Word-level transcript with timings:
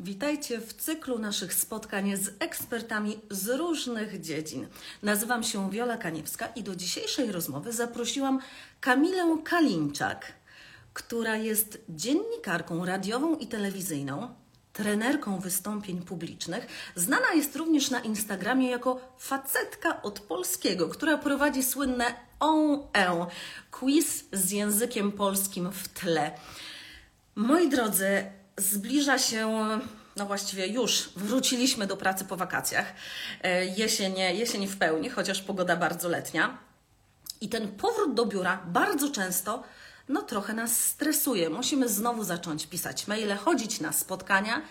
Witajcie 0.00 0.60
w 0.60 0.72
cyklu 0.72 1.18
naszych 1.18 1.54
spotkań 1.54 2.16
z 2.16 2.30
ekspertami 2.38 3.20
z 3.30 3.48
różnych 3.48 4.20
dziedzin. 4.20 4.66
Nazywam 5.02 5.42
się 5.42 5.70
Wiola 5.70 5.96
Kaniewska 5.96 6.46
i 6.46 6.62
do 6.62 6.76
dzisiejszej 6.76 7.32
rozmowy 7.32 7.72
zaprosiłam 7.72 8.40
Kamilę 8.80 9.38
Kalinczak, 9.44 10.32
która 10.94 11.36
jest 11.36 11.78
dziennikarką 11.88 12.84
radiową 12.84 13.36
i 13.36 13.46
telewizyjną, 13.46 14.34
trenerką 14.72 15.38
wystąpień 15.38 16.02
publicznych. 16.02 16.66
Znana 16.94 17.32
jest 17.34 17.56
również 17.56 17.90
na 17.90 18.00
Instagramie 18.00 18.70
jako 18.70 19.14
facetka 19.18 20.02
od 20.02 20.20
polskiego, 20.20 20.88
która 20.88 21.18
prowadzi 21.18 21.62
słynne 21.62 22.14
on 22.40 22.82
e 22.96 23.26
quiz 23.70 24.24
z 24.32 24.50
językiem 24.50 25.12
polskim 25.12 25.72
w 25.72 25.88
tle. 25.88 26.30
Moi 27.34 27.68
drodzy, 27.68 28.37
zbliża 28.58 29.18
się, 29.18 29.68
no 30.16 30.26
właściwie 30.26 30.66
już 30.66 31.10
wróciliśmy 31.16 31.86
do 31.86 31.96
pracy 31.96 32.24
po 32.24 32.36
wakacjach. 32.36 32.92
E, 33.42 33.66
Jesień, 33.66 34.18
jesień 34.18 34.66
w 34.66 34.78
pełni, 34.78 35.10
chociaż 35.10 35.42
pogoda 35.42 35.76
bardzo 35.76 36.08
letnia. 36.08 36.58
I 37.40 37.48
ten 37.48 37.68
powrót 37.68 38.14
do 38.14 38.26
biura 38.26 38.62
bardzo 38.66 39.10
często, 39.10 39.62
no 40.08 40.22
trochę 40.22 40.54
nas 40.54 40.84
stresuje. 40.84 41.50
Musimy 41.50 41.88
znowu 41.88 42.24
zacząć 42.24 42.66
pisać 42.66 43.06
maile, 43.06 43.36
chodzić 43.36 43.80
na 43.80 43.92
spotkania. 43.92 44.62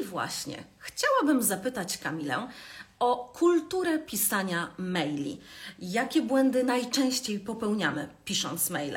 I 0.00 0.04
właśnie 0.04 0.64
chciałabym 0.78 1.42
zapytać 1.42 1.98
Kamilę 1.98 2.48
o 3.02 3.30
kulturę 3.34 3.98
pisania 3.98 4.70
maili. 4.78 5.40
Jakie 5.78 6.22
błędy 6.22 6.64
najczęściej 6.64 7.40
popełniamy 7.40 8.08
pisząc 8.24 8.70
maile? 8.70 8.96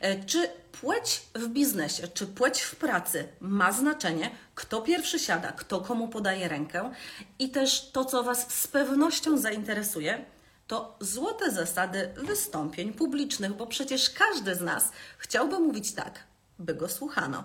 E, 0.00 0.24
Czy 0.24 0.48
płeć 0.80 1.22
w 1.34 1.48
biznesie, 1.48 2.08
czy 2.08 2.26
płeć 2.26 2.60
w 2.60 2.76
pracy 2.76 3.28
ma 3.40 3.72
znaczenie? 3.72 4.30
Kto 4.54 4.82
pierwszy 4.82 5.18
siada, 5.18 5.52
kto 5.52 5.80
komu 5.80 6.08
podaje 6.08 6.48
rękę? 6.48 6.90
I 7.38 7.48
też 7.50 7.90
to, 7.92 8.04
co 8.04 8.22
Was 8.22 8.50
z 8.54 8.66
pewnością 8.66 9.38
zainteresuje, 9.38 10.24
to 10.66 10.96
złote 11.00 11.50
zasady 11.50 12.08
wystąpień 12.16 12.92
publicznych, 12.92 13.52
bo 13.56 13.66
przecież 13.66 14.10
każdy 14.10 14.54
z 14.54 14.60
nas 14.60 14.92
chciałby 15.18 15.58
mówić 15.58 15.92
tak, 15.92 16.27
by 16.58 16.74
go 16.74 16.88
słuchano. 16.88 17.44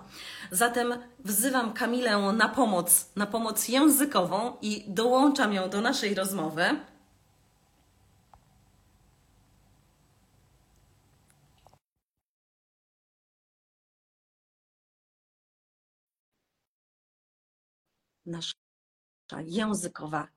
Zatem 0.50 0.94
wzywam 1.18 1.72
Kamilę 1.72 2.32
na 2.32 2.48
pomoc, 2.48 3.10
na 3.16 3.26
pomoc 3.26 3.68
językową 3.68 4.56
i 4.62 4.84
dołączam 4.88 5.52
ją 5.52 5.70
do 5.70 5.80
naszej 5.80 6.14
rozmowy. 6.14 6.64
Nasza 18.26 18.54
językowa 19.44 20.28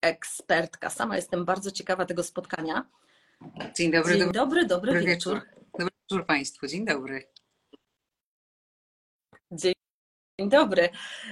ekspertka. 0.00 0.90
Sama 0.90 1.16
jestem 1.16 1.44
bardzo 1.44 1.70
ciekawa 1.70 2.06
tego 2.06 2.22
spotkania. 2.22 2.84
Dzień 3.76 3.92
dobry, 3.92 4.18
Dzień 4.18 4.32
dobry, 4.32 4.66
dobry, 4.66 4.66
dobry 4.66 5.06
wieczór. 5.06 5.34
wieczór. 5.34 5.51
Wieczór 6.12 6.26
Państwu, 6.26 6.66
dzień 6.66 6.84
dobry. 6.84 7.28
Dzień 9.52 9.74
dobry. 10.38 10.88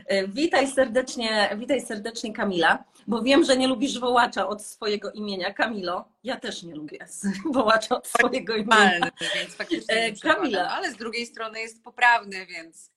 E, 0.07 0.29
Witaj 0.29 0.69
serdecznie, 0.73 1.57
witaj 1.59 1.81
serdecznie 1.81 2.33
Kamila, 2.33 2.85
bo 3.07 3.23
wiem, 3.23 3.45
że 3.45 3.57
nie 3.57 3.69
lubisz 3.69 3.99
wołacza 3.99 4.49
od 4.49 4.63
swojego 4.63 5.13
imienia. 5.13 5.55
Kamilo, 5.55 6.09
ja 6.25 6.37
też 6.41 6.63
nie 6.63 6.75
lubię 6.75 6.99
wołacza 7.55 7.97
od 7.97 8.07
swojego 8.09 8.55
imienia. 8.55 8.75
Malny, 9.01 9.11
więc 9.35 9.55
faktycznie 9.55 9.95
E, 9.95 10.13
Kamila. 10.13 10.69
ale 10.71 10.93
z 10.93 10.97
drugiej 10.97 11.27
strony 11.27 11.61
jest 11.61 11.83
poprawny, 11.85 12.47
więc 12.47 12.91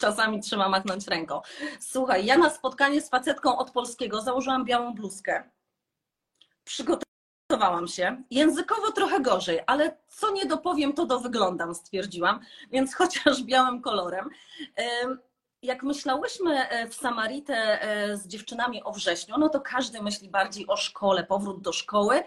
Czasami 0.00 0.40
trzeba 0.40 0.68
machnąć 0.68 1.06
ręką. 1.06 1.40
Słuchaj, 1.80 2.26
ja 2.26 2.38
na 2.38 2.50
spotkanie 2.50 3.00
z 3.00 3.10
facetką 3.10 3.58
od 3.58 3.70
polskiego 3.70 4.20
założyłam 4.22 4.64
białą 4.64 4.94
bluzkę. 4.94 5.50
Przygotowałam 6.64 7.09
się. 7.86 8.22
Językowo 8.30 8.92
trochę 8.92 9.20
gorzej, 9.20 9.60
ale 9.66 9.96
co 10.08 10.30
nie 10.32 10.46
dopowiem, 10.46 10.92
to 10.92 11.06
dowyglądam, 11.06 11.74
stwierdziłam, 11.74 12.40
więc 12.70 12.94
chociaż 12.98 13.42
białym 13.42 13.82
kolorem. 13.82 14.30
Em, 14.76 15.18
Jak 15.62 15.82
myślałyśmy 15.82 16.68
e, 16.68 16.88
w 16.88 16.94
Samaritę 16.94 17.82
e, 17.82 18.16
z 18.16 18.26
dziewczynami 18.26 18.82
o 18.84 18.92
wrześniu, 18.92 19.34
no 19.38 19.48
to 19.48 19.60
każdy 19.60 20.02
myśli 20.02 20.28
bardziej 20.28 20.66
o 20.66 20.76
szkole, 20.76 21.24
powrót 21.24 21.62
do 21.62 21.72
szkoły, 21.72 22.22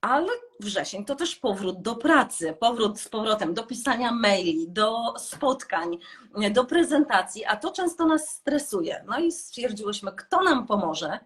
ale 0.00 0.28
wrzesień 0.60 1.04
to 1.04 1.14
też 1.14 1.36
powrót 1.36 1.82
do 1.82 1.94
pracy, 1.96 2.56
powrót 2.60 3.00
z 3.00 3.08
powrotem 3.08 3.54
do 3.54 3.62
pisania 3.62 4.12
maili, 4.12 4.68
do 4.68 5.14
spotkań, 5.18 5.98
do 6.50 6.64
prezentacji, 6.64 7.44
a 7.44 7.56
to 7.56 7.72
często 7.72 8.06
nas 8.06 8.28
stresuje. 8.28 9.04
No 9.06 9.18
i 9.18 9.32
stwierdziłyśmy, 9.32 10.12
kto 10.12 10.42
nam 10.42 10.66
pomoże, 10.66 11.18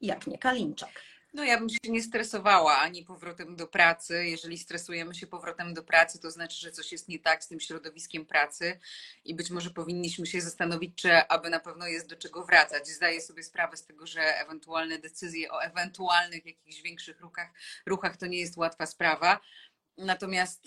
jak 0.00 0.26
nie 0.26 0.38
Kalinczak. 0.38 0.90
No 1.34 1.44
ja 1.44 1.58
bym 1.58 1.68
się 1.68 1.78
nie 1.88 2.02
stresowała 2.02 2.78
ani 2.78 3.04
powrotem 3.04 3.56
do 3.56 3.66
pracy. 3.66 4.26
Jeżeli 4.26 4.58
stresujemy 4.58 5.14
się 5.14 5.26
powrotem 5.26 5.74
do 5.74 5.82
pracy, 5.82 6.20
to 6.20 6.30
znaczy, 6.30 6.60
że 6.60 6.72
coś 6.72 6.92
jest 6.92 7.08
nie 7.08 7.18
tak 7.18 7.44
z 7.44 7.48
tym 7.48 7.60
środowiskiem 7.60 8.26
pracy 8.26 8.80
i 9.24 9.34
być 9.34 9.50
może 9.50 9.70
powinniśmy 9.70 10.26
się 10.26 10.40
zastanowić, 10.40 10.92
czy 10.96 11.16
aby 11.28 11.50
na 11.50 11.60
pewno 11.60 11.86
jest 11.86 12.08
do 12.08 12.16
czego 12.16 12.44
wracać. 12.44 12.88
Zdaję 12.88 13.20
sobie 13.20 13.42
sprawę 13.42 13.76
z 13.76 13.84
tego, 13.84 14.06
że 14.06 14.20
ewentualne 14.20 14.98
decyzje 14.98 15.52
o 15.52 15.62
ewentualnych 15.62 16.46
jakichś 16.46 16.82
większych 16.82 17.20
ruchach, 17.20 17.48
ruchach 17.86 18.16
to 18.16 18.26
nie 18.26 18.38
jest 18.38 18.56
łatwa 18.56 18.86
sprawa. 18.86 19.40
Natomiast 19.98 20.62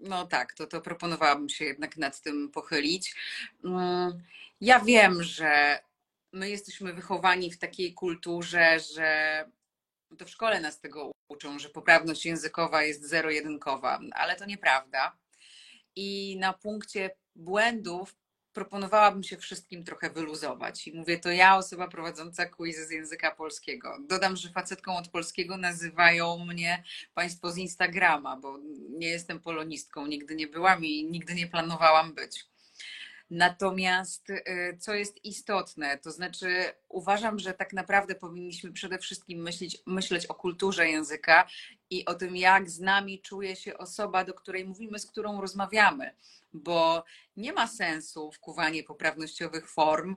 no 0.00 0.26
tak, 0.26 0.54
to, 0.54 0.66
to 0.66 0.80
proponowałabym 0.80 1.48
się 1.48 1.64
jednak 1.64 1.96
nad 1.96 2.20
tym 2.20 2.50
pochylić. 2.50 3.14
Mm, 3.64 4.22
Ja 4.60 4.80
wiem, 4.80 5.22
że 5.22 5.80
my 6.32 6.50
jesteśmy 6.50 6.94
wychowani 6.94 7.50
w 7.50 7.58
takiej 7.58 7.94
kulturze, 7.94 8.80
że 8.94 9.44
to 10.16 10.24
w 10.24 10.30
szkole 10.30 10.60
nas 10.60 10.80
tego 10.80 11.12
uczą, 11.28 11.58
że 11.58 11.68
poprawność 11.68 12.26
językowa 12.26 12.82
jest 12.82 13.08
zero-jedynkowa, 13.08 14.00
ale 14.12 14.36
to 14.36 14.44
nieprawda. 14.44 15.16
I 15.96 16.36
na 16.40 16.52
punkcie 16.52 17.10
błędów 17.36 18.14
proponowałabym 18.52 19.22
się 19.22 19.36
wszystkim 19.36 19.84
trochę 19.84 20.10
wyluzować. 20.10 20.88
I 20.88 20.96
mówię 20.96 21.18
to 21.18 21.30
ja, 21.30 21.56
osoba 21.56 21.88
prowadząca 21.88 22.46
quiz 22.46 22.76
z 22.76 22.90
języka 22.90 23.34
polskiego. 23.34 23.98
Dodam, 24.08 24.36
że 24.36 24.48
facetką 24.48 24.96
od 24.96 25.08
polskiego 25.08 25.56
nazywają 25.56 26.44
mnie 26.44 26.84
Państwo 27.14 27.50
z 27.50 27.56
Instagrama, 27.56 28.36
bo 28.36 28.58
nie 28.90 29.08
jestem 29.08 29.40
polonistką, 29.40 30.06
nigdy 30.06 30.36
nie 30.36 30.46
byłam 30.46 30.84
i 30.84 31.04
nigdy 31.04 31.34
nie 31.34 31.46
planowałam 31.46 32.14
być. 32.14 32.51
Natomiast 33.32 34.30
y, 34.30 34.78
co 34.80 34.94
jest 34.94 35.24
istotne, 35.24 35.98
to 35.98 36.10
znaczy 36.10 36.48
uważam, 36.88 37.38
że 37.38 37.54
tak 37.54 37.72
naprawdę 37.72 38.14
powinniśmy 38.14 38.72
przede 38.72 38.98
wszystkim 38.98 39.42
myśleć, 39.42 39.78
myśleć 39.86 40.26
o 40.26 40.34
kulturze 40.34 40.88
języka 40.88 41.46
i 41.90 42.04
o 42.04 42.14
tym, 42.14 42.36
jak 42.36 42.70
z 42.70 42.80
nami 42.80 43.20
czuje 43.20 43.56
się 43.56 43.78
osoba, 43.78 44.24
do 44.24 44.34
której 44.34 44.64
mówimy, 44.64 44.98
z 44.98 45.06
którą 45.06 45.40
rozmawiamy, 45.40 46.14
bo 46.52 47.04
nie 47.36 47.52
ma 47.52 47.66
sensu 47.66 48.32
wkuwanie 48.32 48.84
poprawnościowych 48.84 49.70
form 49.70 50.16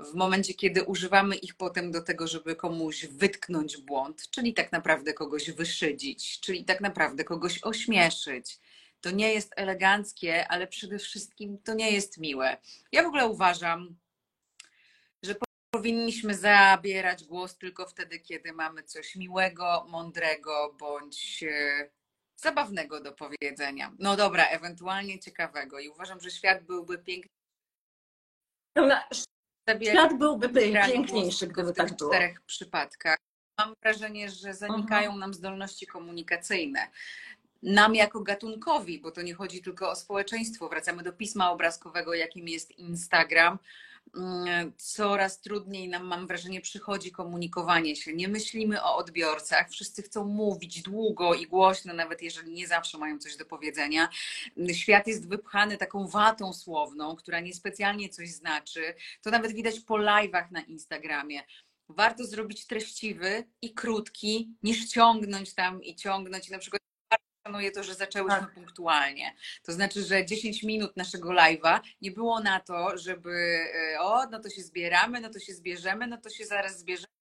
w 0.00 0.14
momencie, 0.14 0.54
kiedy 0.54 0.82
używamy 0.82 1.36
ich 1.36 1.54
potem 1.54 1.90
do 1.90 2.02
tego, 2.02 2.26
żeby 2.26 2.56
komuś 2.56 3.06
wytknąć 3.06 3.76
błąd, 3.76 4.30
czyli 4.30 4.54
tak 4.54 4.72
naprawdę 4.72 5.14
kogoś 5.14 5.50
wyszydzić, 5.50 6.40
czyli 6.40 6.64
tak 6.64 6.80
naprawdę 6.80 7.24
kogoś 7.24 7.58
ośmieszyć. 7.62 8.58
To 9.02 9.10
nie 9.10 9.32
jest 9.32 9.52
eleganckie, 9.56 10.48
ale 10.48 10.66
przede 10.66 10.98
wszystkim 10.98 11.58
to 11.58 11.74
nie 11.74 11.90
jest 11.90 12.18
miłe. 12.18 12.56
Ja 12.92 13.02
w 13.02 13.06
ogóle 13.06 13.26
uważam, 13.26 13.96
że 15.22 15.34
powinniśmy 15.70 16.34
zabierać 16.34 17.24
głos 17.24 17.58
tylko 17.58 17.86
wtedy, 17.86 18.20
kiedy 18.20 18.52
mamy 18.52 18.82
coś 18.82 19.16
miłego, 19.16 19.86
mądrego 19.88 20.76
bądź 20.78 21.42
e, 21.42 21.90
zabawnego 22.36 23.00
do 23.00 23.12
powiedzenia. 23.12 23.92
No 23.98 24.16
dobra, 24.16 24.46
ewentualnie 24.46 25.18
ciekawego. 25.18 25.78
I 25.78 25.88
uważam, 25.88 26.20
że 26.20 26.30
świat 26.30 26.64
byłby 26.64 26.98
piękny. 26.98 27.30
zabierać 29.68 29.98
Świat 29.98 30.18
byłby 30.18 30.48
piękniejszy, 30.48 31.46
gdyby 31.46 31.72
w 31.72 31.76
tak 31.76 31.96
było. 31.96 32.10
czterech 32.10 32.40
przypadkach. 32.40 33.16
Mam 33.58 33.74
wrażenie, 33.82 34.30
że 34.30 34.54
zanikają 34.54 35.16
nam 35.16 35.34
zdolności 35.34 35.86
komunikacyjne. 35.86 36.90
Nam 37.62 37.94
jako 37.94 38.20
gatunkowi, 38.20 38.98
bo 38.98 39.10
to 39.10 39.22
nie 39.22 39.34
chodzi 39.34 39.62
tylko 39.62 39.90
o 39.90 39.96
społeczeństwo, 39.96 40.68
wracamy 40.68 41.02
do 41.02 41.12
pisma 41.12 41.50
obrazkowego, 41.50 42.14
jakim 42.14 42.48
jest 42.48 42.78
Instagram. 42.78 43.58
Mm, 44.16 44.72
Coraz 44.76 45.40
trudniej 45.40 45.88
nam, 45.88 46.04
mam 46.06 46.26
wrażenie, 46.26 46.60
przychodzi 46.60 47.12
komunikowanie 47.12 47.96
się. 47.96 48.12
Nie 48.12 48.28
myślimy 48.28 48.82
o 48.82 48.96
odbiorcach. 48.96 49.70
Wszyscy 49.70 50.02
chcą 50.02 50.24
mówić 50.24 50.82
długo 50.82 51.34
i 51.34 51.46
głośno, 51.46 51.94
nawet 51.94 52.22
jeżeli 52.22 52.52
nie 52.52 52.66
zawsze 52.66 52.98
mają 52.98 53.18
coś 53.18 53.36
do 53.36 53.44
powiedzenia. 53.44 54.08
Świat 54.72 55.06
jest 55.06 55.28
wypchany 55.28 55.76
taką 55.76 56.06
watą 56.06 56.52
słowną, 56.52 57.16
która 57.16 57.40
niespecjalnie 57.40 58.08
coś 58.08 58.30
znaczy. 58.30 58.94
To 59.22 59.30
nawet 59.30 59.52
widać 59.52 59.80
po 59.80 59.94
live'ach 59.94 60.50
na 60.50 60.60
Instagramie. 60.60 61.42
Warto 61.88 62.24
zrobić 62.24 62.66
treściwy 62.66 63.44
i 63.62 63.74
krótki, 63.74 64.56
niż 64.62 64.88
ciągnąć 64.88 65.54
tam 65.54 65.82
i 65.82 65.96
ciągnąć. 65.96 66.48
I 66.48 66.52
na 66.52 66.58
przykład 66.58 66.82
szanuję 67.46 67.70
to, 67.70 67.82
że 67.82 67.94
zaczęłyśmy 67.94 68.40
Tak. 68.40 68.54
punktualnie. 68.54 69.34
To 69.62 69.72
znaczy, 69.72 70.02
że 70.04 70.26
10 70.26 70.62
minut 70.62 70.96
naszego 70.96 71.28
live'a 71.30 71.80
nie 72.00 72.10
było 72.10 72.40
na 72.40 72.60
to, 72.60 72.98
żeby 72.98 73.30
e, 73.94 74.00
o, 74.00 74.26
no 74.26 74.40
to 74.40 74.50
się 74.50 74.62
zbieramy, 74.62 75.20
no 75.20 75.30
to 75.30 75.38
się 75.38 75.54
zbierzemy, 75.54 76.06
no 76.06 76.16
to 76.18 76.30
się 76.30 76.44
zaraz 76.46 76.78
zbierzemy. 76.78 77.12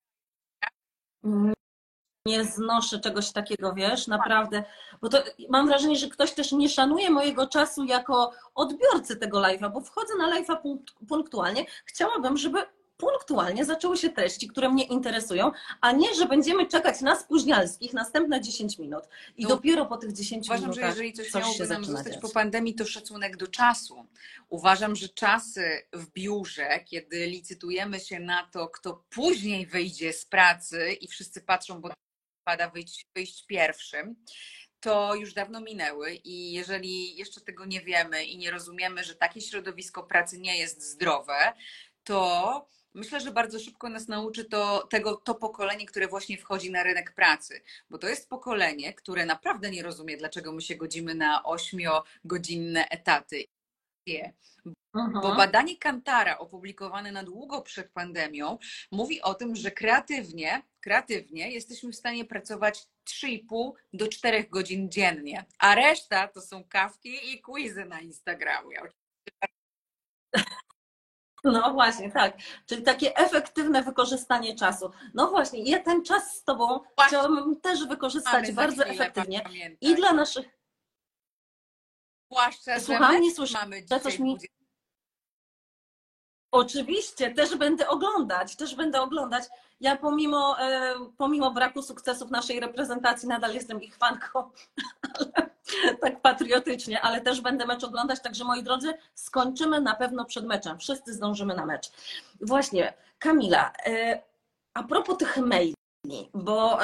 Nie 2.28 2.44
znoszę 2.46 3.00
czegoś 3.00 3.32
takiego, 3.32 3.74
wiesz, 3.74 4.08
naprawdę. 4.08 4.64
Bo 5.02 5.10
to 5.10 5.24
mam 5.50 5.68
wrażenie, 5.68 5.96
że 5.96 6.08
ktoś 6.08 6.32
też 6.34 6.52
nie 6.52 6.70
szanuje 6.70 7.10
mojego 7.10 7.48
czasu 7.48 7.84
jako 7.84 8.32
odbiorcy 8.56 9.16
tego 9.18 9.40
live'a, 9.40 9.72
bo 9.74 9.82
wchodzę 9.82 10.16
na 10.16 10.40
live'a 10.42 10.62
punkt- 10.62 10.94
punktualnie. 11.10 11.66
Chciałabym, 11.86 12.38
żeby 12.38 12.60
punktualnie 13.02 13.66
zaczęły 13.66 13.98
się 13.98 14.10
treści, 14.10 14.48
które 14.48 14.70
mnie 14.70 14.84
interesują, 14.84 15.52
a 15.82 15.92
nie, 15.92 16.16
że 16.16 16.26
będziemy 16.26 16.68
czekać 16.68 17.02
na 17.02 17.16
spóźnialskich 17.16 17.94
następne 17.94 18.42
10 18.42 18.80
minut. 18.80 19.04
I 19.38 19.44
No, 19.44 19.50
dopiero 19.50 19.86
po 19.86 19.98
tych 19.98 20.14
10 20.14 20.46
Uważam, 20.46 20.74
że 20.74 20.82
minutach 20.82 20.90
jeżeli 20.90 21.14
coś, 21.14 21.30
coś 21.30 21.44
miałoby 21.44 21.68
nam 21.68 21.86
zostać 21.86 22.14
dziać. 22.14 22.22
po 22.22 22.30
pandemii, 22.30 22.76
to 22.76 22.86
szacunek 22.86 23.38
do 23.38 23.48
czasu. 23.48 24.06
Uważam, 24.50 24.96
że 24.96 25.10
czasy 25.10 25.88
w 25.94 26.12
biurze, 26.12 26.80
kiedy 26.86 27.28
licytujemy 27.28 28.00
się 28.00 28.20
na 28.20 28.50
to, 28.52 28.68
kto 28.68 29.04
później 29.10 29.66
wyjdzie 29.68 30.14
z 30.14 30.26
pracy 30.26 30.92
i 31.02 31.08
wszyscy 31.08 31.42
patrzą, 31.42 31.82
bo 31.82 31.90
pada 32.44 32.70
wyjść, 32.70 33.06
wyjść 33.16 33.46
pierwszym, 33.46 34.16
to 34.80 35.16
już 35.16 35.34
dawno 35.34 35.62
minęły 35.62 36.14
i 36.14 36.52
jeżeli 36.52 37.16
jeszcze 37.16 37.42
tego 37.42 37.66
nie 37.66 37.82
wiemy 37.82 38.26
i 38.26 38.38
nie 38.38 38.52
rozumiemy, 38.52 39.04
że 39.04 39.16
takie 39.16 39.42
środowisko 39.42 40.04
pracy 40.04 40.40
nie 40.40 40.58
jest 40.58 40.82
zdrowe, 40.92 41.54
to 42.04 42.68
myślę, 42.94 43.20
że 43.20 43.32
bardzo 43.32 43.60
szybko 43.60 43.90
nas 43.90 44.08
nauczy 44.08 44.46
to, 44.46 44.88
tego, 44.90 45.16
to 45.16 45.36
pokolenie, 45.36 45.86
które 45.86 46.08
właśnie 46.08 46.38
wchodzi 46.38 46.72
na 46.72 46.84
rynek 46.84 47.14
pracy, 47.16 47.62
bo 47.90 47.98
to 47.98 48.08
jest 48.08 48.30
pokolenie, 48.30 48.94
które 48.94 49.26
naprawdę 49.26 49.72
nie 49.72 49.84
rozumie, 49.84 50.18
dlaczego 50.18 50.52
my 50.52 50.62
się 50.62 50.76
godzimy 50.76 51.16
na 51.16 51.44
ośmiogodzinne 51.44 52.88
etaty. 52.90 53.46
Wie, 54.08 54.34
Mhm. 54.96 55.22
Bo 55.22 55.36
badanie 55.36 55.78
Kantara 55.78 56.38
opublikowane 56.38 57.12
na 57.12 57.24
długo 57.24 57.62
przed 57.62 57.92
pandemią 57.92 58.58
mówi 58.92 59.22
o 59.22 59.34
tym, 59.34 59.56
że 59.56 59.72
kreatywnie, 59.72 60.62
kreatywnie 60.82 61.52
jesteśmy 61.52 61.92
w 61.92 61.96
stanie 61.96 62.26
pracować 62.26 62.88
3,5 63.10 63.72
do 63.94 64.08
4 64.08 64.44
godzin 64.44 64.92
dziennie, 64.92 65.46
a 65.60 65.76
reszta 65.76 66.28
to 66.28 66.42
są 66.42 66.64
kawki 66.64 67.34
i 67.34 67.42
quizy 67.42 67.86
na 67.86 68.00
Instagramie. 68.00 68.78
No 71.44 71.74
właśnie, 71.74 72.12
tak. 72.12 72.38
Czyli 72.66 72.84
takie 72.84 73.16
efektywne 73.16 73.84
wykorzystanie 73.84 74.56
czasu. 74.56 74.92
No 75.14 75.30
właśnie, 75.30 75.64
ja 75.64 75.84
ten 75.84 76.04
czas 76.04 76.36
z 76.36 76.44
Tobą 76.44 76.68
Właśnie. 76.68 77.08
chciałabym 77.08 77.62
też 77.62 77.88
wykorzystać 77.88 78.34
Mamy 78.34 78.54
bardzo 78.54 78.84
chwilę, 78.84 78.96
efektywnie. 78.96 79.44
I 79.82 79.96
dla 79.96 80.14
naszych. 80.14 80.46
Zwłaszcza, 82.32 82.80
Słucham, 82.80 83.22
nie 83.22 83.36
słyszę. 83.36 83.58
mamy 83.58 83.84
Coś 84.04 84.20
mi- 84.20 84.38
Oczywiście, 86.54 87.32
też 87.34 87.56
będę 87.56 87.88
oglądać, 87.90 88.56
też 88.56 88.76
będę 88.76 89.02
oglądać. 89.02 89.44
Ja 89.80 89.96
pomimo, 89.98 90.60
e, 90.60 90.94
pomimo 91.18 91.52
braku 91.52 91.82
sukcesów 91.82 92.32
naszej 92.32 92.60
reprezentacji 92.60 93.28
nadal 93.28 93.54
jestem 93.54 93.82
ich 93.82 93.96
fanką, 93.96 94.52
ale, 95.20 95.50
tak 96.02 96.22
patriotycznie, 96.22 97.02
ale 97.02 97.22
też 97.22 97.42
będę 97.42 97.66
mecz 97.66 97.84
oglądać, 97.84 98.22
także 98.22 98.44
moi 98.44 98.64
drodzy, 98.64 98.94
skończymy 99.16 99.82
na 99.82 99.96
pewno 99.96 100.26
przed 100.26 100.46
meczem. 100.46 100.80
Wszyscy 100.80 101.14
zdążymy 101.14 101.56
na 101.56 101.66
mecz. 101.66 101.92
Właśnie, 102.42 102.94
Kamila, 103.20 103.72
e, 103.86 104.22
a 104.74 104.84
propos 104.84 105.18
tych 105.18 105.38
maili, 105.38 105.76
bo 106.34 106.80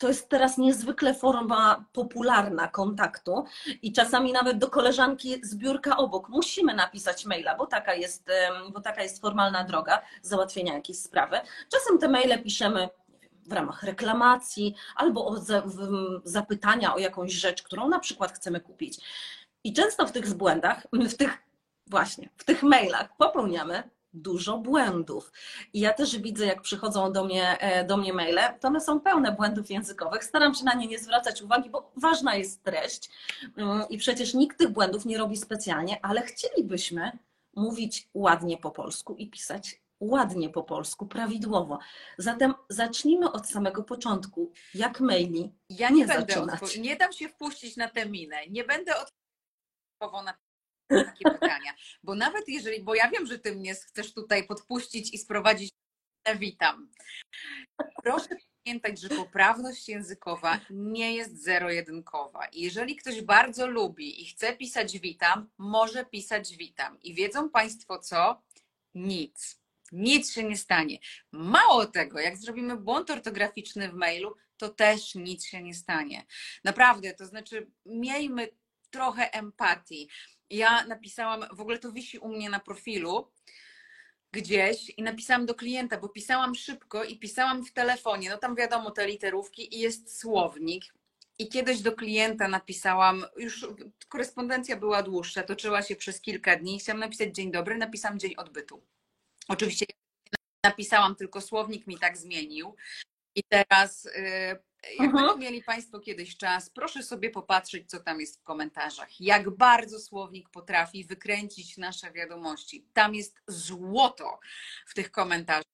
to 0.00 0.08
jest 0.08 0.28
teraz 0.28 0.58
niezwykle 0.58 1.14
forma 1.14 1.84
popularna 1.92 2.68
kontaktu 2.68 3.44
i 3.82 3.92
czasami 3.92 4.32
nawet 4.32 4.58
do 4.58 4.70
koleżanki 4.70 5.40
z 5.42 5.54
biurka 5.54 5.96
obok 5.96 6.28
musimy 6.28 6.74
napisać 6.74 7.24
maila, 7.26 7.56
bo 7.56 7.66
taka 7.66 7.94
jest, 7.94 8.28
bo 8.72 8.80
taka 8.80 9.02
jest 9.02 9.20
formalna 9.20 9.64
droga 9.64 10.02
załatwienia 10.22 10.74
jakiejś 10.74 10.98
sprawy. 10.98 11.40
Czasem 11.72 11.98
te 11.98 12.08
maile 12.08 12.42
piszemy 12.42 12.88
w 13.46 13.52
ramach 13.52 13.82
reklamacji 13.82 14.74
albo 14.96 15.26
o 15.26 15.36
zapytania 16.24 16.94
o 16.94 16.98
jakąś 16.98 17.32
rzecz, 17.32 17.62
którą 17.62 17.88
na 17.88 17.98
przykład 17.98 18.32
chcemy 18.32 18.60
kupić. 18.60 19.00
I 19.64 19.72
często 19.72 20.06
w 20.06 20.12
tych 20.12 20.34
błędach, 20.34 20.86
w 20.92 21.14
tych 21.14 21.38
właśnie, 21.86 22.28
w 22.36 22.44
tych 22.44 22.62
mailach 22.62 23.16
popełniamy 23.16 23.82
dużo 24.12 24.58
błędów. 24.58 25.32
I 25.72 25.80
ja 25.80 25.92
też 25.92 26.18
widzę, 26.18 26.46
jak 26.46 26.62
przychodzą 26.62 27.12
do 27.12 27.24
mnie, 27.24 27.58
e, 27.58 27.84
do 27.84 27.96
mnie 27.96 28.12
maile, 28.12 28.40
to 28.60 28.68
one 28.68 28.80
są 28.80 29.00
pełne 29.00 29.32
błędów 29.32 29.70
językowych. 29.70 30.24
Staram 30.24 30.54
się 30.54 30.64
na 30.64 30.74
nie 30.74 30.86
nie 30.86 30.98
zwracać 30.98 31.42
uwagi, 31.42 31.70
bo 31.70 31.90
ważna 31.96 32.34
jest 32.36 32.62
treść 32.62 33.10
Mm, 33.56 33.88
i 33.88 33.98
przecież 33.98 34.34
nikt 34.34 34.58
tych 34.58 34.68
błędów 34.68 35.04
nie 35.04 35.18
robi 35.18 35.36
specjalnie, 35.36 35.98
ale 36.02 36.22
chcielibyśmy 36.22 37.18
mówić 37.56 38.08
ładnie 38.14 38.56
po 38.58 38.70
polsku 38.70 39.14
i 39.14 39.30
pisać 39.30 39.80
ładnie 40.00 40.50
po 40.50 40.62
polsku, 40.62 41.06
prawidłowo. 41.06 41.78
Zatem 42.18 42.54
zacznijmy 42.68 43.32
od 43.32 43.48
samego 43.48 43.84
początku. 43.84 44.52
Jak 44.74 45.00
maili? 45.00 45.52
Ja 45.68 45.90
nie 45.90 45.96
nie 45.96 46.06
zaczynać. 46.06 46.76
nie 46.76 46.96
dam 46.96 47.12
się 47.12 47.28
wpuścić 47.28 47.76
na 47.76 47.88
tę 47.88 48.06
minę. 48.06 48.36
Nie 48.46 48.64
będę 48.64 48.92
odpowiedziała 48.92 50.22
na 50.22 50.34
takie 51.04 51.30
pytania. 51.40 51.74
Bo 52.02 52.14
nawet 52.14 52.48
jeżeli, 52.48 52.84
bo 52.84 52.94
ja 52.94 53.10
wiem, 53.10 53.26
że 53.26 53.38
ty 53.38 53.56
mnie 53.56 53.74
chcesz 53.74 54.14
tutaj 54.14 54.46
podpuścić 54.46 55.14
i 55.14 55.18
sprowadzić 55.18 55.70
witam. 56.38 56.90
Proszę 58.02 58.28
pamiętać, 58.64 59.00
że 59.00 59.08
poprawność 59.08 59.88
językowa 59.88 60.60
nie 60.70 61.14
jest 61.14 61.44
zero-jedynkowa. 61.44 62.46
Jeżeli 62.52 62.96
ktoś 62.96 63.22
bardzo 63.22 63.66
lubi 63.66 64.22
i 64.22 64.26
chce 64.26 64.56
pisać 64.56 64.98
witam, 64.98 65.50
może 65.58 66.04
pisać 66.04 66.56
witam. 66.56 67.00
I 67.00 67.14
wiedzą 67.14 67.50
Państwo 67.50 67.98
co? 67.98 68.42
Nic. 68.94 69.59
Nic 69.92 70.32
się 70.32 70.44
nie 70.44 70.56
stanie. 70.56 70.98
Mało 71.32 71.86
tego, 71.86 72.20
jak 72.20 72.36
zrobimy 72.36 72.76
błąd 72.76 73.10
ortograficzny 73.10 73.88
w 73.88 73.94
mailu, 73.94 74.36
to 74.56 74.68
też 74.68 75.14
nic 75.14 75.46
się 75.46 75.62
nie 75.62 75.74
stanie. 75.74 76.26
Naprawdę, 76.64 77.14
to 77.14 77.26
znaczy 77.26 77.70
miejmy 77.86 78.48
trochę 78.90 79.30
empatii. 79.32 80.08
Ja 80.50 80.86
napisałam, 80.86 81.44
w 81.52 81.60
ogóle 81.60 81.78
to 81.78 81.92
wisi 81.92 82.18
u 82.18 82.28
mnie 82.28 82.50
na 82.50 82.60
profilu 82.60 83.32
gdzieś 84.32 84.90
i 84.90 85.02
napisałam 85.02 85.46
do 85.46 85.54
klienta, 85.54 85.98
bo 85.98 86.08
pisałam 86.08 86.54
szybko 86.54 87.04
i 87.04 87.18
pisałam 87.18 87.64
w 87.64 87.72
telefonie. 87.72 88.30
No 88.30 88.38
tam 88.38 88.56
wiadomo 88.56 88.90
te 88.90 89.06
literówki 89.06 89.76
i 89.76 89.80
jest 89.80 90.18
słownik. 90.20 90.84
I 91.38 91.48
kiedyś 91.48 91.80
do 91.80 91.92
klienta 91.92 92.48
napisałam, 92.48 93.24
już 93.36 93.66
korespondencja 94.08 94.76
była 94.76 95.02
dłuższa, 95.02 95.42
toczyła 95.42 95.82
się 95.82 95.96
przez 95.96 96.20
kilka 96.20 96.56
dni. 96.56 96.78
Chciałam 96.78 97.00
napisać 97.00 97.34
dzień 97.34 97.52
dobry, 97.52 97.76
napisałam 97.76 98.18
dzień 98.18 98.34
odbytu. 98.36 98.82
Oczywiście 99.50 99.86
napisałam, 100.64 101.16
tylko 101.16 101.40
słownik 101.40 101.86
mi 101.86 101.98
tak 101.98 102.18
zmienił. 102.18 102.76
I 103.34 103.42
teraz, 103.48 104.06
y, 104.06 104.10
jak 104.82 105.00
Mhm. 105.00 105.12
będą 105.12 105.36
mieli 105.36 105.62
Państwo 105.62 106.00
kiedyś 106.00 106.36
czas, 106.36 106.70
proszę 106.70 107.02
sobie 107.02 107.30
popatrzeć, 107.30 107.90
co 107.90 108.00
tam 108.00 108.20
jest 108.20 108.40
w 108.40 108.42
komentarzach. 108.42 109.20
Jak 109.20 109.50
bardzo 109.50 110.00
słownik 110.00 110.48
potrafi 110.50 111.04
wykręcić 111.04 111.76
nasze 111.76 112.12
wiadomości. 112.12 112.86
Tam 112.92 113.14
jest 113.14 113.36
złoto 113.46 114.40
w 114.86 114.94
tych 114.94 115.10
komentarzach. 115.10 115.64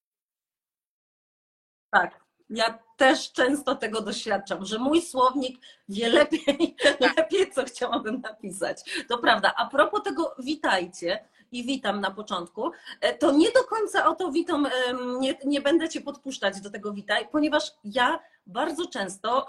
Tak. 1.90 2.26
Ja 2.50 2.78
też 2.96 3.32
często 3.32 3.74
tego 3.74 4.00
doświadczam, 4.00 4.64
że 4.64 4.78
mój 4.78 5.02
słownik 5.02 5.60
wie 5.88 6.08
lepiej, 6.08 6.76
lepiej, 7.16 7.52
co 7.52 7.64
chciałabym 7.64 8.20
napisać. 8.20 9.04
To 9.08 9.18
prawda. 9.18 9.54
A 9.56 9.66
propos 9.66 10.02
tego 10.02 10.34
witajcie 10.38 11.28
i 11.52 11.64
witam 11.64 12.00
na 12.00 12.10
początku, 12.10 12.70
e, 13.00 13.14
to 13.14 13.32
nie 13.32 13.52
do 13.52 13.64
końca 13.64 14.06
o 14.08 14.14
to 14.14 14.32
witam, 14.32 14.68
nie, 15.20 15.38
nie 15.44 15.60
będę 15.60 15.88
Cię 15.88 16.00
podpuszczać 16.00 16.60
do 16.60 16.70
tego 16.70 16.92
witaj, 16.92 17.28
ponieważ 17.32 17.72
ja 17.84 18.18
bardzo 18.46 18.86
często 18.86 19.46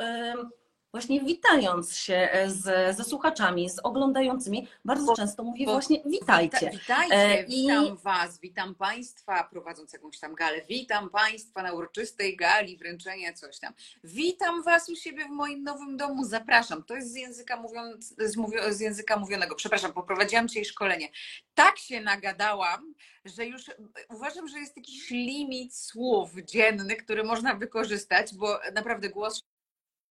właśnie 0.91 1.21
witając 1.21 1.95
się 1.95 2.29
e, 2.31 2.49
z, 2.51 2.97
ze 2.97 3.03
słuchaczami, 3.03 3.69
z 3.69 3.79
oglądającymi, 3.79 4.67
bardzo 4.85 5.15
często 5.15 5.43
mówię 5.43 5.65
bo 5.65 5.71
właśnie 5.71 6.01
witajcie. 6.05 6.57
Wita, 6.59 6.71
witajcie, 6.71 7.15
E, 7.15 7.43
i- 7.43 7.61
witam 7.61 7.97
Was, 7.97 8.39
witam 8.39 8.75
Państwa 8.75 9.43
prowadząc 9.43 9.93
jakąś 9.93 10.19
tam 10.19 10.35
galę, 10.35 10.61
witam 10.69 11.09
Państwa 11.09 11.63
na 11.63 11.73
uroczystej 11.73 12.35
gali, 12.37 12.77
wręczenia, 12.77 13.33
coś 13.33 13.59
tam. 13.59 13.73
Witam 14.03 14.63
Was 14.63 14.89
u 14.89 14.95
siebie 14.95 15.25
w 15.25 15.29
moim 15.29 15.63
nowym 15.63 15.97
domu, 15.97 16.23
zapraszam. 16.25 16.83
To 16.83 16.95
jest 16.95 17.11
z 17.11 17.15
języka, 17.15 17.57
mówiąc, 17.57 18.15
z, 18.19 18.37
mówio, 18.37 18.73
z 18.73 18.79
języka 18.79 19.17
mówionego. 19.17 19.55
Przepraszam, 19.55 19.93
poprowadziłam 19.93 20.47
dzisiaj 20.47 20.65
szkolenie. 20.65 21.09
Tak 21.53 21.77
się 21.77 22.01
nagadałam, 22.01 22.93
że 23.25 23.45
już 23.45 23.63
uważam, 24.09 24.47
że 24.47 24.59
jest 24.59 24.77
jakiś 24.77 25.09
limit 25.11 25.75
słów 25.75 26.31
dziennych, 26.43 26.97
który 27.03 27.23
można 27.23 27.55
wykorzystać, 27.55 28.35
bo 28.35 28.59
naprawdę 28.73 29.09
głos... 29.09 29.43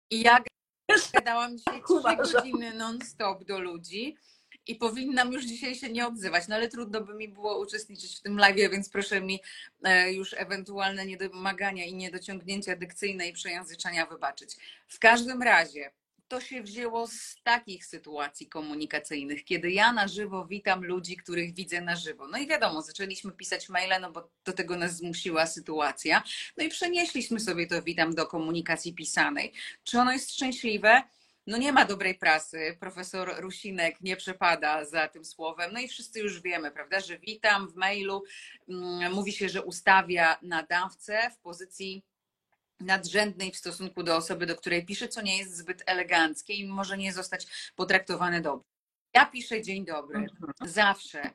I 0.09 0.21
ja 0.21 0.37
gadałam 1.13 1.57
dzisiaj 1.57 1.81
trzy 1.83 2.33
godziny 2.33 2.73
non-stop 2.73 3.43
do 3.43 3.59
ludzi 3.59 4.17
i 4.67 4.75
powinnam 4.75 5.33
już 5.33 5.45
dzisiaj 5.45 5.75
się 5.75 5.89
nie 5.89 6.07
odzywać, 6.07 6.47
no 6.47 6.55
ale 6.55 6.67
trudno 6.67 7.01
by 7.01 7.13
mi 7.13 7.27
było 7.27 7.59
uczestniczyć 7.59 8.17
w 8.17 8.21
tym 8.21 8.38
live, 8.38 8.71
więc 8.71 8.89
proszę 8.89 9.21
mi 9.21 9.39
e, 9.83 10.13
już 10.13 10.33
ewentualne 10.38 11.05
niedomagania 11.05 11.85
i 11.85 11.93
niedociągnięcia 11.93 12.75
dykcyjne 12.75 13.27
i 13.27 13.33
przejęzyczenia 13.33 14.05
wybaczyć. 14.05 14.57
W 14.88 15.00
każdym 15.00 15.41
razie 15.41 15.91
to 16.31 16.41
się 16.41 16.63
wzięło 16.63 17.07
z 17.07 17.35
takich 17.43 17.85
sytuacji 17.85 18.47
komunikacyjnych, 18.47 19.43
kiedy 19.43 19.71
ja 19.71 19.93
na 19.93 20.07
żywo 20.07 20.45
witam 20.45 20.83
ludzi, 20.83 21.17
których 21.17 21.53
widzę 21.53 21.81
na 21.81 21.95
żywo. 21.95 22.27
No 22.27 22.38
i 22.38 22.47
wiadomo, 22.47 22.81
zaczęliśmy 22.81 23.31
pisać 23.31 23.69
maile, 23.69 24.01
no 24.01 24.11
bo 24.11 24.29
do 24.45 24.53
tego 24.53 24.77
nas 24.77 24.97
zmusiła 24.97 25.45
sytuacja. 25.47 26.23
No 26.57 26.63
i 26.63 26.69
przenieśliśmy 26.69 27.39
sobie 27.39 27.67
to 27.67 27.81
witam 27.81 28.15
do 28.15 28.27
komunikacji 28.27 28.93
pisanej. 28.93 29.53
Czy 29.83 30.00
ono 30.00 30.11
jest 30.11 30.33
szczęśliwe? 30.33 31.01
No 31.47 31.57
nie 31.57 31.73
ma 31.73 31.85
dobrej 31.85 32.15
prasy. 32.15 32.77
Profesor 32.79 33.35
Rusinek 33.38 34.01
nie 34.01 34.15
przepada 34.15 34.85
za 34.85 35.07
tym 35.07 35.25
słowem. 35.25 35.73
No 35.73 35.79
i 35.79 35.88
wszyscy 35.88 36.19
już 36.19 36.41
wiemy, 36.41 36.71
prawda, 36.71 37.00
że 37.00 37.19
witam 37.19 37.67
w 37.67 37.75
mailu. 37.75 38.23
mm, 38.69 39.13
Mówi 39.13 39.33
się, 39.33 39.50
że 39.50 39.63
ustawia 39.63 40.38
nadawcę 40.41 41.31
w 41.35 41.38
pozycji 41.38 42.03
nadrzędnej 42.81 43.51
w 43.51 43.57
stosunku 43.57 44.03
do 44.03 44.15
osoby, 44.15 44.45
do 44.45 44.55
której 44.55 44.85
pisze, 44.85 45.07
co 45.07 45.21
nie 45.21 45.38
jest 45.38 45.57
zbyt 45.57 45.83
eleganckie 45.85 46.53
i 46.53 46.67
może 46.67 46.97
nie 46.97 47.13
zostać 47.13 47.47
potraktowane 47.75 48.41
dobrze. 48.41 48.65
Ja 49.13 49.25
piszę 49.25 49.61
dzień 49.61 49.85
dobry, 49.85 50.17
Mhm. 50.17 50.53
zawsze. 50.65 51.29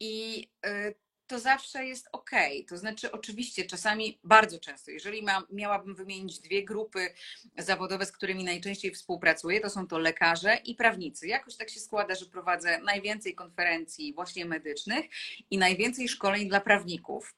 I 0.00 0.46
y, 0.66 0.94
to 1.32 1.38
zawsze 1.38 1.86
jest 1.86 2.08
ok. 2.12 2.30
To 2.68 2.76
znaczy, 2.76 3.12
oczywiście, 3.12 3.64
czasami, 3.64 4.18
bardzo 4.24 4.58
często, 4.58 4.90
jeżeli 4.90 5.22
ma, 5.22 5.42
miałabym 5.50 5.94
wymienić 5.94 6.40
dwie 6.40 6.64
grupy 6.64 7.14
zawodowe, 7.58 8.06
z 8.06 8.12
którymi 8.12 8.44
najczęściej 8.44 8.90
współpracuję, 8.90 9.60
to 9.60 9.70
są 9.70 9.86
to 9.86 9.98
lekarze 9.98 10.56
i 10.64 10.74
prawnicy. 10.74 11.26
Jakoś 11.26 11.56
tak 11.56 11.70
się 11.70 11.80
składa, 11.80 12.14
że 12.14 12.26
prowadzę 12.26 12.80
najwięcej 12.80 13.34
konferencji 13.34 14.14
właśnie 14.14 14.46
medycznych 14.46 15.06
i 15.50 15.58
najwięcej 15.58 16.08
szkoleń 16.08 16.48
dla 16.48 16.60
prawników. 16.60 17.34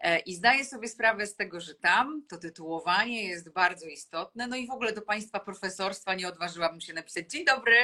E, 0.00 0.18
I 0.18 0.34
zdaję 0.34 0.64
sobie 0.64 0.88
sprawę 0.88 1.26
z 1.26 1.36
tego, 1.36 1.60
że 1.60 1.74
tam 1.74 2.22
to 2.28 2.38
tytułowanie 2.38 3.28
jest 3.28 3.52
bardzo 3.52 3.86
istotne. 3.86 4.46
No 4.46 4.56
i 4.56 4.66
w 4.66 4.70
ogóle 4.70 4.92
do 4.92 5.02
Państwa 5.02 5.40
profesorstwa 5.40 6.14
nie 6.14 6.28
odważyłabym 6.28 6.80
się 6.80 6.92
napisać 6.92 7.30
dzień 7.30 7.44
dobry, 7.44 7.76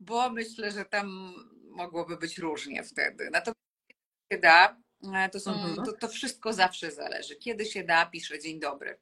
bo 0.00 0.30
myślę, 0.30 0.70
że 0.70 0.84
tam 0.84 1.34
mogłoby 1.70 2.16
być 2.16 2.38
różnie 2.38 2.82
wtedy. 2.82 3.30
Natomiast 3.30 3.67
się 4.32 4.38
da, 4.38 4.76
e, 5.14 5.28
to, 5.28 5.40
są, 5.40 5.52
Mhm. 5.52 5.86
to, 5.86 5.92
to 5.92 6.08
wszystko 6.08 6.52
zawsze 6.52 6.90
zależy. 6.90 7.36
Kiedy 7.36 7.66
się 7.66 7.84
da, 7.84 8.06
piszę 8.06 8.38
dzień 8.38 8.60
dobry. 8.60 8.98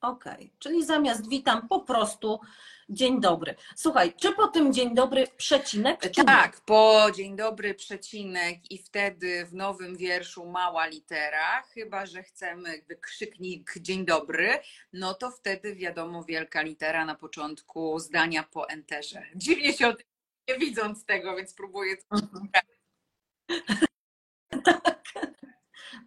Okej, 0.00 0.52
czyli 0.58 0.84
zamiast 0.84 1.28
witam 1.28 1.68
po 1.68 1.80
prostu 1.80 2.40
dzień 2.88 3.20
dobry. 3.20 3.54
Słuchaj, 3.76 4.12
czy 4.16 4.32
po 4.32 4.48
tym 4.48 4.72
dzień 4.72 4.94
dobry 4.94 5.26
przecinek? 5.36 6.00
Czy 6.00 6.20
nie? 6.20 6.26
Tak, 6.26 6.60
po 6.60 7.06
dzień 7.16 7.36
dobry, 7.36 7.74
przecinek 7.74 8.70
i 8.70 8.78
wtedy 8.78 9.46
w 9.46 9.54
nowym 9.54 9.96
wierszu 9.96 10.46
mała 10.46 10.86
litera, 10.86 11.62
chyba 11.62 12.06
że 12.06 12.22
chcemy 12.22 12.82
wykrzyknik 12.88 13.74
dzień 13.80 14.04
dobry, 14.06 14.58
no 14.92 15.14
to 15.14 15.30
wtedy 15.30 15.74
wiadomo 15.74 16.24
wielka 16.24 16.62
litera 16.62 17.04
na 17.04 17.14
początku 17.14 17.98
zdania 17.98 18.42
po 18.42 18.68
enterze. 18.68 19.22
Dziwnie 19.36 19.72
się 19.72 19.88
o 19.88 19.92
tym 19.92 20.06
nie 20.48 20.58
widząc 20.58 21.04
tego, 21.04 21.36
więc 21.36 21.54
próbuję. 21.54 21.96
Mhm. 22.10 22.48
tak. 22.52 22.66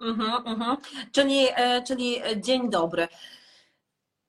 Mhm, 0.02 0.48
mhm. 0.48 0.78
Czyli, 1.12 1.48
e, 1.56 1.84
czyli 1.84 2.22
dzień 2.38 2.70
dobry. 2.70 3.08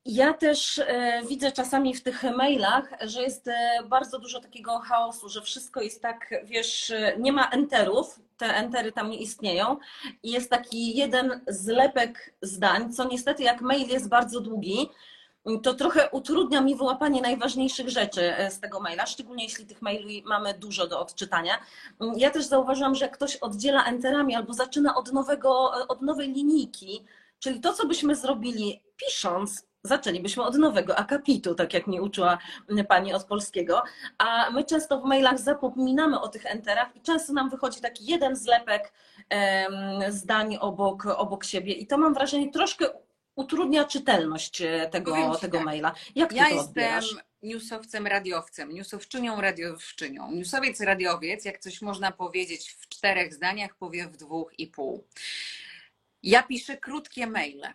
Ja 0.05 0.33
też 0.33 0.79
e, 0.79 1.23
widzę 1.29 1.53
czasami 1.53 1.95
w 1.95 2.03
tych 2.03 2.23
mailach, 2.23 2.93
że 3.01 3.23
jest 3.23 3.49
e, 3.49 3.83
bardzo 3.89 4.19
dużo 4.19 4.41
takiego 4.41 4.79
chaosu, 4.79 5.29
że 5.29 5.43
wszystko 5.43 5.81
jest 5.81 6.03
tak, 6.03 6.35
wiesz, 6.45 6.91
e, 6.91 7.17
nie 7.19 7.33
ma 7.33 7.51
enterów, 7.51 8.21
te 8.37 8.47
entery 8.47 8.93
tam 8.93 9.11
nie 9.11 9.17
istnieją 9.17 9.77
i 10.23 10.31
jest 10.31 10.51
taki 10.51 10.97
jeden 10.97 11.41
zlepek 11.49 12.35
zdań, 12.43 12.93
co 12.93 13.05
niestety 13.05 13.43
jak 13.43 13.61
mail 13.61 13.89
jest 13.89 14.09
bardzo 14.09 14.41
długi, 14.41 14.89
to 15.63 15.75
trochę 15.75 16.11
utrudnia 16.11 16.61
mi 16.61 16.77
wyłapanie 16.77 17.23
najważniejszych 17.23 17.89
rzeczy 17.89 18.37
e, 18.37 18.51
z 18.51 18.61
tego 18.61 18.81
maila, 18.81 19.07
szczególnie 19.07 19.45
jeśli 19.45 19.67
tych 19.67 19.83
maili 19.83 20.23
mamy 20.27 20.55
dużo 20.55 20.87
do 20.87 21.01
odczytania. 21.01 21.59
Ja 22.17 22.31
też 22.31 22.45
zauważyłam, 22.45 22.95
że 22.95 23.09
ktoś 23.09 23.37
oddziela 23.37 23.85
enterami 23.85 24.35
albo 24.35 24.55
zaczyna 24.55 24.95
od, 24.95 25.13
nowego, 25.13 25.73
od 25.89 26.03
nowej 26.03 26.33
linijki, 26.33 27.05
czyli 27.39 27.61
to, 27.61 27.73
co 27.73 27.87
byśmy 27.87 28.17
zrobili 28.17 28.83
pisząc, 28.97 29.67
zaczęlibyśmy 29.85 30.43
od 30.43 30.57
nowego 30.57 30.97
akapitu, 30.99 31.55
tak 31.55 31.75
jak 31.75 31.87
mnie 31.87 32.03
uczyła 32.03 32.39
pani 32.89 33.15
od 33.15 33.25
polskiego, 33.25 33.83
a 34.19 34.51
my 34.51 34.65
często 34.65 35.01
w 35.01 35.05
mailach 35.05 35.39
zapominamy 35.39 36.21
o 36.21 36.29
tych 36.29 36.47
enterach 36.47 36.97
i 36.97 37.01
często 37.01 37.33
nam 37.33 37.51
wychodzi 37.51 37.81
taki 37.81 38.07
jeden 38.07 38.37
zlepek 38.37 38.93
zdań 40.09 40.57
obok, 40.61 41.07
obok 41.07 41.45
siebie 41.45 41.73
i 41.73 41.87
to 41.87 41.99
mam 41.99 42.15
wrażenie 42.15 42.51
troszkę 42.51 42.87
utrudnia 43.37 43.85
czytelność 43.85 44.61
e, 44.63 44.65
Powiem 44.65 44.91
tego, 44.91 45.37
tego 45.37 45.57
tak. 45.59 45.65
maila. 45.65 45.95
Jak 46.15 46.31
ty 46.31 46.37
Ja 46.37 46.45
to 46.45 46.51
jestem 46.51 46.69
odbierasz? 46.69 47.17
newsowcem, 47.43 48.07
radiowcem, 48.07 48.73
newsowczynią, 48.73 49.41
radiowczynią. 49.41 50.33
Newsowiec, 50.33 50.81
radiowiec, 50.81 51.45
jak 51.45 51.59
coś 51.59 51.83
można 51.83 52.13
powiedzieć 52.13 52.71
w 52.71 52.89
czterech 52.89 53.35
zdaniach, 53.35 53.77
powie 53.77 54.07
w 54.07 54.17
dwóch 54.17 54.59
i 54.59 54.67
pół. 54.67 55.05
Ja 56.23 56.43
piszę 56.43 56.77
krótkie 56.77 57.27
maile. 57.27 57.75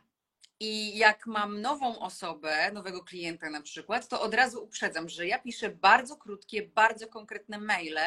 I 0.60 0.98
jak 0.98 1.28
mam 1.28 1.62
nową 1.62 2.00
osobę, 2.00 2.72
nowego 2.72 3.04
klienta 3.04 3.50
na 3.50 3.62
przykład, 3.62 4.08
to 4.08 4.22
od 4.22 4.34
razu 4.34 4.64
uprzedzam, 4.64 5.10
że 5.10 5.28
ja 5.28 5.40
piszę 5.40 5.70
bardzo 5.70 6.18
krótkie, 6.18 6.68
bardzo 6.68 7.08
konkretne 7.08 7.58
maile, 7.58 8.00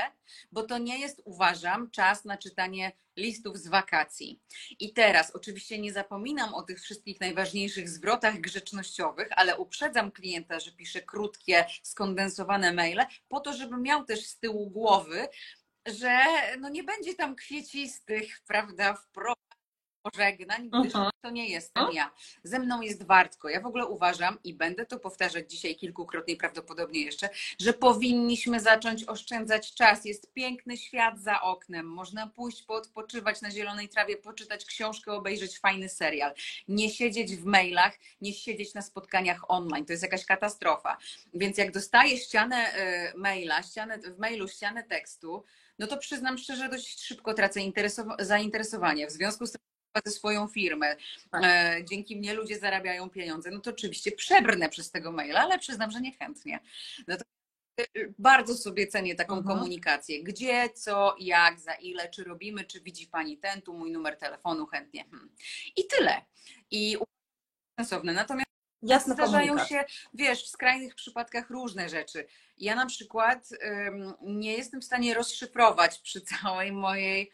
bo 0.52 0.62
to 0.62 0.78
nie 0.78 0.98
jest, 0.98 1.22
uważam, 1.24 1.90
czas 1.90 2.24
na 2.24 2.38
czytanie 2.38 2.92
listów 3.16 3.58
z 3.58 3.68
wakacji. 3.68 4.40
I 4.78 4.92
teraz 4.92 5.30
oczywiście 5.30 5.78
nie 5.78 5.92
zapominam 5.92 6.54
o 6.54 6.62
tych 6.62 6.80
wszystkich 6.80 7.20
najważniejszych 7.20 7.88
zwrotach 7.88 8.40
grzecznościowych, 8.40 9.28
ale 9.30 9.58
uprzedzam 9.58 10.12
klienta, 10.12 10.60
że 10.60 10.72
piszę 10.72 11.02
krótkie, 11.02 11.64
skondensowane 11.82 12.72
maile, 12.72 13.06
po 13.28 13.40
to, 13.40 13.52
żeby 13.52 13.76
miał 13.76 14.04
też 14.04 14.26
z 14.26 14.38
tyłu 14.38 14.70
głowy, 14.70 15.28
że 15.86 16.22
no 16.60 16.68
nie 16.68 16.84
będzie 16.84 17.14
tam 17.14 17.36
kwiecistych, 17.36 18.40
prawda, 18.46 18.94
wprost 18.94 19.49
pożegnań, 20.02 20.68
gdyż 20.70 20.94
Mhm. 20.94 21.10
to 21.22 21.30
nie 21.30 21.48
jestem 21.48 21.86
ja. 21.92 22.10
Ze 22.44 22.58
mną 22.58 22.80
jest 22.80 23.02
Wartko. 23.06 23.48
Ja 23.48 23.60
w 23.60 23.66
ogóle 23.66 23.86
uważam 23.86 24.38
i 24.44 24.54
będę 24.54 24.86
to 24.86 24.98
powtarzać 24.98 25.50
dzisiaj 25.50 25.76
kilkukrotnie, 25.76 26.36
prawdopodobnie 26.36 27.00
jeszcze, 27.00 27.28
że 27.60 27.72
powinniśmy 27.72 28.60
zacząć 28.60 29.04
oszczędzać 29.04 29.74
czas. 29.74 30.04
Jest 30.04 30.32
piękny 30.32 30.76
świat 30.76 31.20
za 31.20 31.40
oknem. 31.40 31.86
Można 31.86 32.26
pójść 32.26 32.62
poodpoczywać 32.62 33.40
na 33.42 33.50
zielonej 33.50 33.88
trawie, 33.88 34.16
poczytać 34.16 34.64
książkę, 34.64 35.12
obejrzeć 35.12 35.58
fajny 35.58 35.88
serial. 35.88 36.34
Nie 36.68 36.90
siedzieć 36.90 37.36
w 37.36 37.44
mailach, 37.44 37.98
nie 38.20 38.32
siedzieć 38.34 38.74
na 38.74 38.82
spotkaniach 38.82 39.50
online. 39.50 39.84
To 39.86 39.92
jest 39.92 40.02
jakaś 40.02 40.24
katastrofa. 40.24 40.96
Więc 41.34 41.58
jak 41.58 41.70
dostaję 41.72 42.18
ścianę 42.18 42.56
e, 42.56 43.12
maila, 43.16 43.62
ścianę, 43.62 43.98
w 43.98 44.18
mailu 44.18 44.48
ścianę 44.48 44.82
tekstu, 44.84 45.44
no 45.78 45.86
to 45.86 45.96
przyznam 45.96 46.38
szczerze, 46.38 46.68
dość 46.68 47.00
szybko 47.02 47.34
tracę 47.34 47.60
interesowa- 47.60 48.16
zainteresowanie. 48.24 49.06
W 49.06 49.10
związku 49.10 49.46
z 49.46 49.52
tym 49.52 49.60
prowadzę 49.92 50.10
swoją 50.10 50.48
firmę. 50.48 50.96
Tak. 51.30 51.42
E, 51.44 51.84
dzięki 51.84 52.16
mnie 52.16 52.34
ludzie 52.34 52.58
zarabiają 52.58 53.10
pieniądze. 53.10 53.50
No 53.50 53.60
to 53.60 53.70
oczywiście 53.70 54.12
przebrnę 54.12 54.68
przez 54.68 54.90
tego 54.90 55.12
maila, 55.12 55.40
ale 55.40 55.58
przyznam, 55.58 55.90
że 55.90 56.00
niechętnie. 56.00 56.60
No 57.08 57.16
to 57.16 57.24
e, 57.80 57.84
bardzo 58.18 58.54
sobie 58.54 58.86
cenię 58.86 59.14
taką 59.14 59.36
Mhm. 59.36 59.56
komunikację. 59.56 60.22
Gdzie, 60.22 60.68
co, 60.74 61.16
jak, 61.20 61.60
za 61.60 61.74
ile, 61.74 62.08
czy 62.08 62.24
robimy, 62.24 62.64
czy 62.64 62.80
widzi 62.80 63.06
pani 63.06 63.38
ten, 63.38 63.62
tu 63.62 63.74
mój 63.74 63.90
numer 63.90 64.16
telefonu, 64.18 64.66
chętnie. 64.66 65.04
Hmm. 65.10 65.30
I 65.76 65.86
tyle. 65.86 66.24
I 66.70 66.96
sensowne. 67.80 68.12
Natomiast 68.12 68.50
Jasna 68.82 69.14
zdarzają 69.14 69.64
się, 69.64 69.84
wiesz, 70.14 70.44
w 70.44 70.48
skrajnych 70.48 70.94
przypadkach 70.94 71.50
różne 71.50 71.88
rzeczy. 71.88 72.26
Ja 72.58 72.74
na 72.74 72.86
przykład 72.86 73.48
ym, 73.52 74.14
nie 74.22 74.52
jestem 74.52 74.80
w 74.80 74.84
stanie 74.84 75.14
rozszyfrować 75.14 75.98
przy 75.98 76.20
całej 76.20 76.72
mojej 76.72 77.30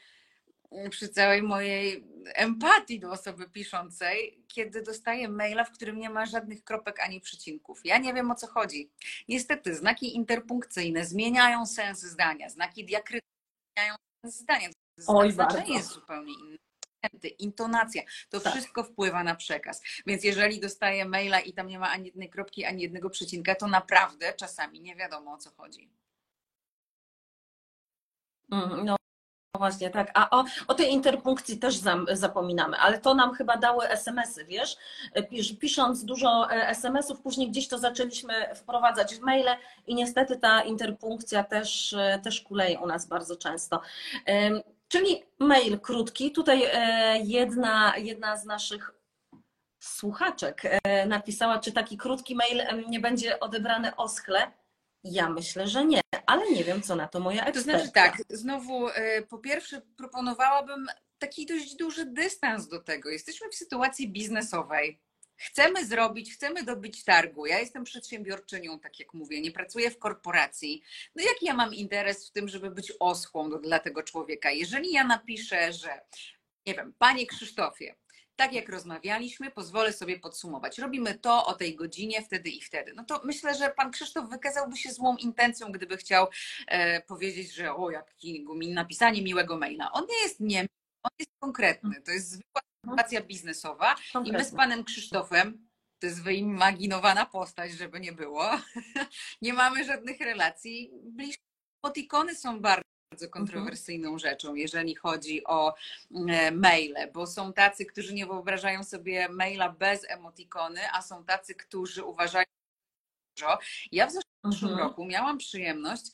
przy 0.91 1.09
całej 1.09 1.43
mojej 1.43 2.05
empatii 2.35 3.01
do 3.01 3.11
osoby 3.13 3.51
piszącej, 3.51 4.45
kiedy 4.49 4.83
dostaję 4.83 5.29
maila, 5.29 5.65
w 5.65 5.73
którym 5.73 5.99
nie 5.99 6.11
ma 6.11 6.27
żadnych 6.27 6.65
kropek 6.65 7.01
ani 7.01 7.21
przycinków. 7.21 7.81
Ja 7.85 7.99
nie 7.99 8.15
wiem 8.15 8.31
o 8.31 8.35
co 8.35 8.47
chodzi. 8.47 8.91
Niestety, 9.29 9.75
znaki 9.75 10.17
interpunkcyjne 10.17 11.05
zmieniają 11.05 11.67
sens 11.67 12.01
zdania, 12.03 12.49
znaki 12.51 12.85
diakrytyczne 12.85 13.31
zmieniają 13.77 13.97
sens 14.25 14.37
zdania. 14.37 14.69
Oj, 15.07 15.33
Znaczenie 15.33 15.59
bardzo. 15.61 15.73
jest 15.73 15.89
zupełnie 15.89 16.33
inne. 16.33 16.57
Intonacja, 17.39 18.03
to 18.31 18.41
Tak. 18.41 18.53
wszystko 18.53 18.85
wpływa 18.85 19.25
na 19.25 19.35
przekaz. 19.35 19.83
Więc 20.07 20.25
jeżeli 20.25 20.61
dostaję 20.61 21.05
maila 21.05 21.41
i 21.41 21.53
tam 21.53 21.67
nie 21.67 21.79
ma 21.79 21.91
ani 21.91 22.07
jednej 22.07 22.31
kropki, 22.31 22.65
ani 22.65 22.83
jednego 22.83 23.11
przecinka, 23.11 23.55
to 23.55 23.67
naprawdę 23.67 24.33
czasami 24.35 24.81
nie 24.81 24.97
wiadomo 24.97 25.33
o 25.33 25.39
co 25.39 25.51
chodzi. 25.51 25.91
Mm, 28.53 28.85
No 28.85 28.97
właśnie, 29.59 29.91
tak. 29.91 30.11
A 30.15 30.31
o, 30.31 30.45
o 30.69 30.75
tej 30.75 30.93
interpunkcji 30.93 31.59
też 31.59 31.81
zapominamy, 32.13 32.77
ale 32.77 32.99
to 32.99 33.15
nam 33.15 33.35
chyba 33.35 33.57
dały 33.57 33.89
SMS-y, 33.89 34.45
wiesz? 34.45 34.77
Pisz, 35.31 35.59
pisząc 35.59 36.05
dużo 36.05 36.51
e, 36.51 36.69
SMS-ów, 36.69 37.21
później 37.21 37.51
gdzieś 37.51 37.69
to 37.69 37.79
zaczęliśmy 37.79 38.35
wprowadzać 38.55 39.15
w 39.15 39.21
maile 39.21 39.57
i 39.87 39.95
niestety 39.95 40.37
ta 40.37 40.63
interpunkcja 40.63 41.45
też, 41.45 41.93
e, 41.93 42.21
też 42.25 42.41
kuleje 42.41 42.81
u 42.81 42.87
nas 42.87 43.07
bardzo 43.07 43.37
często. 43.37 43.81
Czyli 44.89 45.23
mail 45.39 45.81
krótki. 45.81 46.33
Tutaj 46.33 46.63
e, 46.73 47.19
jedna, 47.19 47.97
jedna 47.97 48.37
z 48.37 48.45
naszych 48.45 48.91
słuchaczek 49.81 50.63
napisała, 51.07 51.59
czy 51.59 51.73
taki 51.73 51.97
krótki 51.97 52.37
mail 52.37 52.63
nie 52.89 53.01
będzie 53.01 53.41
odebrany 53.41 53.97
oschle. 53.97 54.53
Ja 55.11 55.31
myślę, 55.31 55.69
że 55.69 55.85
nie, 55.85 56.01
ale 56.27 56.51
nie 56.51 56.65
wiem, 56.65 56.83
co 56.83 56.97
na 56.97 57.09
to 57.09 57.21
moja 57.21 57.43
To 57.43 57.49
ekspertka. 57.49 57.79
znaczy 57.79 57.93
tak, 57.93 58.17
znowu 58.31 58.89
e, 58.89 59.23
po 59.23 59.39
pierwsze 59.39 59.83
proponowałabym 59.97 60.87
taki 61.19 61.47
dość 61.47 61.77
duży 61.77 62.07
dystans 62.07 62.69
do 62.69 62.81
tego. 62.81 63.11
Jesteśmy 63.11 63.49
w 63.49 63.55
sytuacji 63.55 64.09
biznesowej. 64.09 65.01
Chcemy 65.39 65.87
zrobić, 65.87 66.35
chcemy 66.35 66.63
dobyć 66.63 67.05
targu. 67.05 67.47
Ja 67.47 67.59
jestem 67.59 67.85
przedsiębiorczynią, 67.85 68.81
tak 68.81 69.01
jak 69.01 69.15
mówię, 69.15 69.41
nie 69.41 69.51
pracuję 69.53 69.91
w 69.91 69.99
korporacji. 69.99 70.83
No 71.17 71.25
jaki 71.25 71.47
ja 71.47 71.55
mam 71.55 71.75
interes 71.75 72.29
w 72.29 72.33
tym, 72.33 72.49
żeby 72.49 72.71
być 72.71 72.93
oschłą 73.01 73.51
do, 73.51 73.59
dla 73.59 73.79
tego 73.79 74.03
człowieka? 74.03 74.51
Jeżeli 74.51 74.93
ja 74.93 75.05
napiszę, 75.05 75.73
że 75.73 76.01
nie 76.67 76.75
wiem, 76.75 76.95
panie 76.99 77.27
Krzysztofie, 77.27 77.95
tak 78.37 78.53
jak 78.53 78.69
rozmawialiśmy, 78.69 79.51
pozwolę 79.51 79.93
sobie 79.93 80.19
podsumować. 80.19 80.79
Robimy 80.79 81.19
to 81.19 81.47
o 81.47 81.55
tej 81.55 81.77
godzinie, 81.77 82.23
wtedy 82.23 82.51
i 82.51 82.61
wtedy. 82.61 82.93
No 82.95 83.05
to 83.05 83.21
myślę, 83.25 83.55
że 83.55 83.71
pan 83.71 83.91
Krzysztof 83.91 84.31
wykazałby 84.31 84.77
się 84.77 84.93
złą 84.93 85.17
intencją, 85.17 85.73
gdyby 85.73 85.97
chciał 85.97 86.29
e, 86.67 87.01
powiedzieć, 87.01 87.55
że 87.55 87.75
o, 87.75 87.91
jakiego 87.91 88.55
mi 88.55 88.69
napisanie 88.69 89.23
miłego 89.23 89.59
maila. 89.59 89.93
On 89.93 90.07
nie 90.11 90.23
jest 90.23 90.41
nie, 90.41 90.61
on 91.03 91.11
jest 91.19 91.31
konkretny. 91.39 92.03
To 92.03 92.11
jest 92.11 92.31
zwykła 92.31 92.63
sytuacja 92.85 93.21
biznesowa 93.21 93.93
i 93.93 93.97
my 93.97 94.01
z 94.05 94.13
Konkretnie. 94.13 94.57
panem 94.57 94.85
Krzysztofem, 94.85 95.69
to 95.99 96.07
jest 96.07 96.23
wyimaginowana 96.23 97.27
postać, 97.27 97.73
żeby 97.73 98.01
nie 98.01 98.13
było, 98.13 98.51
nie 99.43 99.53
mamy 99.53 99.85
żadnych 99.85 100.21
relacji 100.21 100.91
bliższych. 101.05 101.47
Emotikony 101.85 102.35
są 102.35 102.61
bardzo 103.11 103.29
kontrowersyjną 103.29 104.19
rzeczą, 104.19 104.55
jeżeli 104.55 104.95
chodzi 104.95 105.45
o 105.45 105.75
e, 106.29 106.51
maile, 106.51 106.97
bo 107.13 107.27
są 107.27 107.53
tacy, 107.53 107.87
którzy 107.87 108.15
nie 108.15 108.27
wyobrażają 108.27 108.85
sobie 108.85 109.29
maila 109.29 109.69
bez 109.69 110.11
emotikony, 110.11 110.81
a 110.93 111.03
są 111.03 111.25
tacy, 111.25 111.55
którzy 111.55 112.05
uważają, 112.05 112.45
że 113.39 113.47
ja 113.93 114.07
w 114.07 114.11
zeszłym 114.13 114.27
Mhm. 114.45 114.79
roku 114.79 115.05
miałam 115.05 115.39
przyjemność 115.39 116.05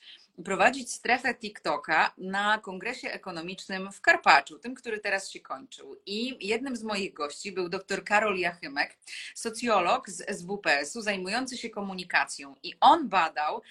prowadzić 0.44 0.92
strefę 0.92 1.34
TikToka 1.34 2.12
na 2.18 2.58
kongresie 2.58 3.10
ekonomicznym 3.10 3.92
w 3.92 4.00
Karpaczu, 4.00 4.58
tym, 4.58 4.74
który 4.74 4.98
teraz 4.98 5.30
się 5.30 5.40
kończył. 5.40 5.96
I 6.06 6.46
jednym 6.48 6.76
z 6.76 6.82
moich 6.82 7.12
gości 7.14 7.52
był 7.52 7.68
dr 7.68 8.04
Karol 8.04 8.38
Jachymek, 8.38 8.98
socjolog 9.34 10.10
z 10.10 10.38
SWPS-u 10.38 11.00
zajmujący 11.00 11.58
się 11.58 11.70
komunikacją. 11.70 12.56
I 12.62 12.74
on 12.80 13.08
badał 13.08 13.62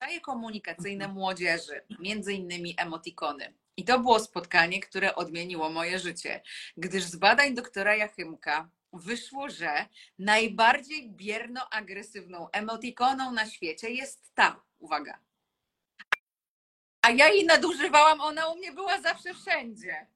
zwyczaje 0.00 0.20
komunikacyjne 0.20 1.08
młodzieży, 1.08 1.80
między 1.98 2.32
innymi 2.32 2.74
emotikony. 2.78 3.54
I 3.76 3.84
to 3.84 3.98
było 3.98 4.20
spotkanie, 4.20 4.80
które 4.80 5.14
odmieniło 5.14 5.70
moje 5.70 5.98
życie, 5.98 6.42
gdyż 6.76 7.04
z 7.04 7.16
badań 7.16 7.54
doktora 7.54 7.96
Jachymka 7.96 8.70
wyszło, 8.92 9.50
że 9.50 9.86
najbardziej 10.18 11.10
bierno-agresywną 11.10 12.50
emotikoną 12.52 13.32
na 13.32 13.46
świecie 13.46 13.90
jest 13.90 14.34
ta, 14.34 14.62
uwaga, 14.78 15.18
a 17.02 17.10
ja 17.10 17.28
jej 17.28 17.46
nadużywałam, 17.46 18.20
ona 18.20 18.48
u 18.48 18.56
mnie 18.56 18.72
była 18.72 19.00
zawsze 19.00 19.34
wszędzie. 19.34 20.06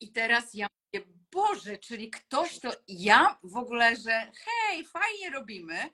I 0.00 0.12
teraz 0.12 0.54
ja 0.54 0.66
mówię, 0.66 1.06
Boże, 1.32 1.78
czyli 1.78 2.10
ktoś 2.10 2.58
to, 2.58 2.70
ja 2.88 3.38
w 3.42 3.56
ogóle, 3.56 3.96
że 3.96 4.32
hej, 4.44 4.84
fajnie 4.84 5.30
robimy, 5.30 5.90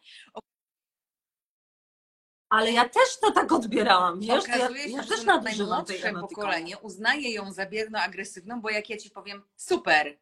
Ale 2.51 2.73
ja 2.73 2.89
też 2.89 3.19
to 3.21 3.31
tak 3.31 3.53
odbierałam, 3.53 4.21
wiesz? 4.21 4.29
Ja, 4.29 4.57
Okazuje 4.57 4.85
się, 4.85 4.91
ja 4.91 5.03
że 5.03 5.09
też 5.09 5.25
to 5.25 5.43
tej 5.43 5.59
najmłodsze 5.59 6.13
pokolenie 6.13 6.79
uznaje 6.79 7.33
ją 7.33 7.53
za 7.53 7.67
bierno-agresywną, 7.67 8.61
bo 8.61 8.71
jak 8.71 8.91
ja 8.91 8.97
ci 8.97 9.11
powiem 9.11 9.43
super, 9.57 10.19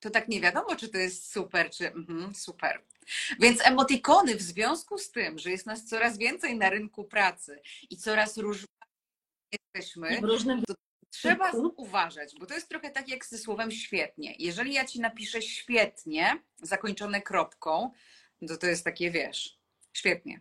to 0.00 0.10
tak 0.10 0.28
nie 0.28 0.40
wiadomo, 0.40 0.76
czy 0.76 0.88
to 0.88 0.98
jest 0.98 1.32
super, 1.32 1.70
czy 1.70 1.86
mhm, 1.86 2.34
super. 2.34 2.84
Więc 3.38 3.66
emotikony 3.66 4.36
w 4.36 4.42
związku 4.42 4.98
z 4.98 5.10
tym, 5.10 5.38
że 5.38 5.50
jest 5.50 5.66
nas 5.66 5.84
coraz 5.84 6.18
więcej 6.18 6.56
na 6.56 6.70
rynku 6.70 7.04
pracy 7.04 7.60
i 7.90 7.96
coraz 7.96 8.38
różniej 8.38 8.66
jesteśmy, 9.52 10.20
różnym 10.20 10.62
trzeba 11.10 11.52
uważać, 11.76 12.34
bo 12.40 12.46
to 12.46 12.54
jest 12.54 12.68
trochę 12.68 12.90
tak 12.90 13.08
jak 13.08 13.26
ze 13.26 13.38
słowem 13.38 13.70
świetnie. 13.70 14.34
Jeżeli 14.38 14.72
ja 14.72 14.84
ci 14.84 15.00
napiszę 15.00 15.42
świetnie, 15.42 16.42
zakończone 16.62 17.22
kropką, 17.22 17.90
to 18.48 18.56
to 18.56 18.66
jest 18.66 18.84
takie, 18.84 19.10
wiesz, 19.10 19.58
świetnie. 19.92 20.40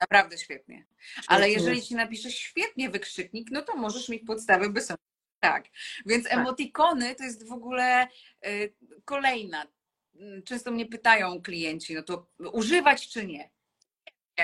Naprawdę 0.00 0.38
świetnie. 0.38 0.86
Ale 1.26 1.44
Świetnie. 1.46 1.62
jeżeli 1.62 1.82
ci 1.86 1.94
napiszę 1.94 2.30
świetnie 2.30 2.90
wykrzyknik, 2.90 3.48
no 3.50 3.62
to 3.62 3.76
możesz 3.76 4.08
mieć 4.08 4.22
podstawę, 4.26 4.68
by 4.70 4.80
są. 4.80 4.94
Tak. 5.40 5.64
Więc 6.06 6.24
Tak. 6.24 6.32
emotikony 6.32 7.14
to 7.14 7.24
jest 7.24 7.48
w 7.48 7.52
ogóle 7.52 8.08
y, 8.46 8.74
kolejna. 9.04 9.66
Często 10.44 10.70
mnie 10.70 10.86
pytają 10.86 11.42
klienci, 11.42 11.94
no 11.94 12.02
to 12.02 12.26
używać 12.52 13.08
czy 13.08 13.26
nie? 13.26 13.50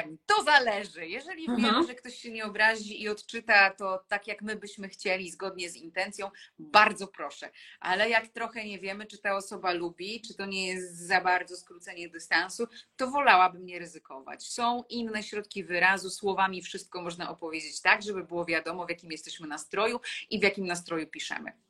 Wiem, 0.05 0.19
To 0.27 0.43
zależy. 0.43 1.07
Jeżeli 1.07 1.47
wiemy, 1.47 1.87
że 1.87 1.95
ktoś 1.95 2.15
się 2.15 2.31
nie 2.31 2.45
obrazi 2.45 3.03
i 3.03 3.09
odczyta 3.09 3.71
to 3.71 4.05
tak, 4.09 4.27
jak 4.27 4.43
my 4.43 4.57
byśmy 4.57 4.89
chcieli, 4.89 5.31
zgodnie 5.31 5.71
z 5.71 5.77
intencją, 5.77 6.31
bardzo 6.59 7.07
proszę. 7.07 7.51
Ale 7.81 8.11
jak 8.11 8.29
trochę 8.29 8.65
nie 8.65 8.79
wiemy, 8.79 9.07
czy 9.07 9.19
ta 9.19 9.37
osoba 9.37 9.73
lubi, 9.73 10.21
czy 10.21 10.35
to 10.35 10.47
nie 10.47 10.67
jest 10.67 11.07
za 11.07 11.21
bardzo 11.21 11.57
skrócenie 11.57 12.09
dystansu, 12.09 12.67
to 12.97 13.11
wolałabym 13.11 13.67
nie 13.67 13.79
ryzykować. 13.79 14.47
Są 14.47 14.85
inne 14.89 15.23
środki 15.23 15.65
wyrazu, 15.65 16.11
słowami 16.11 16.63
wszystko 16.63 17.03
można 17.03 17.31
opowiedzieć 17.31 17.81
tak, 17.81 18.03
żeby 18.03 18.25
było 18.25 18.45
wiadomo, 18.45 18.87
w 18.87 18.91
jakim 18.91 19.13
jesteśmy 19.13 19.47
nastroju 19.47 20.01
i 20.31 20.41
w 20.41 20.43
jakim 20.43 20.67
nastroju 20.67 21.07
piszemy. 21.07 21.66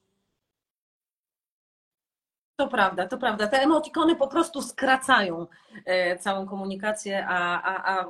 To 2.57 2.69
prawda, 2.69 3.07
to 3.07 3.19
prawda. 3.19 3.47
Te 3.47 3.63
emotikony 3.63 4.17
po 4.17 4.29
prostu 4.29 4.63
skracają 4.63 5.47
e, 5.85 6.19
całą 6.19 6.47
komunikację, 6.47 7.27
a, 7.29 7.63
a, 7.63 7.99
a 7.99 8.07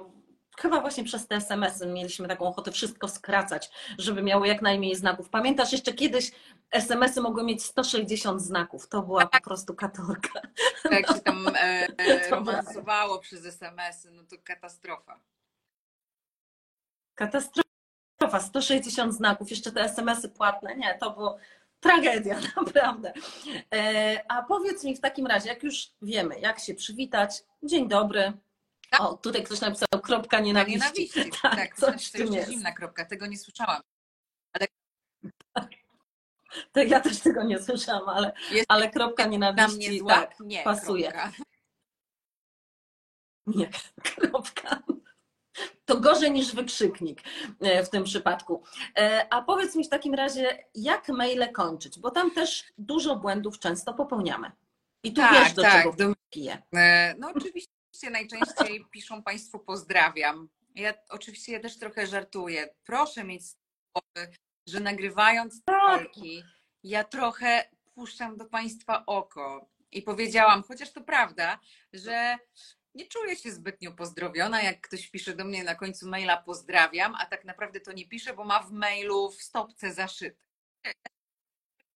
chyba 0.59 0.81
właśnie 0.81 1.05
przez 1.05 1.27
te 1.27 1.35
SMS-y 1.35 1.87
mieliśmy 1.87 2.29
taką 2.29 2.47
ochotę 2.47 2.73
wszystko 2.73 3.09
skracać, 3.09 3.71
żeby 3.99 4.23
miało 4.23 4.45
jak 4.45 4.63
najmniej 4.63 4.97
znaków. 4.97 5.29
Pamiętasz 5.29 5.73
jeszcze 5.73 5.93
kiedyś 5.93 6.33
SMS-y 6.71 7.21
mogły 7.21 7.45
mieć 7.45 7.65
160 7.65 8.43
znaków. 8.43 8.89
To 8.89 9.03
była 9.03 9.27
po 9.27 9.41
prostu 9.41 9.75
katorka. 9.75 10.41
Jak 10.91 11.09
się 11.09 11.21
tam 11.21 11.49
e, 11.49 11.53
e, 11.99 12.31
romansowało 12.31 13.19
przez 13.19 13.47
SMS-y, 13.47 14.11
no 14.11 14.23
to 14.23 14.37
katastrofa. 14.45 15.21
Katastrofa, 17.15 18.41
160 18.41 19.15
znaków, 19.15 19.51
jeszcze 19.51 19.73
te 19.73 19.81
SMS-y 19.81 20.29
płatne. 20.29 20.77
Nie, 20.77 20.99
to 21.01 21.11
było 21.11 21.39
tragedia, 21.81 22.41
naprawdę. 22.57 23.13
E, 23.75 24.25
A 24.29 24.43
powiedz 24.43 24.85
mi 24.85 24.97
w 24.97 25.01
takim 25.01 25.27
razie, 25.27 25.49
jak 25.49 25.63
już 25.63 25.91
wiemy, 26.03 26.41
jak 26.41 26.59
się 26.61 26.75
przywitać. 26.75 27.45
Dzień 27.63 27.89
dobry. 27.89 28.33
O, 28.99 29.17
tutaj 29.17 29.43
ktoś 29.45 29.61
napisał 29.61 29.87
kropka 30.03 30.37
Na 30.37 30.43
nienawiści. 30.45 30.81
nienawiści. 31.15 31.31
Tak, 31.43 31.57
Tak, 31.57 31.77
coś 31.77 32.11
to 32.11 32.19
jeszcze 32.19 32.37
jest. 32.37 32.51
zimna 32.51 32.73
kropka, 32.73 33.05
tego 33.05 33.27
nie 33.27 33.39
słyszałam. 33.39 33.81
To 36.73 36.81
ja 36.83 37.01
też 37.01 37.21
tego 37.21 37.43
nie 37.45 37.63
słyszałam, 37.63 38.09
ale, 38.09 38.33
Jest 38.51 38.65
ale 38.69 38.91
kropka 38.91 39.27
nienawiści 39.27 39.99
zła? 39.99 40.15
tak, 40.15 40.41
nie, 40.41 40.63
pasuje. 40.65 41.13
Kropka. 41.13 41.33
Nie, 43.47 43.71
kropka. 44.15 44.83
To 45.85 46.01
gorzej 46.01 46.31
niż 46.31 46.55
wykrzyknik 46.55 47.21
e, 47.61 47.85
w 47.85 47.91
tym 47.91 48.05
przypadku. 48.05 48.63
E, 48.99 49.27
A 49.31 49.43
powiedz 49.43 49.75
mi 49.77 49.85
w 49.85 49.89
takim 49.89 50.15
razie, 50.15 50.65
jak 50.75 51.09
maile 51.09 51.53
kończyć? 51.53 51.99
Bo 51.99 52.11
tam 52.11 52.31
też 52.31 52.65
dużo 52.79 53.17
błędów 53.17 53.59
często 53.59 53.95
popełniamy. 53.95 54.53
I 55.03 55.13
tu 55.13 55.21
Tak, 55.21 55.33
wiesz, 55.45 55.53
do 55.55 55.63
tak, 55.63 55.73
czego 55.83 55.93
do- 55.97 56.15
piję. 56.31 56.63
E, 56.77 57.15
No 57.19 57.31
oczywiście 57.35 58.11
najczęściej 58.11 58.85
piszą 58.93 59.23
Państwu 59.23 59.59
pozdrawiam. 59.59 60.49
Ja 60.75 60.95
oczywiście 61.09 61.53
ja 61.53 61.61
też 61.61 61.79
trochę 61.79 62.07
żartuję. 62.07 62.69
Proszę 62.85 63.25
mieć 63.25 63.43
głowy, 63.95 64.31
że 64.69 64.81
nagrywając 64.81 65.61
rolki, 65.71 66.43
ja 66.85 67.05
trochę 67.05 67.69
puszczam 67.95 68.37
do 68.37 68.45
Państwa 68.45 69.07
oko. 69.07 69.69
I 69.93 70.03
powiedziałam, 70.03 70.63
chociaż 70.63 70.93
to 70.93 71.01
prawda, 71.01 71.59
że 71.93 72.37
nie 72.97 73.07
czuję 73.07 73.37
się 73.37 73.53
zbytnio 73.53 73.93
pozdrowiona, 73.93 74.63
jak 74.63 74.81
ktoś 74.81 75.09
pisze 75.09 75.37
do 75.37 75.45
mnie 75.45 75.65
na 75.65 75.75
końcu 75.75 76.09
maila 76.09 76.37
pozdrawiam, 76.37 77.15
a 77.15 77.27
tak 77.27 77.45
naprawdę 77.45 77.81
to 77.81 77.93
nie 77.93 78.09
pisze, 78.09 78.35
bo 78.35 78.45
ma 78.45 78.63
w 78.63 78.73
mailu 78.73 79.31
w 79.31 79.43
stopce 79.43 79.93
zaszyte. 79.93 80.37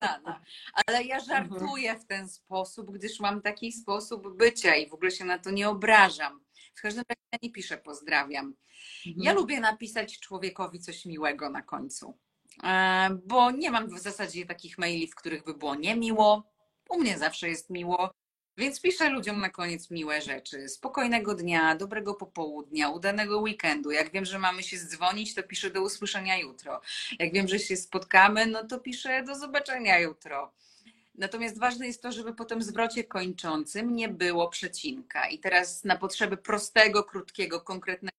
Ale 0.87 1.05
ja 1.05 1.21
żartuję 1.21 1.99
w 1.99 2.07
ten 2.07 2.29
sposób, 2.29 2.91
gdyż 2.91 3.21
mam 3.21 3.43
taki 3.43 3.73
sposób 3.73 4.37
bycia 4.37 4.75
i 4.75 4.89
w 4.89 4.95
ogóle 4.95 5.11
się 5.11 5.25
na 5.25 5.39
to 5.39 5.51
nie 5.51 5.69
obrażam. 5.69 6.45
W 6.75 6.81
każdym 6.83 7.05
razie 7.09 7.21
ja 7.33 7.39
nie 7.43 7.53
piszę 7.53 7.79
pozdrawiam. 7.79 8.55
Ja 9.05 9.33
lubię 9.33 9.61
napisać 9.61 10.21
człowiekowi 10.21 10.81
coś 10.81 11.05
miłego 11.05 11.51
na 11.51 11.63
końcu, 11.63 12.19
E, 12.63 13.11
bo 13.27 13.51
nie 13.51 13.71
mam 13.71 13.89
w 13.89 13.99
zasadzie 13.99 14.47
takich 14.47 14.79
maili, 14.79 15.07
w 15.07 15.15
których 15.15 15.45
by 15.45 15.55
było 15.55 15.75
niemiło. 15.75 16.53
U 16.89 16.99
mnie 16.99 17.19
zawsze 17.19 17.49
jest 17.49 17.71
miło, 17.71 18.11
więc 18.61 18.81
piszę 18.81 19.09
ludziom 19.09 19.41
na 19.41 19.51
koniec 19.51 19.91
miłe 19.91 20.23
rzeczy. 20.23 20.69
Spokojnego 20.69 21.35
dnia, 21.35 21.75
dobrego 21.75 22.15
popołudnia, 22.15 22.89
udanego 22.89 23.39
weekendu. 23.39 23.91
Jak 23.91 24.13
wiem, 24.13 24.25
że 24.25 24.39
mamy 24.39 24.63
się 24.63 24.79
zdzwonić, 24.79 25.35
to 25.35 25.43
piszę 25.43 25.71
do 25.71 25.83
usłyszenia 25.83 26.39
jutro. 26.39 26.81
Jak 27.19 27.33
wiem, 27.33 27.49
że 27.49 27.59
się 27.59 27.77
spotkamy, 27.77 28.47
no 28.47 28.65
to 28.65 28.79
piszę 28.79 29.23
do 29.23 29.35
zobaczenia 29.35 29.99
jutro. 29.99 30.53
Natomiast 31.15 31.59
ważne 31.59 31.87
jest 31.87 32.03
to, 32.03 32.13
żeby 32.13 32.35
po 32.35 32.45
tym 32.45 32.63
zwrocie 32.63 33.05
kończącym 33.05 33.97
nie 33.97 34.09
było 34.09 34.49
przecinka. 34.49 35.29
I 35.29 35.39
teraz 35.39 35.85
na 35.85 35.97
potrzeby 35.97 36.37
prostego, 36.37 37.05
krótkiego, 37.05 37.61
konkretnego, 37.61 38.17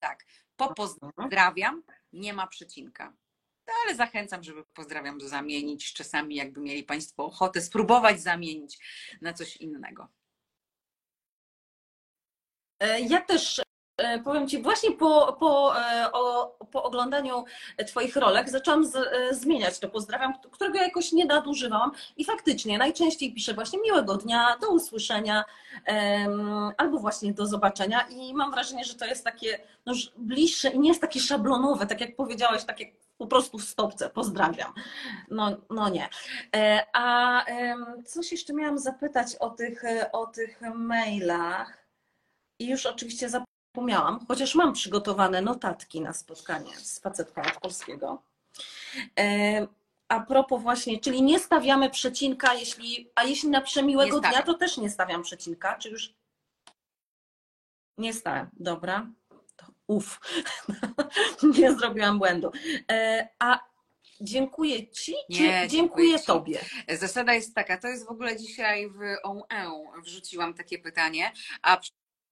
tak, 0.00 0.24
po 0.56 0.74
pozdrawiam 0.74 1.82
nie 2.12 2.32
ma 2.32 2.46
przecinka. 2.46 3.12
No, 3.70 3.76
ale 3.86 3.96
zachęcam, 3.96 4.42
żeby 4.44 4.64
pozdrawiam 4.64 5.20
zamienić. 5.20 5.92
Czasami, 5.92 6.34
jakby 6.34 6.60
mieli 6.60 6.84
Państwo 6.84 7.24
ochotę, 7.24 7.60
spróbować 7.62 8.20
zamienić 8.20 8.78
na 9.20 9.32
coś 9.32 9.56
innego. 9.56 10.08
E, 12.80 13.00
Ja 13.00 13.20
też 13.20 13.60
powiem 14.24 14.48
Ci, 14.48 14.62
właśnie 14.62 14.92
po, 14.92 15.36
po, 15.40 15.80
e, 15.80 16.12
o, 16.12 16.56
po 16.72 16.82
oglądaniu 16.82 17.44
Twoich 17.86 18.16
rolek 18.16 18.50
zaczęłam 18.50 18.84
z, 18.84 18.96
e, 18.96 19.34
zmieniać 19.34 19.78
to 19.78 19.88
pozdrawiam, 19.88 20.34
którego 20.50 20.78
jakoś 20.78 21.12
nie 21.12 21.24
nadużywałam 21.24 21.90
i 22.16 22.24
faktycznie 22.24 22.78
najczęściej 22.78 23.34
piszę 23.34 23.54
właśnie 23.54 23.78
miłego 23.82 24.16
dnia, 24.16 24.56
do 24.60 24.70
usłyszenia 24.70 25.44
albo 26.76 26.98
właśnie 26.98 27.32
do 27.32 27.46
zobaczenia 27.46 28.00
i 28.00 28.34
mam 28.34 28.50
wrażenie, 28.50 28.84
że 28.84 28.94
to 28.94 29.06
jest 29.06 29.24
takie 29.24 29.58
no, 29.86 29.92
bliższe 30.16 30.68
i 30.68 30.78
nie 30.78 30.88
jest 30.88 31.00
takie 31.00 31.20
szablonowe, 31.20 31.86
tak 31.86 32.00
jak 32.00 32.16
powiedziałeś, 32.16 32.64
takie 32.64 32.92
po 33.20 33.26
prostu 33.26 33.58
w 33.58 33.64
stopce, 33.64 34.10
pozdrawiam. 34.10 34.72
No, 35.30 35.56
no 35.70 35.88
nie. 35.88 36.08
E, 36.56 36.86
A 36.92 37.44
coś 38.06 38.32
jeszcze 38.32 38.52
miałam 38.52 38.78
zapytać 38.78 39.36
o 39.36 39.50
tych, 39.50 39.84
e, 39.84 40.12
o 40.12 40.26
tych 40.26 40.60
mailach. 40.74 41.86
I 42.58 42.68
już 42.68 42.86
oczywiście 42.86 43.28
zapomniałam, 43.28 43.49
chociaż 44.28 44.54
mam 44.54 44.72
przygotowane 44.72 45.42
notatki 45.42 46.00
na 46.00 46.12
spotkanie 46.12 46.76
z 46.76 47.00
facetką 47.00 47.42
od 47.42 47.60
polskiego. 47.60 48.22
E, 49.18 49.66
A 50.08 50.20
propos 50.20 50.62
właśnie, 50.62 51.00
czyli 51.00 51.22
nie 51.22 51.38
stawiamy 51.38 51.90
przecinka, 51.90 52.54
jeśli, 52.54 53.10
a 53.14 53.24
jeśli 53.24 53.48
napiszę 53.48 53.82
miłego 53.82 54.20
Nie 54.20 54.28
dnia, 54.28 54.42
to 54.42 54.54
też 54.54 54.76
nie 54.76 54.90
stawiam 54.90 55.22
przecinka, 55.22 55.78
czy 55.78 55.88
już 55.90 56.14
nie 57.98 58.14
stałem, 58.14 58.50
dobra. 58.52 59.06
Uf, 59.86 60.20
nie 61.58 61.74
zrobiłam 61.74 62.18
błędu. 62.18 62.52
E, 62.90 63.28
A 63.38 63.60
dziękuję 64.20 64.88
Ci, 64.88 65.14
Nie, 65.28 65.36
dziękuję, 65.38 65.68
dziękuję 65.68 66.20
Ci. 66.20 66.26
Tobie? 66.26 66.58
Zasada 66.88 67.34
jest 67.34 67.54
taka, 67.54 67.78
to 67.78 67.88
jest 67.88 68.06
w 68.06 68.10
ogóle 68.10 68.36
dzisiaj 68.36 68.90
w 68.90 69.00
OE 69.22 69.90
wrzuciłam 70.04 70.54
takie 70.54 70.78
pytanie, 70.78 71.32
a 71.62 71.80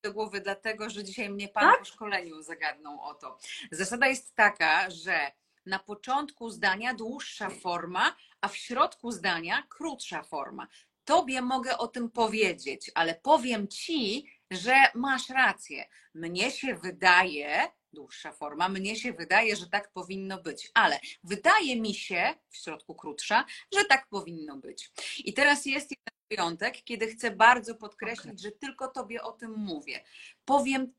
do 0.03 0.13
głowy 0.13 0.41
dlatego, 0.41 0.89
że 0.89 1.03
dzisiaj 1.03 1.29
mnie 1.29 1.47
pan 1.47 1.63
Tak? 1.63 1.79
po 1.79 1.85
szkoleniu 1.85 2.41
zagadnął 2.41 3.01
o 3.01 3.13
to. 3.13 3.37
Zasada 3.71 4.07
jest 4.07 4.35
taka, 4.35 4.89
że 4.89 5.31
na 5.65 5.79
początku 5.79 6.49
zdania 6.49 6.93
dłuższa 6.93 7.49
forma, 7.49 8.15
a 8.41 8.47
w 8.47 8.57
środku 8.57 9.11
zdania 9.11 9.63
krótsza 9.69 10.23
forma. 10.23 10.67
Tobie 11.05 11.41
mogę 11.41 11.77
o 11.77 11.87
tym 11.87 12.11
powiedzieć, 12.11 12.91
ale 12.95 13.15
powiem 13.15 13.67
ci, 13.67 14.31
że 14.51 14.75
masz 14.95 15.29
rację. 15.29 15.89
Mnie 16.13 16.51
się 16.51 16.75
wydaje, 16.75 17.71
dłuższa 17.93 18.31
forma, 18.31 18.69
mnie 18.69 18.95
się 18.95 19.13
wydaje, 19.13 19.55
że 19.55 19.69
tak 19.69 19.91
powinno 19.91 20.41
być, 20.41 20.71
ale 20.73 20.99
wydaje 21.23 21.81
mi 21.81 21.93
się, 21.93 22.33
w 22.49 22.57
środku 22.57 22.95
krótsza, 22.95 23.45
że 23.77 23.85
tak 23.85 24.07
powinno 24.07 24.57
być. 24.57 24.91
I 25.17 25.33
teraz 25.33 25.65
jest 25.65 25.91
wyjątek, 26.39 26.83
kiedy 26.83 27.07
chcę 27.07 27.31
bardzo 27.31 27.75
podkreślić, 27.75 28.41
że 28.41 28.51
tylko 28.51 28.87
tobie 28.87 29.23
o 29.23 29.31
tym 29.31 29.51
mówię. 29.57 30.03
Powiem, 30.45 30.93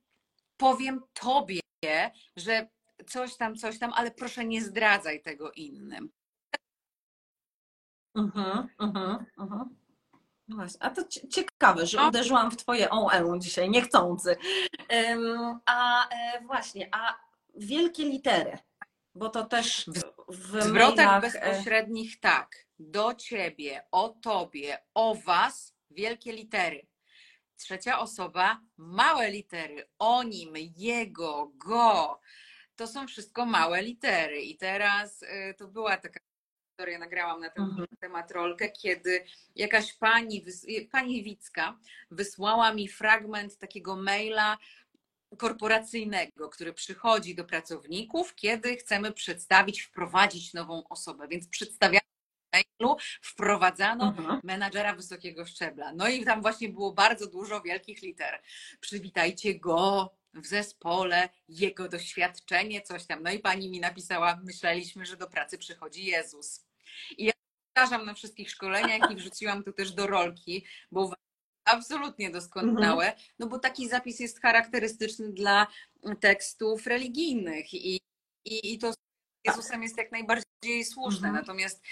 powiem 0.57 1.01
tobie, 1.13 1.61
że 2.37 2.69
coś 3.07 3.37
tam, 3.37 3.57
coś 3.57 3.79
tam, 3.79 3.93
ale 3.93 4.11
proszę 4.11 4.45
nie 4.45 4.63
zdradzaj 4.63 5.23
tego 5.23 5.53
innym. 5.53 6.11
Mhm, 8.15 8.69
mhm, 8.81 9.27
mhm. 9.39 9.77
No 10.49 10.57
Właśnie. 10.57 10.83
A 10.83 10.91
to 10.91 11.03
cie- 11.05 11.29
ciekawe, 11.29 11.87
że 11.87 11.99
No. 11.99 12.09
uderzyłam 12.09 12.51
w 12.51 12.57
twoje 12.57 12.91
OE 12.91 13.39
dzisiaj, 13.39 13.71
niechcący. 13.71 14.37
Ym, 15.11 15.61
A 15.67 16.09
e, 16.09 16.41
właśnie, 16.47 16.89
a 16.93 17.17
wielkie 17.55 18.05
litery, 18.05 18.59
bo 19.15 19.29
to 19.29 19.45
też 19.45 19.87
w 20.29 20.35
W 20.57 20.63
zwrotach 20.63 20.97
mailach, 20.97 21.25
e, 21.25 21.41
bezpośrednich 21.41 22.21
tak. 22.21 22.67
Do 22.83 23.15
ciebie, 23.15 23.83
o 23.91 24.09
tobie, 24.09 24.79
o 24.95 25.15
was, 25.15 25.75
wielkie 25.91 26.33
litery. 26.33 26.87
Trzecia 27.57 27.99
osoba, 27.99 28.61
małe 28.77 29.31
litery. 29.31 29.89
O 29.99 30.23
nim, 30.23 30.55
jego, 30.77 31.53
go. 31.57 32.21
To 32.77 32.87
są 32.87 33.07
wszystko 33.07 33.47
małe 33.47 33.83
litery. 33.83 34.41
I 34.43 34.57
teraz 34.57 35.23
y, 35.23 35.55
to 35.59 35.69
była 35.69 35.97
taka 35.97 36.21
historia, 36.71 36.99
nagrałam 36.99 37.41
na 37.41 37.51
ten 37.51 37.65
Mhm. 37.65 37.87
temat 38.01 38.31
rolkę, 38.31 38.69
kiedy 38.71 39.25
jakaś 39.57 39.93
pani, 39.93 40.45
wys- 40.45 40.89
pani 40.91 41.23
Wicka 41.23 41.79
wysłała 42.11 42.73
mi 42.75 42.89
fragment 42.89 43.59
takiego 43.59 43.97
maila 43.97 44.59
korporacyjnego, 45.39 46.49
który 46.49 46.73
przychodzi 46.73 47.35
do 47.35 47.45
pracowników, 47.45 48.35
kiedy 48.35 48.77
chcemy 48.77 49.13
przedstawić, 49.13 49.83
wprowadzić 49.83 50.55
nową 50.55 50.89
osobę. 50.89 51.29
Więc 51.29 51.49
przedstawiamy 51.49 52.10
mailu, 52.53 52.97
wprowadzano 53.23 54.05
mhm. 54.05 54.41
menadżera 54.45 54.95
wysokiego 54.95 55.47
szczebla. 55.47 55.93
No 55.93 56.09
i 56.09 56.25
tam 56.25 56.43
właśnie 56.43 56.69
było 56.69 56.93
bardzo 56.93 57.27
dużo 57.27 57.61
wielkich 57.61 58.03
liter. 58.03 58.43
Przywitajcie 58.81 59.59
go 59.59 60.15
w 60.35 60.47
zespole, 60.47 61.29
jego 61.49 61.89
doświadczenie, 61.89 62.83
coś 62.83 63.07
tam. 63.07 63.23
No 63.23 63.31
i 63.31 63.39
pani 63.39 63.71
mi 63.71 63.81
napisała, 63.81 64.41
myśleliśmy, 64.45 65.07
że 65.07 65.17
do 65.17 65.27
pracy 65.27 65.59
przychodzi 65.59 66.05
Jezus. 66.05 66.67
I 67.19 67.25
ja 67.25 67.33
powtarzam 67.75 68.07
na 68.07 68.15
wszystkich 68.15 68.51
szkoleniach 68.51 69.11
i 69.11 69.17
wrzuciłam 69.17 69.65
to 69.65 69.73
też 69.73 69.93
do 69.93 70.07
rolki, 70.07 70.65
bo 70.93 71.13
absolutnie 71.65 72.31
doskonałe, 72.31 73.13
no 73.39 73.47
bo 73.47 73.59
taki 73.59 73.89
zapis 73.89 74.21
jest 74.21 74.41
charakterystyczny 74.41 75.33
dla 75.33 75.67
tekstów 76.21 76.87
religijnych 76.87 77.75
i, 77.75 78.01
i, 78.45 78.73
i 78.75 78.79
to 78.79 78.93
z 78.93 78.97
Jezusem 79.45 79.83
jest 79.83 79.99
jak 79.99 80.13
najbardziej 80.13 80.85
słuszne. 80.85 81.29
Mhm. 81.29 81.35
Natomiast 81.35 81.83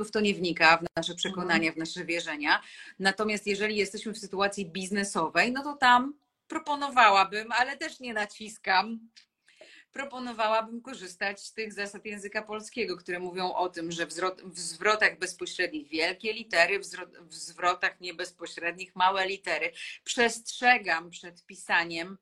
w 0.00 0.10
to 0.10 0.20
nie 0.20 0.34
wnika, 0.34 0.76
w 0.76 0.96
nasze 0.96 1.14
przekonania, 1.14 1.72
w 1.72 1.76
nasze 1.76 2.04
wierzenia. 2.04 2.62
Natomiast 2.98 3.46
jeżeli 3.46 3.76
jesteśmy 3.76 4.12
w 4.12 4.18
sytuacji 4.18 4.66
biznesowej, 4.66 5.52
no 5.52 5.62
to 5.62 5.76
tam 5.76 6.14
proponowałabym, 6.48 7.52
ale 7.52 7.76
też 7.76 8.00
nie 8.00 8.14
naciskam, 8.14 9.08
proponowałabym 9.92 10.82
korzystać 10.82 11.40
z 11.40 11.52
tych 11.52 11.72
zasad 11.72 12.06
języka 12.06 12.42
polskiego, 12.42 12.96
które 12.96 13.18
mówią 13.18 13.52
o 13.52 13.68
tym, 13.68 13.92
że 13.92 14.06
w 14.06 14.12
zwrot- 14.12 14.42
w 14.44 14.58
zwrotach 14.58 15.18
bezpośrednich 15.18 15.88
wielkie 15.88 16.32
litery, 16.32 16.80
w 17.20 17.34
zwrotach 17.34 18.00
niebezpośrednich 18.00 18.96
małe 18.96 19.26
litery. 19.26 19.72
Przestrzegam 20.04 21.10
przed 21.10 21.46
pisaniem, 21.46 22.18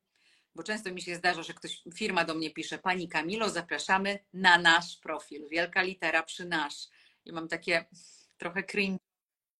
bo 0.55 0.63
często 0.63 0.91
mi 0.91 1.01
się 1.01 1.15
zdarza, 1.15 1.43
że 1.43 1.53
ktoś, 1.53 1.81
firma 1.95 2.25
do 2.25 2.33
mnie 2.33 2.51
pisze, 2.51 2.77
Pani 2.77 3.09
Kamilo, 3.09 3.49
zapraszamy 3.49 4.19
na 4.33 4.57
nasz 4.57 4.97
profil. 4.97 5.47
Wielka 5.49 5.81
litera 5.81 6.23
przy 6.23 6.45
nasz. 6.45 6.87
I 7.25 7.31
mam 7.31 7.47
takie 7.47 7.85
trochę 8.37 8.63
cringe. 8.63 8.99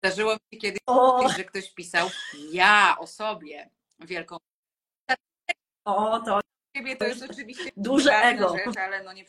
Zdarzyło 0.04 0.34
mi 0.34 0.40
się 0.54 0.60
kiedyś, 0.60 0.80
O, 0.86 1.30
że 1.30 1.44
ktoś 1.44 1.72
pisał 1.72 2.10
ja 2.52 2.96
o 3.00 3.08
sobie 3.08 3.70
wielką 4.00 4.38
o, 5.86 6.20
to 6.20 6.40
ciebie 6.76 6.96
to 6.98 7.06
jest 7.06 7.24
oczywiście 7.32 7.72
Duże 7.78 8.12
ego. 8.14 8.58
rzecz, 8.58 8.78
ale 8.78 9.04
no 9.04 9.14
nie 9.14 9.26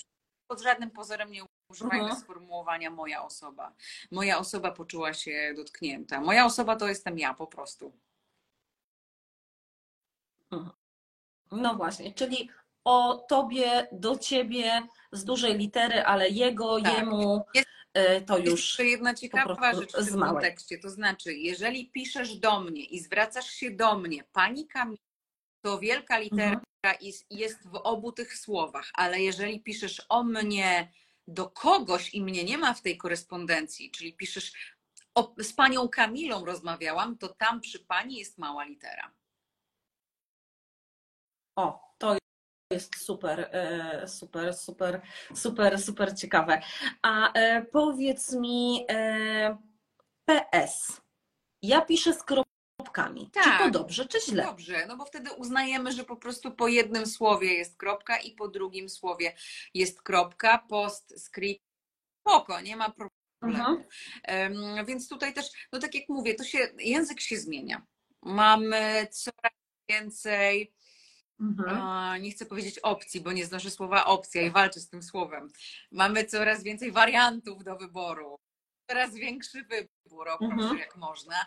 pod 0.50 0.60
żadnym 0.62 0.90
pozorem 0.90 1.32
nie 1.32 1.44
używajmy 1.68 2.04
Mhm. 2.04 2.20
sformułowania 2.20 2.90
moja 2.90 3.24
osoba. 3.24 3.74
Moja 4.10 4.38
osoba 4.38 4.72
poczuła 4.72 5.14
się 5.14 5.52
dotknięta. 5.56 6.20
Moja 6.20 6.44
osoba 6.46 6.76
to 6.76 6.88
jestem 6.88 7.18
ja 7.18 7.34
po 7.34 7.46
prostu. 7.46 7.92
No 11.52 11.74
właśnie, 11.74 12.12
czyli 12.14 12.50
o 12.84 13.14
tobie, 13.28 13.88
do 13.92 14.16
ciebie 14.18 14.82
z 15.12 15.24
dużej 15.24 15.58
litery, 15.58 16.02
ale 16.04 16.28
jego, 16.28 16.80
Tak. 16.80 16.94
jemu 16.98 17.44
Jest- 17.54 17.68
e, 17.94 18.20
to 18.20 18.38
Jest 18.38 18.50
już. 18.50 18.60
jeszcze 18.60 18.84
jedna 18.84 19.14
ciekawa 19.14 19.74
rzecz 19.74 19.92
w 19.92 20.06
tym 20.08 20.18
małej. 20.18 20.34
kontekście, 20.34 20.78
to 20.78 20.90
znaczy, 20.90 21.34
jeżeli 21.34 21.90
piszesz 21.90 22.36
do 22.36 22.60
mnie 22.60 22.84
i 22.84 23.00
zwracasz 23.00 23.50
się 23.50 23.70
do 23.70 23.98
mnie, 23.98 24.24
pani 24.32 24.66
Kamila, 24.66 25.02
to 25.64 25.78
wielka 25.78 26.18
litera 26.18 26.44
Mhm. 26.44 26.64
jest, 27.00 27.26
jest 27.30 27.68
w 27.68 27.74
obu 27.76 28.12
tych 28.12 28.36
słowach, 28.38 28.90
ale 28.94 29.20
jeżeli 29.20 29.60
piszesz 29.60 30.06
o 30.08 30.22
mnie 30.24 30.92
do 31.28 31.50
kogoś 31.50 32.14
i 32.14 32.22
mnie 32.22 32.44
nie 32.44 32.58
ma 32.58 32.74
w 32.74 32.82
tej 32.82 32.96
korespondencji, 32.96 33.90
czyli 33.90 34.12
piszesz 34.16 34.52
o, 35.14 35.34
z 35.38 35.52
panią 35.52 35.88
Kamilą 35.88 36.44
rozmawiałam, 36.44 37.18
to 37.18 37.28
tam 37.28 37.60
przy 37.60 37.78
pani 37.78 38.18
jest 38.18 38.38
mała 38.38 38.64
litera. 38.64 39.12
O, 41.56 41.91
jest 42.72 42.96
super, 42.96 43.48
e, 43.52 44.08
super, 44.08 44.54
super, 44.54 45.02
super, 45.34 45.80
super 45.82 46.16
ciekawe. 46.16 46.62
A 47.02 47.32
e, 47.32 47.62
powiedz 47.62 48.32
mi, 48.32 48.86
e, 48.90 49.56
PS. 50.24 51.00
Ja 51.62 51.80
piszę 51.80 52.14
z 52.14 52.22
kropkami. 52.22 53.30
Czy 53.34 53.50
to 53.50 53.58
Tak. 53.58 53.70
dobrze, 53.72 54.06
czy 54.06 54.20
źle? 54.20 54.44
Dobrze, 54.44 54.86
no 54.86 54.96
bo 54.96 55.04
wtedy 55.04 55.32
uznajemy, 55.32 55.92
że 55.92 56.04
po 56.04 56.16
prostu 56.16 56.50
po 56.50 56.68
jednym 56.68 57.06
słowie 57.06 57.54
jest 57.54 57.76
kropka 57.76 58.16
i 58.16 58.32
po 58.32 58.48
drugim 58.48 58.88
słowie 58.88 59.34
jest 59.74 60.02
kropka, 60.02 60.58
post, 60.58 61.24
script, 61.24 61.64
nie 62.64 62.76
ma 62.76 62.90
problemu. 62.90 63.84
Um, 64.28 64.86
więc 64.86 65.08
tutaj 65.08 65.34
też, 65.34 65.46
no 65.72 65.78
tak 65.78 65.94
jak 65.94 66.08
mówię, 66.08 66.34
to 66.34 66.44
się, 66.44 66.58
język 66.78 67.20
się 67.20 67.36
zmienia. 67.36 67.86
Mamy 68.22 69.06
coraz 69.10 69.52
więcej 69.88 70.72
Mhm. 71.42 72.22
Nie 72.22 72.30
chcę 72.30 72.46
powiedzieć 72.46 72.78
opcji, 72.78 73.20
bo 73.20 73.32
nie 73.32 73.46
znoszę 73.46 73.70
słowa 73.70 74.04
opcja 74.04 74.42
i 74.42 74.50
walczę 74.50 74.80
z 74.80 74.88
tym 74.88 75.02
słowem. 75.02 75.48
Mamy 75.92 76.24
coraz 76.24 76.62
więcej 76.62 76.92
wariantów 76.92 77.64
do 77.64 77.76
wyboru. 77.76 78.38
Coraz 78.90 79.14
większy 79.14 79.64
wybór, 79.64 80.28
oprócz 80.28 80.52
mhm. 80.52 80.78
jak 80.78 80.96
można. 80.96 81.46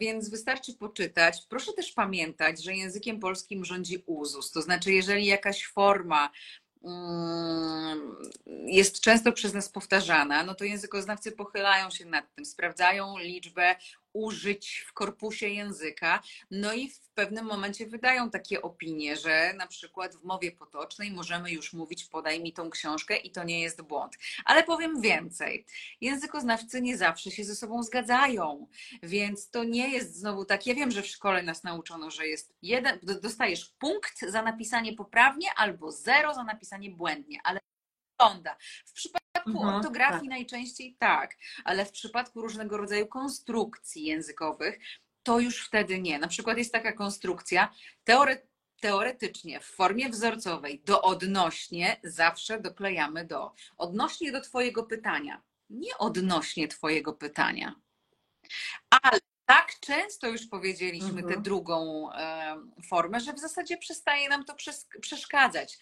Więc 0.00 0.30
wystarczy 0.30 0.74
poczytać. 0.74 1.46
Proszę 1.48 1.72
też 1.72 1.92
pamiętać, 1.92 2.64
że 2.64 2.74
językiem 2.74 3.20
polskim 3.20 3.64
rządzi 3.64 4.02
uzus. 4.06 4.50
To 4.50 4.62
znaczy, 4.62 4.92
jeżeli 4.92 5.26
jakaś 5.26 5.66
forma 5.66 6.30
mm, 6.84 8.16
jest 8.66 9.00
często 9.00 9.32
przez 9.32 9.54
nas 9.54 9.68
powtarzana, 9.68 10.44
no 10.44 10.54
to 10.54 10.64
językoznawcy 10.64 11.32
pochylają 11.32 11.90
się 11.90 12.04
nad 12.04 12.34
tym, 12.34 12.44
sprawdzają 12.44 13.18
liczbę 13.18 13.76
użyć 14.12 14.84
w 14.88 14.92
korpusie 14.92 15.48
języka. 15.48 16.22
No 16.50 16.72
i 16.72 16.90
w 16.90 17.08
pewnym 17.08 17.44
momencie 17.44 17.86
wydają 17.86 18.30
takie 18.30 18.62
opinie, 18.62 19.16
że 19.16 19.54
na 19.56 19.66
przykład 19.66 20.16
w 20.16 20.24
mowie 20.24 20.52
potocznej 20.52 21.10
możemy 21.10 21.50
już 21.50 21.72
mówić 21.72 22.04
podaj 22.04 22.42
mi 22.42 22.52
tą 22.52 22.70
książkę 22.70 23.16
i 23.16 23.30
to 23.30 23.44
nie 23.44 23.60
jest 23.60 23.82
błąd. 23.82 24.14
Ale 24.44 24.62
powiem 24.62 25.00
więcej. 25.00 25.66
Językoznawcy 26.00 26.82
nie 26.82 26.96
zawsze 26.96 27.30
się 27.30 27.44
ze 27.44 27.54
sobą 27.56 27.82
zgadzają, 27.82 28.66
więc 29.02 29.50
to 29.50 29.64
nie 29.64 29.90
jest 29.90 30.16
znowu 30.16 30.44
tak. 30.44 30.66
Ja 30.66 30.74
wiem, 30.74 30.90
że 30.90 31.02
w 31.02 31.06
szkole 31.06 31.42
nas 31.42 31.62
nauczono, 31.62 32.10
że 32.10 32.26
jest 32.26 32.54
jeden, 32.62 32.98
dostajesz 33.22 33.74
punkt 33.78 34.20
za 34.20 34.42
napisanie 34.42 34.92
poprawnie 34.92 35.48
albo 35.56 35.92
zero 35.92 36.34
za 36.34 36.44
napisanie 36.44 36.90
błędnie, 36.90 37.38
ale 37.44 37.60
wygląda. 38.20 38.56
W 38.86 38.92
przypadku 38.92 39.50
mhm, 39.50 39.74
ortografii 39.74 40.20
tak. 40.20 40.30
najczęściej 40.30 40.96
tak, 40.98 41.36
ale 41.64 41.84
w 41.84 41.90
przypadku 41.90 42.40
różnego 42.40 42.76
rodzaju 42.76 43.06
konstrukcji 43.06 44.04
językowych 44.04 44.78
to 45.22 45.40
już 45.40 45.66
wtedy 45.66 46.00
nie. 46.00 46.18
Na 46.18 46.28
przykład 46.28 46.58
jest 46.58 46.72
taka 46.72 46.92
konstrukcja, 46.92 47.74
teore, 48.04 48.38
teoretycznie 48.80 49.60
w 49.60 49.64
formie 49.66 50.08
wzorcowej 50.08 50.82
do 50.84 51.02
odnośnie 51.02 52.00
zawsze 52.04 52.60
doklejamy 52.60 53.24
do. 53.24 53.52
Odnośnie 53.76 54.32
do 54.32 54.40
Twojego 54.40 54.82
pytania, 54.82 55.42
nie 55.70 55.98
odnośnie 55.98 56.68
Twojego 56.68 57.12
pytania. 57.12 57.74
Ale 58.90 59.20
tak 59.46 59.80
często 59.80 60.26
już 60.26 60.46
powiedzieliśmy 60.46 61.20
mhm. 61.20 61.28
tę 61.28 61.40
drugą 61.40 62.08
e, 62.12 62.56
formę, 62.88 63.20
że 63.20 63.32
w 63.32 63.38
zasadzie 63.38 63.76
przestaje 63.76 64.28
nam 64.28 64.44
to 64.44 64.54
przeszkadzać. 65.00 65.78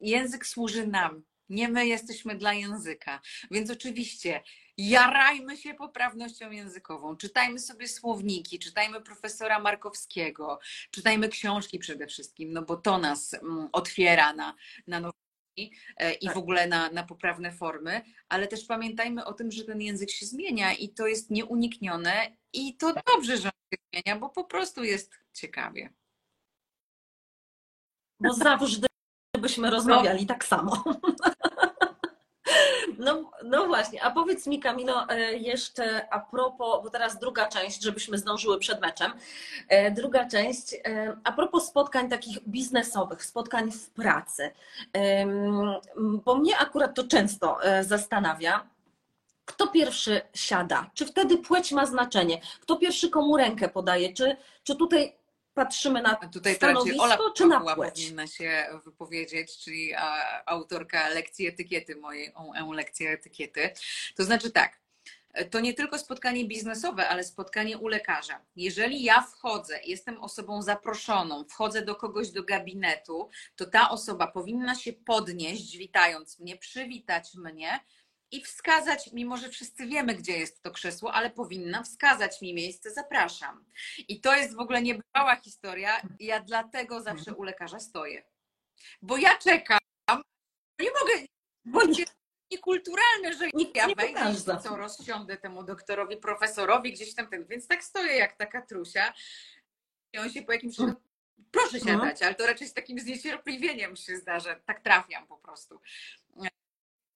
Język 0.00 0.46
służy 0.46 0.86
nam, 0.86 1.22
nie 1.48 1.68
my 1.68 1.86
jesteśmy 1.86 2.34
dla 2.34 2.54
języka. 2.54 3.20
Więc 3.50 3.70
oczywiście 3.70 4.42
jarajmy 4.76 5.56
się 5.56 5.74
poprawnością 5.74 6.50
językową, 6.50 7.16
czytajmy 7.16 7.58
sobie 7.58 7.88
słowniki, 7.88 8.58
czytajmy 8.58 9.00
profesora 9.00 9.58
Markowskiego, 9.58 10.58
czytajmy 10.90 11.28
książki 11.28 11.78
przede 11.78 12.06
wszystkim, 12.06 12.52
no 12.52 12.62
bo 12.62 12.76
to 12.76 12.98
nas 12.98 13.34
mm, 13.34 13.68
otwiera 13.72 14.32
na, 14.32 14.54
na 14.86 15.00
nowe 15.00 15.12
e, 15.96 16.12
i 16.12 16.26
w 16.26 16.28
tak. 16.28 16.36
ogóle 16.36 16.66
na, 16.66 16.90
na 16.90 17.02
poprawne 17.02 17.52
formy, 17.52 18.02
ale 18.28 18.48
też 18.48 18.64
pamiętajmy 18.64 19.24
o 19.24 19.32
tym, 19.32 19.52
że 19.52 19.64
ten 19.64 19.80
język 19.80 20.10
się 20.10 20.26
zmienia 20.26 20.72
i 20.72 20.88
to 20.88 21.06
jest 21.06 21.30
nieuniknione 21.30 22.36
i 22.52 22.76
to 22.76 22.94
dobrze, 23.14 23.36
że 23.36 23.48
on 23.48 23.52
się 23.72 23.78
zmienia, 23.92 24.20
bo 24.20 24.28
po 24.28 24.44
prostu 24.44 24.84
jest 24.84 25.18
ciekawie. 25.32 25.92
Bo 28.20 28.34
zawsze 28.34 28.80
byśmy 29.40 29.70
rozmawiali 29.76 30.20
no. 30.20 30.28
tak 30.28 30.44
samo. 30.44 30.84
No, 32.98 33.30
no 33.44 33.66
właśnie, 33.66 34.02
a 34.02 34.10
powiedz 34.10 34.46
mi 34.46 34.60
Kamilo 34.60 35.08
e, 35.08 35.32
jeszcze 35.34 36.12
a 36.12 36.20
propos, 36.20 36.82
bo 36.84 36.90
teraz 36.90 37.18
druga 37.18 37.48
część, 37.48 37.82
żebyśmy 37.82 38.18
zdążyły 38.18 38.58
przed 38.58 38.80
meczem, 38.80 39.12
e, 39.68 39.90
druga 39.90 40.28
część, 40.28 40.74
e, 40.74 41.16
a 41.24 41.32
propos 41.32 41.68
spotkań 41.68 42.08
takich 42.08 42.48
biznesowych, 42.48 43.24
spotkań 43.24 43.72
w 43.72 43.90
pracy, 43.90 44.50
bo 46.24 46.34
mnie 46.34 46.58
akurat 46.58 46.94
to 46.94 47.04
często 47.04 47.58
zastanawia, 47.80 48.66
kto 49.44 49.66
pierwszy 49.66 50.20
siada? 50.34 50.90
Czy 50.94 51.06
wtedy 51.06 51.38
płeć 51.38 51.72
ma 51.72 51.86
znaczenie? 51.86 52.40
Kto 52.60 52.76
pierwszy 52.76 53.10
komu 53.10 53.36
rękę 53.36 53.68
podaje? 53.68 54.12
Czy, 54.12 54.36
czy 54.64 54.76
tutaj 54.76 55.16
patrzymy 55.54 56.02
na 56.02 56.14
Tutaj 56.14 56.54
stanowisko, 56.54 57.02
Ola 57.02 57.18
czy 57.36 57.46
na 57.46 57.60
płeć? 57.74 57.94
powinna 57.94 58.26
się 58.26 58.66
wypowiedzieć, 58.84 59.58
czyli 59.58 59.92
autorka 60.46 61.08
lekcji 61.08 61.46
etykiety, 61.46 61.96
mojej 61.96 62.32
lekcji 62.72 63.06
etykiety. 63.06 63.70
To 64.16 64.24
znaczy 64.24 64.50
tak, 64.50 64.82
to 65.50 65.60
nie 65.60 65.74
tylko 65.74 65.98
spotkanie 65.98 66.44
biznesowe, 66.44 67.08
ale 67.08 67.24
spotkanie 67.24 67.78
u 67.78 67.88
lekarza. 67.88 68.40
Jeżeli 68.56 69.02
ja 69.02 69.22
wchodzę, 69.22 69.80
jestem 69.84 70.20
osobą 70.20 70.62
zaproszoną, 70.62 71.44
wchodzę 71.44 71.82
do 71.82 71.94
kogoś 71.94 72.30
do 72.30 72.42
gabinetu, 72.42 73.28
to 73.56 73.66
ta 73.66 73.90
osoba 73.90 74.26
powinna 74.26 74.74
się 74.74 74.92
podnieść, 74.92 75.76
witając 75.76 76.38
mnie, 76.38 76.56
przywitać 76.56 77.34
mnie 77.34 77.80
i 78.32 78.44
wskazać, 78.44 79.12
mimo 79.12 79.36
że 79.36 79.48
wszyscy 79.48 79.86
wiemy, 79.86 80.14
gdzie 80.14 80.38
jest 80.38 80.62
to 80.62 80.70
krzesło, 80.70 81.12
ale 81.12 81.30
powinna 81.30 81.82
wskazać 81.82 82.40
mi 82.40 82.54
miejsce, 82.54 82.90
zapraszam. 82.90 83.64
I 84.08 84.20
to 84.20 84.36
jest 84.36 84.56
w 84.56 84.60
ogóle 84.60 84.82
niebywała 84.82 85.36
historia. 85.36 86.02
Ja 86.20 86.40
dlatego 86.40 87.02
zawsze 87.02 87.34
u 87.34 87.42
lekarza 87.42 87.80
stoję. 87.80 88.24
Bo 89.02 89.16
ja 89.16 89.38
czekam, 89.38 89.78
nie 90.80 90.90
mogę, 91.00 91.26
bo 91.64 91.82
jest 91.82 92.16
niekulturalne, 92.52 93.32
że 93.32 93.48
Nikt 93.54 93.76
ja 93.76 93.86
nie 93.86 93.94
wejdę 93.94 94.36
co 94.62 94.76
rozsiądę 94.76 95.36
temu 95.36 95.64
doktorowi, 95.64 96.16
profesorowi 96.16 96.92
gdzieś 96.92 97.14
tam, 97.14 97.26
ten, 97.26 97.46
więc 97.46 97.68
tak 97.68 97.84
stoję 97.84 98.16
jak 98.16 98.36
taka 98.36 98.62
trusia 98.62 99.12
i 100.12 100.18
on 100.18 100.30
się 100.30 100.42
po 100.42 100.52
jakimś 100.52 100.76
proszę 101.50 101.80
siadać, 101.80 102.22
ale 102.22 102.34
to 102.34 102.46
raczej 102.46 102.68
z 102.68 102.74
takim 102.74 102.98
zniecierpliwieniem 102.98 103.96
się 103.96 104.16
zdarza, 104.16 104.54
tak 104.54 104.80
trafiam 104.80 105.26
po 105.26 105.38
prostu 105.38 105.80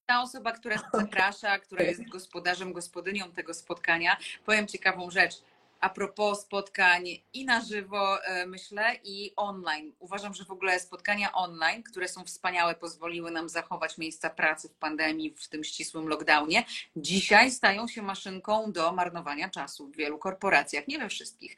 ta 0.06 0.22
osoba, 0.22 0.52
która 0.52 0.76
zaprasza, 0.94 1.58
która 1.58 1.82
jest 1.82 2.08
gospodarzem, 2.08 2.72
gospodynią 2.72 3.32
tego 3.32 3.54
spotkania, 3.54 4.16
powiem 4.46 4.66
ciekawą 4.66 5.10
rzecz. 5.10 5.34
A 5.80 5.90
propos 5.90 6.40
spotkań 6.40 7.04
i 7.32 7.44
na 7.44 7.60
żywo, 7.60 8.24
e, 8.24 8.46
myślę, 8.46 8.96
i 9.04 9.32
online. 9.36 9.92
Uważam, 9.98 10.34
że 10.34 10.44
w 10.44 10.50
ogóle 10.50 10.80
spotkania 10.80 11.32
online, 11.32 11.82
które 11.82 12.08
są 12.08 12.24
wspaniałe, 12.24 12.74
pozwoliły 12.74 13.30
nam 13.30 13.48
zachować 13.48 13.98
miejsca 13.98 14.30
pracy 14.30 14.68
w 14.68 14.74
pandemii, 14.74 15.34
w 15.36 15.48
tym 15.48 15.64
ścisłym 15.64 16.08
lockdownie, 16.08 16.64
dzisiaj 16.96 17.50
stają 17.50 17.88
się 17.88 18.02
maszynką 18.02 18.72
do 18.72 18.92
marnowania 18.92 19.50
czasu 19.50 19.88
w 19.88 19.96
wielu 19.96 20.18
korporacjach, 20.18 20.88
nie 20.88 20.98
we 20.98 21.08
wszystkich. 21.08 21.56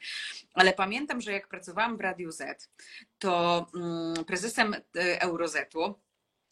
Ale 0.53 0.73
pamiętam, 0.73 1.21
że 1.21 1.31
jak 1.31 1.47
pracowałam 1.47 1.97
w 1.97 2.01
Radiu 2.01 2.31
Z, 2.31 2.69
to 3.19 3.65
mm, 3.75 4.25
prezesem 4.25 4.73
e, 4.73 5.21
Eurozetu 5.21 5.95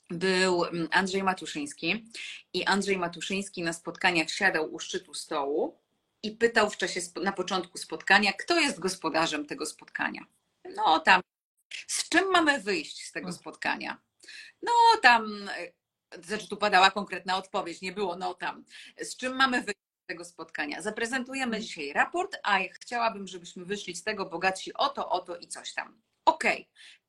był 0.09 0.65
mm, 0.65 0.87
Andrzej 0.91 1.23
Matuszyński 1.23 2.05
i 2.53 2.65
Andrzej 2.65 2.97
Matuszyński 2.97 3.63
na 3.63 3.73
spotkaniach 3.73 4.29
siadał 4.29 4.73
u 4.73 4.79
szczytu 4.79 5.13
stołu 5.13 5.79
i 6.23 6.31
pytał 6.31 6.69
w 6.69 6.77
czasie, 6.77 7.01
na 7.21 7.31
początku 7.31 7.77
spotkania, 7.77 8.33
kto 8.33 8.59
jest 8.59 8.79
gospodarzem 8.79 9.45
tego 9.45 9.65
spotkania. 9.65 10.25
No 10.75 10.99
tam, 10.99 11.21
z 11.87 12.09
czym 12.09 12.31
mamy 12.31 12.59
wyjść 12.59 13.05
z 13.05 13.11
tego 13.11 13.31
spotkania? 13.31 13.97
No 14.61 14.71
tam, 15.01 15.49
e, 16.13 16.21
znaczy 16.23 16.49
tu 16.49 16.57
padała 16.57 16.91
konkretna 16.91 17.37
odpowiedź, 17.37 17.81
nie 17.81 17.91
było 17.91 18.15
no 18.15 18.33
tam. 18.33 18.65
Z 19.01 19.17
czym 19.17 19.35
mamy 19.35 19.61
wyjść 19.61 19.81
z 20.03 20.07
tego 20.07 20.25
spotkania? 20.25 20.81
Zaprezentujemy 20.81 21.61
dzisiaj 21.61 21.93
raport, 21.93 22.37
a 22.43 22.59
chciałabym, 22.73 23.27
żebyśmy 23.27 23.65
wyszli 23.65 23.95
z 23.95 24.03
tego 24.03 24.25
bogatsi 24.25 24.73
o 24.73 24.89
to, 24.89 25.09
o 25.09 25.19
to 25.19 25.37
i 25.37 25.47
coś 25.47 25.73
tam. 25.73 26.01
Okej, 26.25 26.61
okay. 26.61 26.65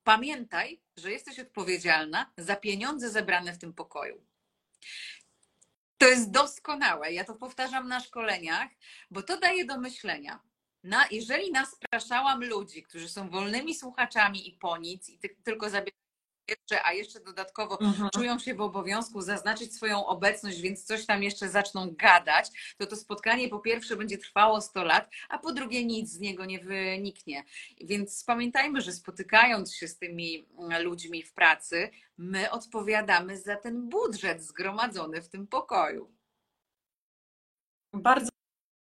Pamiętaj, 0.09 0.81
że 0.97 1.12
jesteś 1.12 1.38
odpowiedzialna 1.38 2.33
za 2.37 2.57
pieniądze 2.57 3.11
zebrane 3.11 3.53
w 3.53 3.59
tym 3.59 3.75
pokoju. 3.75 4.25
To 5.99 6.09
jest 6.09 6.31
doskonałe. 6.31 7.12
Ja 7.12 7.25
to 7.25 7.35
powtarzam 7.35 7.88
na 7.88 8.01
szkoleniach, 8.01 8.68
bo 9.11 9.23
to 9.23 9.40
daje 9.40 9.64
do 9.64 9.79
myślenia. 9.79 10.40
Na, 10.85 11.07
jeżeli 11.11 11.53
naspraszałam 11.53 12.44
ludzi, 12.44 12.83
którzy 12.83 13.09
są 13.09 13.31
wolnymi 13.31 13.75
słuchaczami 13.75 14.49
i 14.49 14.53
po 14.53 14.77
nic 14.77 15.09
i 15.09 15.18
ty, 15.18 15.37
tylko 15.44 15.71
zabierają 15.71 16.08
jeszcze, 16.49 16.87
a 16.87 16.93
jeszcze 16.93 17.21
dodatkowo 17.21 17.81
mhm. 17.81 18.11
czują 18.11 18.39
się 18.39 18.55
w 18.55 18.61
obowiązku 18.61 19.23
zaznaczyć 19.23 19.75
swoją 19.75 20.07
obecność, 20.07 20.61
więc 20.61 20.85
coś 20.85 21.07
tam 21.07 21.23
jeszcze 21.23 21.49
zaczną 21.49 21.95
gadać, 21.99 22.75
to 22.79 22.87
to 22.87 22.97
spotkanie 22.97 23.49
po 23.49 23.59
pierwsze 23.59 23.97
będzie 23.97 24.19
trwało 24.19 24.61
100 24.61 24.85
lat, 24.85 25.11
a 25.29 25.39
po 25.39 25.53
drugie 25.53 25.85
nic 25.85 26.11
z 26.11 26.21
niego 26.21 26.45
nie 26.45 26.61
wyniknie. 26.61 27.45
Więc 27.81 28.25
pamiętajmy, 28.25 28.81
że 28.81 28.93
spotykając 28.93 29.75
się 29.75 29.89
z 29.89 29.99
tymi 29.99 30.47
mm, 30.59 30.83
ludźmi 30.83 31.23
w 31.23 31.33
pracy, 31.33 31.91
my 32.19 32.51
odpowiadamy 32.51 33.39
za 33.39 33.57
ten 33.57 33.89
budżet 33.89 34.43
zgromadzony 34.43 35.23
w 35.23 35.29
tym 35.29 35.47
pokoju. 35.47 36.13
Bardzo 37.93 38.28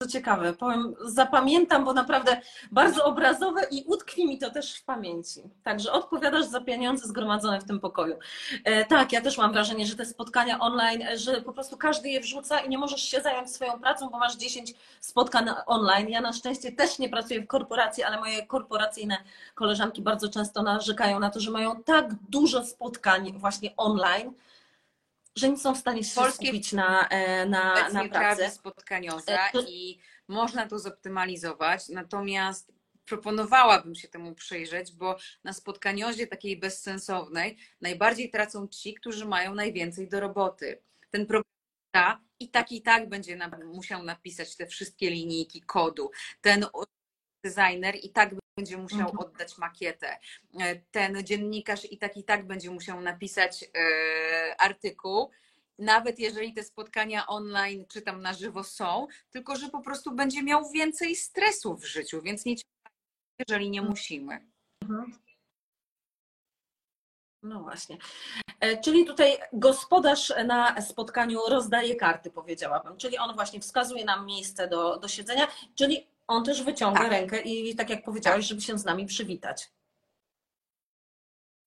ciekawe. 0.09 0.53
Powiem, 0.53 0.95
zapamiętam, 1.05 1.85
bo 1.85 1.93
naprawdę 1.93 2.41
bardzo 2.73 3.05
obrazowe 3.05 3.61
i 3.71 3.85
utkwi 3.87 4.27
mi 4.27 4.39
to 4.39 4.51
też 4.51 4.77
w 4.77 4.85
pamięci. 4.85 5.41
Także 5.63 5.93
odpowiadasz 5.93 6.47
za 6.47 6.61
pieniądze 6.61 7.09
zgromadzone 7.09 7.61
w 7.61 7.65
tym 7.65 7.81
pokoju. 7.81 8.19
E, 8.65 8.85
tak, 8.85 9.13
ja 9.13 9.21
też 9.21 9.39
mam 9.39 9.53
wrażenie, 9.53 9.87
że 9.87 9.97
te 9.97 10.05
spotkania 10.05 10.59
online, 10.59 11.03
e, 11.03 11.19
że 11.19 11.43
po 11.43 11.53
prostu 11.53 11.77
każdy 11.77 12.09
je 12.09 12.21
wrzuca 12.21 12.61
i 12.61 12.69
nie 12.69 12.79
możesz 12.79 13.03
się 13.03 13.21
zająć 13.21 13.51
swoją 13.51 13.81
pracą, 13.81 14.09
bo 14.11 14.19
masz 14.19 14.37
10 14.37 14.75
spotkań 15.01 15.51
online. 15.67 16.09
Ja 16.09 16.21
na 16.21 16.33
szczęście 16.33 16.73
też 16.73 16.99
nie 16.99 17.09
pracuję 17.09 17.41
w 17.41 17.47
korporacji, 17.47 18.03
ale 18.03 18.21
moje 18.21 18.47
korporacyjne 18.47 19.17
koleżanki 19.55 20.03
bardzo 20.03 20.29
często 20.29 20.63
narzekają 20.63 21.21
na 21.21 21.31
to, 21.31 21.41
że 21.41 21.51
mają 21.51 21.83
tak 21.83 22.15
dużo 22.29 22.65
spotkań 22.65 23.33
właśnie 23.39 23.77
online, 23.77 24.33
że 25.39 25.49
nie 25.49 25.57
są 25.59 25.75
w 25.75 25.79
stanie 25.79 26.05
się 26.05 26.15
Polskie- 26.15 26.47
skupić 26.47 26.73
na, 26.73 27.09
e, 27.09 27.47
na, 27.47 27.89
na 27.89 28.09
pracy. 28.09 28.51
spotkanioza 28.51 29.33
E, 29.33 29.51
i 29.69 29.99
można 30.29 30.69
to 30.69 30.79
zoptymalizować, 30.79 31.89
natomiast 31.89 32.73
proponowałabym 33.05 33.95
się 33.95 34.09
temu 34.09 34.35
przyjrzeć, 34.35 34.93
bo 34.93 35.17
na 35.45 35.53
spotkaniozie 35.53 36.27
takiej 36.27 36.57
bezsensownej 36.57 37.59
najbardziej 37.81 38.31
tracą 38.31 38.69
ci, 38.69 38.95
którzy 38.95 39.25
mają 39.27 39.55
najwięcej 39.55 40.09
do 40.09 40.21
roboty. 40.21 40.83
Ten 41.11 41.27
programista 41.27 42.25
i 42.41 42.49
tak 42.49 42.73
i 42.73 42.83
tak 42.83 43.09
będzie 43.09 43.39
musiał 43.65 44.03
napisać 44.03 44.57
te 44.57 44.67
wszystkie 44.67 45.11
linijki 45.11 45.63
kodu. 45.63 46.11
Ten 46.41 46.67
designer 47.45 47.97
i 48.03 48.11
tak 48.11 48.35
będzie 48.59 48.77
musiał 48.77 49.01
Mhm. 49.11 49.19
oddać 49.19 49.59
makietę. 49.59 50.19
E, 50.61 50.77
Ten 50.77 51.25
dziennikarz 51.25 51.93
i 51.93 51.99
tak 51.99 52.17
i 52.17 52.25
tak 52.25 52.47
będzie 52.47 52.71
musiał 52.71 53.01
napisać 53.01 53.65
e, 53.65 54.61
artykuł 54.61 55.31
nawet 55.79 56.19
jeżeli 56.19 56.55
te 56.55 56.63
spotkania 56.65 57.27
online 57.27 57.87
czy 57.89 58.03
tam 58.03 58.23
na 58.23 58.33
żywo 58.33 58.65
są, 58.65 59.07
tylko 59.31 59.57
że 59.57 59.69
po 59.69 59.81
prostu 59.81 60.13
będzie 60.13 60.43
miał 60.43 60.71
więcej 60.71 61.17
stresu 61.17 61.77
w 61.77 61.85
życiu, 61.85 62.23
więc 62.23 62.45
nie 62.45 62.55
jeżeli 63.39 63.71
nie 63.71 63.83
musimy. 63.83 64.47
Mhm. 64.83 65.19
No 67.43 67.61
właśnie. 67.63 67.99
E, 68.61 68.81
Czyli 68.81 69.05
tutaj 69.05 69.39
gospodarz 69.53 70.33
na 70.47 70.81
spotkaniu 70.81 71.41
rozdaje 71.49 71.97
karty, 71.97 72.31
powiedziałabym. 72.31 72.97
Czyli 72.97 73.19
on 73.19 73.35
właśnie 73.35 73.61
wskazuje 73.61 74.05
nam 74.05 74.27
miejsce 74.27 74.69
do, 74.69 74.99
do 74.99 75.09
siedzenia, 75.09 75.49
czyli 75.75 76.07
on 76.29 76.45
też 76.45 76.63
wyciąga 76.63 77.01
Tak. 77.01 77.11
rękę 77.11 77.41
i 77.41 77.77
tak 77.77 77.91
jak 77.91 78.05
powiedziałeś, 78.05 78.47
żeby 78.47 78.61
się 78.61 78.79
z 78.79 78.85
nami 78.85 79.07
przywitać. 79.07 79.71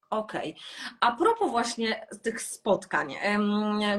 Okej. 0.10 0.56
A 1.00 1.12
propos 1.12 1.52
właśnie 1.52 2.08
tych 2.22 2.42
spotkań, 2.42 3.16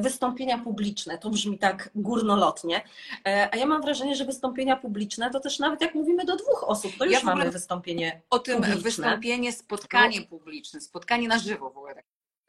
wystąpienia 0.01 0.59
publiczne, 0.59 1.19
to 1.19 1.31
brzmi 1.31 1.59
tak 1.59 1.91
górnolotnie, 1.95 2.85
e, 3.27 3.49
a 3.53 3.57
ja 3.57 3.67
mam 3.67 3.83
wrażenie, 3.83 4.17
że 4.17 4.25
wystąpienia 4.25 4.77
publiczne 4.77 5.31
to 5.31 5.41
też 5.41 5.59
nawet 5.59 5.81
jak 5.81 5.95
mówimy 5.95 6.25
do 6.25 6.37
dwóch 6.37 6.65
osób, 6.67 6.93
to 6.99 7.05
już 7.05 7.15
Ja 7.15 7.21
mamy 7.23 7.51
wystąpienie 7.51 8.23
O 8.31 8.39
tym 8.39 8.55
Publiczne. 8.57 8.77
No. 8.77 8.83
wystąpienie, 8.85 9.53
spotkanie 9.53 10.23
publiczne, 10.23 10.81
spotkanie 10.81 11.29
na 11.29 11.39
żywo 11.39 11.71
w 11.71 11.77
ogóle. 11.77 11.95
tak. 11.95 12.05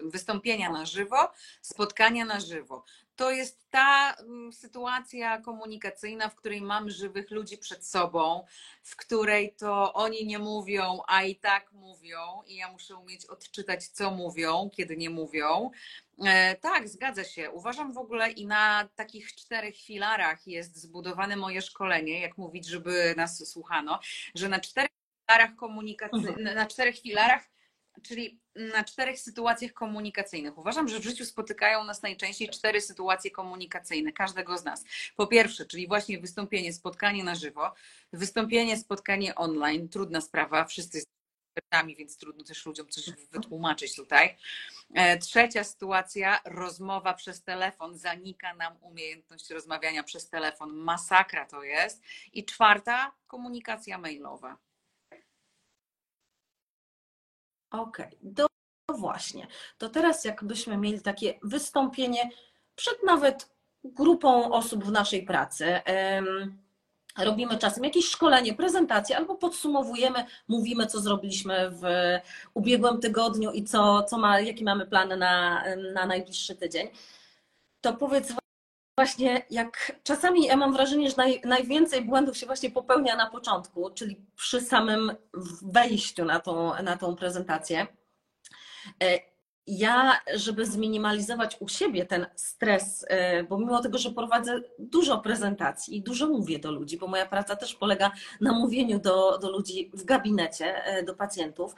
Wystąpienia 0.09 0.69
na 0.69 0.85
żywo, 0.85 1.31
spotkania 1.61 2.25
na 2.25 2.39
żywo. 2.39 2.85
To 3.15 3.31
jest 3.31 3.69
ta 3.69 4.13
mm, 4.13 4.53
sytuacja 4.53 5.41
komunikacyjna, 5.41 6.29
w 6.29 6.35
której 6.35 6.61
mam 6.61 6.89
żywych 6.89 7.31
ludzi 7.31 7.57
przed 7.57 7.85
sobą, 7.85 8.45
w 8.83 8.95
której 8.95 9.55
to 9.55 9.93
oni 9.93 10.25
nie 10.25 10.39
mówią, 10.39 10.99
a 11.07 11.23
i 11.23 11.35
tak 11.35 11.71
mówią, 11.71 12.19
i 12.47 12.55
ja 12.55 12.71
muszę 12.71 12.95
umieć 12.95 13.25
odczytać, 13.25 13.87
co 13.87 14.11
mówią, 14.11 14.69
kiedy 14.73 14.97
nie 14.97 15.09
mówią. 15.09 15.71
E, 16.25 16.55
tak, 16.55 16.89
zgadza 16.89 17.23
się. 17.23 17.51
Uważam 17.51 17.93
w 17.93 17.97
ogóle 17.97 18.31
i 18.31 18.45
na 18.45 18.89
takich 18.95 19.35
czterech 19.35 19.75
filarach 19.77 20.47
jest 20.47 20.75
zbudowane 20.75 21.35
moje 21.35 21.61
szkolenie, 21.61 22.19
jak 22.19 22.37
mówić, 22.37 22.67
żeby 22.67 23.13
nas 23.17 23.49
słuchano, 23.49 23.99
że 24.35 24.49
na 24.49 24.59
czterech 24.59 24.91
filarach 25.27 25.55
komunikacyjnych, 25.55 26.55
na 26.55 26.65
czterech 26.65 26.99
filarach, 26.99 27.52
czyli 28.01 28.39
na 28.55 28.83
czterech 28.83 29.19
sytuacjach 29.19 29.73
komunikacyjnych. 29.73 30.57
Uważam, 30.57 30.87
że 30.87 30.99
w 30.99 31.03
życiu 31.03 31.25
spotykają 31.25 31.83
nas 31.83 32.01
najczęściej 32.01 32.49
cztery 32.49 32.81
sytuacje 32.81 33.31
komunikacyjne, 33.31 34.13
każdego 34.13 34.57
z 34.57 34.63
nas. 34.63 34.83
Po 35.15 35.27
pierwsze, 35.27 35.65
czyli 35.65 35.87
właśnie 35.87 36.19
wystąpienie, 36.19 36.73
spotkanie 36.73 37.23
na 37.23 37.35
żywo, 37.35 37.73
wystąpienie, 38.13 38.77
spotkanie 38.77 39.35
online, 39.35 39.89
trudna 39.89 40.21
sprawa, 40.21 40.65
wszyscy 40.65 41.01
ekspertami, 41.55 41.95
więc 41.95 42.17
trudno 42.17 42.43
też 42.43 42.65
ludziom 42.65 42.89
coś 42.89 43.09
wytłumaczyć 43.31 43.95
tutaj. 43.95 44.37
E, 44.93 45.17
Trzecia 45.17 45.63
sytuacja, 45.63 46.39
rozmowa 46.45 47.13
przez 47.13 47.43
telefon. 47.43 47.97
Zanika 47.97 48.53
nam 48.53 48.77
umiejętność 48.81 49.49
rozmawiania 49.49 50.03
przez 50.03 50.29
telefon. 50.29 50.73
Masakra 50.73 51.45
to 51.45 51.63
jest. 51.63 52.01
I 52.33 52.45
czwarta, 52.45 53.11
komunikacja 53.27 53.97
mailowa. 53.97 54.57
Okej, 57.73 58.17
do 58.21 58.47
no 58.89 58.97
właśnie. 58.97 59.47
To 59.77 59.89
teraz 59.89 60.25
jakbyśmy 60.25 60.77
mieli 60.77 61.01
takie 61.01 61.39
wystąpienie 61.43 62.29
przed 62.75 63.03
nawet 63.03 63.49
grupą 63.83 64.51
osób 64.51 64.83
w 64.83 64.91
naszej 64.91 65.25
pracy. 65.25 65.81
Robimy 67.17 67.57
czasem 67.57 67.83
jakieś 67.83 68.05
szkolenie, 68.05 68.53
prezentację 68.53 69.17
albo 69.17 69.35
podsumowujemy, 69.35 70.25
mówimy, 70.47 70.85
co 70.87 71.01
zrobiliśmy 71.01 71.71
w 71.71 71.83
ubiegłym 72.53 72.99
tygodniu 72.99 73.51
i 73.51 73.63
co, 73.63 74.03
co 74.03 74.17
ma, 74.17 74.39
jaki 74.39 74.63
mamy 74.63 74.85
plany 74.87 75.17
na, 75.17 75.63
na 75.93 76.05
najbliższy 76.05 76.55
tydzień. 76.55 76.87
To 77.81 77.93
powiedz 77.93 78.33
właśnie, 78.97 79.45
jak 79.49 79.91
czasami 80.03 80.45
ja 80.45 80.57
mam 80.57 80.73
wrażenie, 80.73 81.09
że 81.09 81.15
naj, 81.17 81.41
najwięcej 81.45 82.05
błędów 82.05 82.37
się 82.37 82.45
właśnie 82.45 82.71
popełnia 82.71 83.15
na 83.15 83.29
początku, 83.29 83.89
czyli 83.89 84.25
przy 84.35 84.61
samym 84.61 85.11
wejściu 85.61 86.25
na 86.25 86.39
tą, 86.39 86.83
na 86.83 86.97
tą 86.97 87.15
prezentację. 87.15 87.87
E, 89.03 89.33
Ja, 89.67 90.19
żeby 90.35 90.65
zminimalizować 90.65 91.57
u 91.59 91.67
siebie 91.67 92.05
ten 92.05 92.25
stres, 92.35 93.05
e, 93.07 93.43
bo 93.43 93.57
mimo 93.57 93.81
tego, 93.81 93.97
że 93.97 94.11
prowadzę 94.11 94.61
dużo 94.79 95.17
prezentacji 95.17 95.97
i 95.97 96.03
dużo 96.03 96.27
mówię 96.27 96.59
do 96.59 96.71
ludzi, 96.71 96.97
bo 96.97 97.07
moja 97.07 97.25
praca 97.25 97.55
też 97.55 97.75
polega 97.75 98.11
na 98.41 98.51
mówieniu 98.51 98.99
do, 98.99 99.37
do 99.37 99.51
ludzi 99.51 99.91
w 99.93 100.03
gabinecie, 100.03 100.85
e, 100.85 101.03
do 101.03 101.15
pacjentów, 101.15 101.75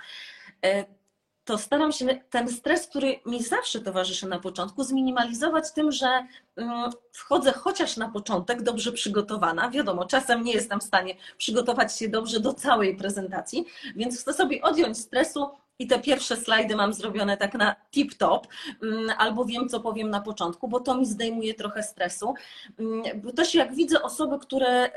to 1.46 1.58
staram 1.58 1.92
się 1.92 2.06
ten 2.30 2.48
stres, 2.48 2.88
który 2.88 3.20
mi 3.26 3.44
zawsze 3.44 3.82
towarzyszy 3.82 4.28
na 4.28 4.40
początku, 4.40 4.84
zminimalizować 4.84 5.72
tym, 5.72 5.92
że 5.92 6.28
mm, 6.56 6.92
wchodzę 7.12 7.52
chociaż 7.52 7.98
na 7.98 8.10
początek 8.10 8.62
dobrze 8.62 8.92
przygotowana. 8.92 9.70
Wiadomo, 9.70 10.06
czasem 10.06 10.44
nie 10.44 10.54
jestem 10.54 10.80
w 10.80 10.84
stanie 10.84 11.16
przygotować 11.38 11.98
się 11.98 12.10
dobrze 12.10 12.40
do 12.40 12.54
całej 12.54 12.96
prezentacji, 12.98 13.66
więc 13.96 14.22
chcę 14.22 14.34
sobie 14.34 14.62
odjąć 14.62 14.98
stresu 14.98 15.50
i 15.80 15.88
te 15.88 16.00
pierwsze 16.00 16.38
slajdy 16.38 16.76
mam 16.76 16.94
zrobione 16.94 17.38
tak 17.38 17.54
na 17.54 17.76
tip-top, 17.92 18.40
mm, 18.84 19.10
albo 19.18 19.46
wiem, 19.46 19.70
co 19.70 19.80
powiem 19.80 20.10
na 20.10 20.22
początku, 20.22 20.68
bo 20.68 20.80
to 20.80 20.96
mi 20.96 21.06
zdejmuje 21.06 21.54
trochę 21.54 21.84
stresu. 21.84 22.34
Mm, 22.80 23.22
Bo 23.22 23.32
też 23.32 23.56
jak 23.56 23.76
widzę 23.76 24.02
osoby, 24.02 24.40
które 24.40 24.92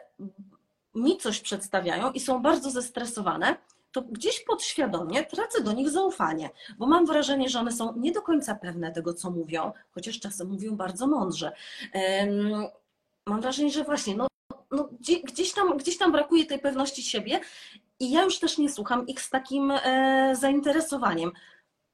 mi 0.94 1.16
coś 1.16 1.40
przedstawiają 1.40 2.12
i 2.12 2.20
są 2.20 2.42
bardzo 2.42 2.70
zestresowane, 2.70 3.56
to 3.98 4.02
gdzieś 4.10 4.40
podświadomie 4.40 5.24
tracę 5.24 5.62
do 5.62 5.72
nich 5.72 5.90
zaufanie, 5.90 6.50
bo 6.78 6.86
mam 6.86 7.06
wrażenie, 7.06 7.48
że 7.48 7.60
one 7.60 7.72
są 7.72 7.94
nie 7.96 8.12
do 8.12 8.22
końca 8.22 8.54
pewne 8.54 8.92
tego, 8.92 9.14
co 9.14 9.30
mówią, 9.30 9.72
chociaż 9.90 10.20
czasem 10.20 10.48
mówią 10.48 10.76
bardzo 10.76 11.06
mądrze. 11.06 11.52
Mam 13.26 13.40
wrażenie, 13.40 13.70
że 13.70 13.84
właśnie 13.84 14.16
no, 14.16 14.26
no, 14.70 14.88
gdzie- 15.00 15.20
gdzieś, 15.22 15.52
tam, 15.52 15.76
gdzieś 15.76 15.98
tam 15.98 16.12
brakuje 16.12 16.46
tej 16.46 16.58
pewności 16.58 17.02
siebie 17.02 17.40
i 18.00 18.10
ja 18.10 18.22
już 18.24 18.38
też 18.38 18.58
nie 18.58 18.70
słucham 18.70 19.06
ich 19.06 19.20
z 19.20 19.30
takim 19.30 19.70
e, 19.70 20.36
zainteresowaniem. 20.40 21.32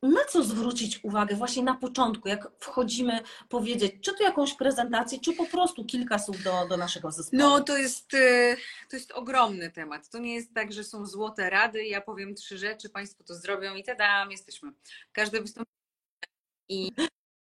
Na 0.04 0.24
co 0.24 0.44
zwrócić 0.44 1.04
uwagę 1.04 1.36
właśnie 1.36 1.62
na 1.62 1.74
początku, 1.74 2.28
jak 2.28 2.48
wchodzimy 2.58 3.20
powiedzieć, 3.48 3.92
czy 4.00 4.14
tu 4.14 4.22
jakąś 4.22 4.54
prezentację, 4.54 5.20
czy 5.20 5.32
po 5.32 5.46
prostu 5.46 5.84
kilka 5.84 6.18
słów 6.18 6.42
do, 6.42 6.66
do 6.68 6.76
naszego 6.76 7.10
zespołu? 7.12 7.42
No, 7.42 7.60
to 7.60 7.78
jest, 7.78 8.14
e, 8.14 8.56
to 8.90 8.96
jest 8.96 9.12
ogromny 9.12 9.70
temat. 9.70 10.08
To 10.08 10.18
nie 10.18 10.34
jest 10.34 10.54
tak, 10.54 10.72
że 10.72 10.84
są 10.84 11.06
złote 11.06 11.50
rady, 11.50 11.84
ja 11.84 12.00
powiem 12.00 12.34
trzy 12.34 12.58
rzeczy, 12.58 12.88
Państwo 12.88 13.24
to 13.24 13.34
zrobią 13.34 13.74
i 13.74 13.84
tadam, 13.84 14.30
jesteśmy. 14.30 14.72
Każde 15.12 15.40
wystąpienie. 15.40 15.74
I, 16.68 16.92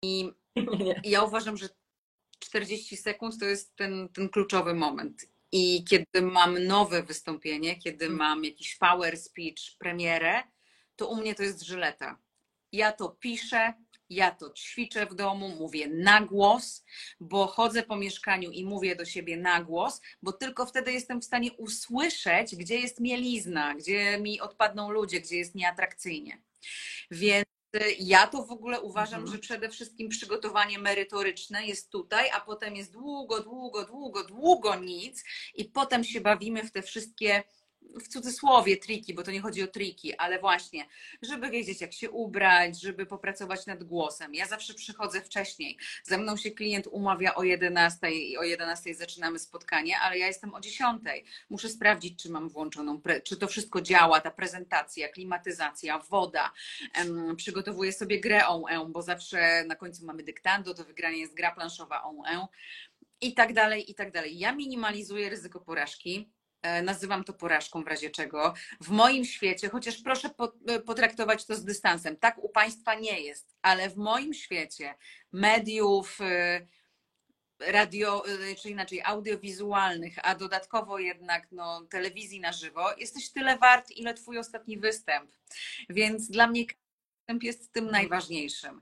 i. 0.05 0.33
I 1.05 1.11
ja 1.11 1.23
uważam, 1.23 1.57
że 1.57 1.69
40 2.39 2.97
sekund 2.97 3.39
to 3.39 3.45
jest 3.45 3.77
ten, 3.77 4.09
ten 4.09 4.29
kluczowy 4.29 4.75
moment. 4.75 5.27
I 5.53 5.85
kiedy 5.85 6.23
mam 6.23 6.67
nowe 6.67 7.03
wystąpienie, 7.03 7.77
kiedy 7.77 8.05
Mm. 8.05 8.19
mam 8.19 8.45
jakiś 8.45 8.77
power 8.77 9.19
speech, 9.19 9.79
premierę, 9.79 10.43
to 10.97 11.09
u 11.09 11.17
mnie 11.17 11.35
to 11.35 11.43
jest 11.43 11.63
żyleta. 11.63 12.19
Ja 12.73 12.93
to 12.93 13.09
piszę, 13.09 13.75
ja 14.11 14.31
to 14.31 14.51
ćwiczę 14.51 15.07
w 15.07 15.15
domu, 15.15 15.49
mówię 15.49 15.89
na 15.89 16.21
głos, 16.21 16.85
bo 17.21 17.47
chodzę 17.47 17.83
po 17.83 17.97
mieszkaniu 17.97 18.51
i 18.51 18.65
mówię 18.65 18.97
do 18.97 19.05
siebie 19.05 19.37
na 19.37 19.63
głos, 19.63 20.01
bo 20.23 20.33
tylko 20.33 20.67
wtedy 20.67 20.93
jestem 20.93 21.21
w 21.21 21.25
stanie 21.25 21.53
usłyszeć, 21.53 22.57
gdzie 22.57 22.81
jest 22.81 23.01
mielizna, 23.01 23.75
gdzie 23.75 24.19
mi 24.19 24.41
odpadną 24.41 24.91
ludzie, 24.91 25.21
gdzie 25.21 25.37
jest 25.37 25.55
nieatrakcyjnie. 25.55 26.43
Więc 27.11 27.47
y, 27.77 27.97
ja 27.99 28.27
to 28.27 28.45
w 28.45 28.51
ogóle 28.51 28.81
uważam, 28.81 29.21
Mhm. 29.21 29.37
że 29.37 29.39
przede 29.43 29.69
wszystkim 29.69 30.09
przygotowanie 30.09 30.79
merytoryczne 30.79 31.67
jest 31.67 31.91
tutaj, 31.91 32.31
a 32.31 32.41
potem 32.41 32.77
jest 32.77 32.93
długo, 32.93 33.43
długo, 33.43 33.85
długo, 33.85 34.25
długo 34.25 34.75
nic 34.75 35.25
i 35.55 35.65
potem 35.65 36.05
się 36.05 36.21
bawimy 36.21 36.65
w 36.65 36.73
te 36.73 36.83
wszystkie 36.83 37.43
w 38.01 38.09
cudzysłowie 38.09 38.77
triki, 38.77 39.15
bo 39.15 39.23
to 39.23 39.31
nie 39.31 39.41
chodzi 39.41 39.63
o 39.63 39.67
triki, 39.67 40.17
ale 40.17 40.39
właśnie, 40.39 40.87
żeby 41.23 41.51
wiedzieć, 41.51 41.81
jak 41.81 41.93
się 41.93 42.11
ubrać, 42.11 42.81
żeby 42.81 43.07
popracować 43.07 43.67
nad 43.67 43.85
głosem. 43.85 44.35
Ja 44.35 44.47
zawsze 44.47 44.75
przychodzę 44.75 45.21
wcześniej. 45.21 45.79
Ze 46.05 46.19
mną 46.19 46.37
się 46.37 46.51
klient 46.51 46.87
umawia 46.87 47.35
o 47.35 47.43
11 47.43 48.11
i 48.11 48.39
o 48.39 48.43
11 48.43 48.95
zaczynamy 48.95 49.39
spotkanie, 49.39 49.99
ale 49.99 50.19
ja 50.19 50.27
jestem 50.27 50.55
o 50.55 50.61
10. 50.61 51.03
Muszę 51.51 51.69
sprawdzić, 51.69 52.23
czy 52.23 52.31
mam 52.31 52.49
włączoną, 52.49 53.01
czy 53.25 53.37
to 53.37 53.47
wszystko 53.47 53.81
działa, 53.81 54.21
ta 54.21 54.31
prezentacja, 54.31 55.09
klimatyzacja, 55.09 55.99
woda. 55.99 56.53
Przygotowuję 57.37 57.93
sobie 57.93 58.21
grę 58.21 58.47
on 58.47 58.93
bo 58.93 59.03
zawsze 59.03 59.65
na 59.65 59.77
końcu 59.77 60.07
mamy 60.07 60.23
dyktando, 60.23 60.75
do 60.75 60.85
wygrania 60.85 61.17
jest 61.17 61.35
gra 61.35 61.53
planszowa 61.55 62.03
on 62.03 62.17
i 63.21 63.35
tak 63.35 63.53
dalej, 63.53 63.91
i 63.91 63.95
tak 63.95 64.13
dalej. 64.13 64.39
Ja 64.39 64.53
minimalizuję 64.53 65.31
ryzyko 65.31 65.61
porażki. 65.61 66.31
E, 66.63 66.83
Nazywam 66.83 67.25
to 67.25 67.33
porażką 67.33 67.85
w 67.85 67.87
razie 67.87 68.11
czego. 68.11 68.55
W 68.81 68.89
moim 68.89 69.25
świecie, 69.25 69.69
chociaż 69.69 70.03
proszę 70.03 70.31
e, 70.69 70.81
potraktować 70.81 71.47
to 71.47 71.55
z 71.55 71.65
dystansem, 71.65 72.17
tak 72.17 72.39
u 72.39 72.49
Państwa 72.49 72.95
nie 72.95 73.21
jest, 73.21 73.57
ale 73.63 73.91
w 73.91 73.97
moim 73.97 74.35
świecie 74.35 74.95
mediów, 75.33 76.19
e, 76.21 76.67
radio, 77.61 78.25
czy 78.63 78.71
inaczej 78.71 79.03
audiowizualnych, 79.05 80.15
a 80.23 80.35
dodatkowo 80.35 80.99
jednak 80.99 81.53
no, 81.53 81.83
telewizji 81.91 82.41
na 82.41 82.53
żywo, 82.53 82.95
jesteś 82.99 83.33
tyle 83.33 83.59
wart, 83.59 83.91
ile 83.91 84.15
Twój 84.15 84.39
ostatni 84.39 84.79
występ. 84.79 85.31
Więc 85.89 86.31
dla 86.31 86.47
mnie 86.47 86.65
występ 87.29 87.43
jest 87.43 87.73
tym 87.73 87.91
najważniejszym. 87.91 88.81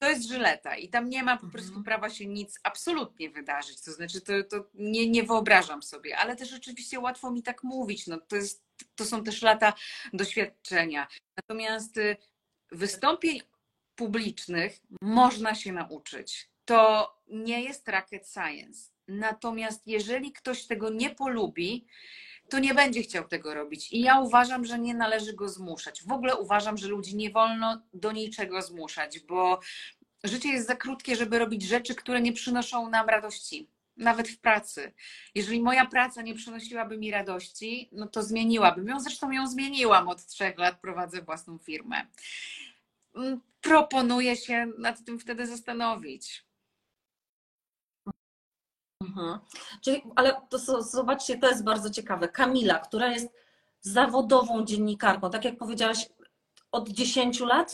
To 0.00 0.08
jest 0.10 0.28
żyleta 0.28 0.76
i 0.76 0.88
tam 0.88 1.08
nie 1.08 1.22
ma 1.22 1.36
po 1.36 1.46
prostu 1.46 1.68
Mhm. 1.68 1.84
prawa 1.84 2.10
się 2.10 2.26
nic 2.26 2.60
absolutnie 2.62 3.30
wydarzyć. 3.30 3.80
To 3.82 3.92
znaczy, 3.92 4.20
to, 4.20 4.32
to 4.50 4.64
nie, 4.74 5.10
nie 5.10 5.22
wyobrażam 5.22 5.82
sobie, 5.82 6.16
ale 6.18 6.36
też 6.36 6.52
oczywiście 6.52 7.00
łatwo 7.00 7.30
mi 7.30 7.42
tak 7.42 7.62
mówić. 7.62 8.06
No, 8.06 8.18
to, 8.18 8.36
jest, 8.36 8.64
to 8.94 9.04
są 9.04 9.24
też 9.24 9.42
lata 9.42 9.72
doświadczenia. 10.12 11.06
Natomiast 11.36 11.96
y, 11.96 12.16
wystąpień 12.72 13.40
publicznych 13.94 14.80
można 15.02 15.54
się 15.54 15.72
nauczyć. 15.72 16.50
To 16.64 17.12
nie 17.28 17.62
jest 17.62 17.88
rocket 17.88 18.28
science. 18.28 18.90
Natomiast 19.08 19.86
jeżeli 19.86 20.32
ktoś 20.32 20.66
tego 20.66 20.90
nie 20.90 21.10
polubi, 21.10 21.86
to 22.50 22.58
nie 22.58 22.74
będzie 22.74 23.02
chciał 23.02 23.28
tego 23.28 23.54
robić. 23.54 23.92
I 23.92 24.00
ja 24.00 24.20
uważam, 24.20 24.64
że 24.64 24.78
nie 24.78 24.94
należy 24.94 25.32
go 25.32 25.48
zmuszać. 25.48 26.02
W 26.02 26.12
ogóle 26.12 26.36
uważam, 26.36 26.76
że 26.78 26.88
ludzi 26.88 27.16
nie 27.16 27.30
wolno 27.30 27.82
do 27.94 28.12
niczego 28.12 28.62
zmuszać, 28.62 29.20
bo 29.20 29.60
życie 30.24 30.48
jest 30.48 30.66
za 30.66 30.76
krótkie, 30.76 31.16
żeby 31.16 31.38
robić 31.38 31.62
rzeczy, 31.62 31.94
które 31.94 32.20
nie 32.20 32.32
przynoszą 32.32 32.90
nam 32.90 33.08
radości. 33.08 33.68
Nawet 33.96 34.28
w 34.28 34.38
pracy. 34.38 34.92
Jeżeli 35.34 35.60
moja 35.60 35.86
praca 35.86 36.22
nie 36.22 36.34
przynosiłaby 36.34 36.98
mi 36.98 37.10
radości, 37.10 37.88
no 37.92 38.06
to 38.06 38.22
zmieniłabym 38.22 38.88
ją. 38.88 39.00
Zresztą 39.00 39.30
ją 39.30 39.46
zmieniłam 39.46 40.08
od 40.08 40.26
trzech 40.26 40.58
lat, 40.58 40.80
prowadzę 40.80 41.22
własną 41.22 41.58
firmę. 41.58 42.06
Mm, 43.14 43.40
Proponuję 43.60 44.36
się 44.36 44.66
nad 44.78 45.04
tym 45.04 45.18
wtedy 45.18 45.46
zastanowić. 45.46 46.44
Mhm. 49.00 49.38
Czyli, 49.80 50.02
ale 50.16 50.40
to, 50.48 50.82
zobaczcie, 50.82 51.38
to 51.38 51.48
jest 51.48 51.64
bardzo 51.64 51.90
ciekawe. 51.90 52.28
Kamila, 52.28 52.78
która 52.78 53.08
jest 53.08 53.28
zawodową 53.80 54.64
dziennikarką, 54.64 55.30
tak 55.30 55.44
jak 55.44 55.58
powiedziałaś, 55.58 56.08
od 56.72 56.88
10 56.88 57.40
lat, 57.40 57.72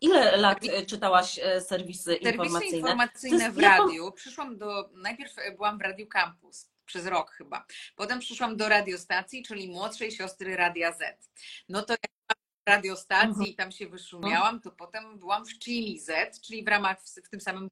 ile 0.00 0.36
lat 0.36 0.64
e, 0.64 0.86
czytałaś 0.86 1.38
e, 1.42 1.60
serwisy 1.60 2.02
Serwisy 2.02 2.28
informacyjne? 2.28 2.76
informacyjne 2.78 3.52
w 3.52 3.58
radiu. 3.58 4.12
Przyszłam 4.12 4.58
do. 4.58 4.90
Najpierw 4.94 5.34
byłam 5.56 5.78
w 5.78 5.80
Radiu 5.80 6.06
Campus 6.06 6.70
przez 6.86 7.06
rok 7.06 7.30
chyba. 7.30 7.66
Potem 7.96 8.18
przyszłam 8.18 8.56
do 8.56 8.68
radiostacji, 8.68 9.42
czyli 9.42 9.68
młodszej 9.68 10.12
siostry 10.12 10.56
Radia 10.56 10.92
Z. 10.92 11.30
No 11.68 11.82
to 11.82 11.92
jak 11.92 12.36
radiostacji 12.68 13.28
Mhm. 13.28 13.46
i 13.46 13.54
tam 13.54 13.72
się 13.72 13.88
wyszumiałam, 13.88 14.60
to 14.60 14.70
potem 14.70 15.18
byłam 15.18 15.46
w 15.46 15.58
Chili 15.58 16.00
Z, 16.00 16.40
czyli 16.40 16.64
w 16.64 16.68
ramach 16.68 17.00
w 17.24 17.28
tym 17.30 17.40
samym 17.40 17.68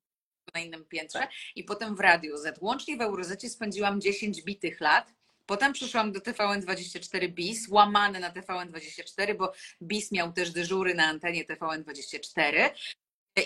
na 0.55 0.61
innym 0.61 0.84
piętrze 0.84 1.28
i 1.57 1.64
potem 1.64 1.96
w 1.96 2.01
Radio 2.01 2.38
Z. 2.38 2.59
Łącznie 2.61 2.96
w 2.96 3.01
Eurozecie 3.01 3.51
spędziłam 3.51 4.01
10 4.01 4.42
bitych 4.42 4.80
lat. 4.80 5.14
Potem 5.46 5.72
przyszłam 5.72 6.12
do 6.12 6.20
TVN24 6.20 7.28
BIS, 7.28 7.68
łamane 7.68 8.20
na 8.20 8.30
TVN24, 8.30 9.36
bo 9.36 9.53
BIS 9.82 10.12
miał 10.12 10.32
też 10.32 10.51
dyżury 10.51 10.94
na 10.94 11.05
antenie 11.05 11.44
TVN24. 11.44 12.70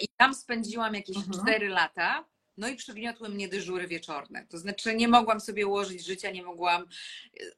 I 0.01 0.09
tam 0.17 0.35
spędziłam 0.35 0.95
jakieś 0.95 1.17
Mhm. 1.17 1.43
4 1.43 1.69
lata. 1.69 2.25
No 2.57 2.69
i 2.69 2.77
przygniotły 2.77 3.29
mnie 3.29 3.49
dyżury 3.49 3.87
wieczorne. 3.87 4.47
To 4.47 4.59
znaczy 4.59 4.95
nie 4.95 5.09
mogłam 5.09 5.41
sobie 5.41 5.67
ułożyć 5.67 6.07
życia, 6.07 6.31
nie 6.31 6.43
mogłam, 6.43 6.87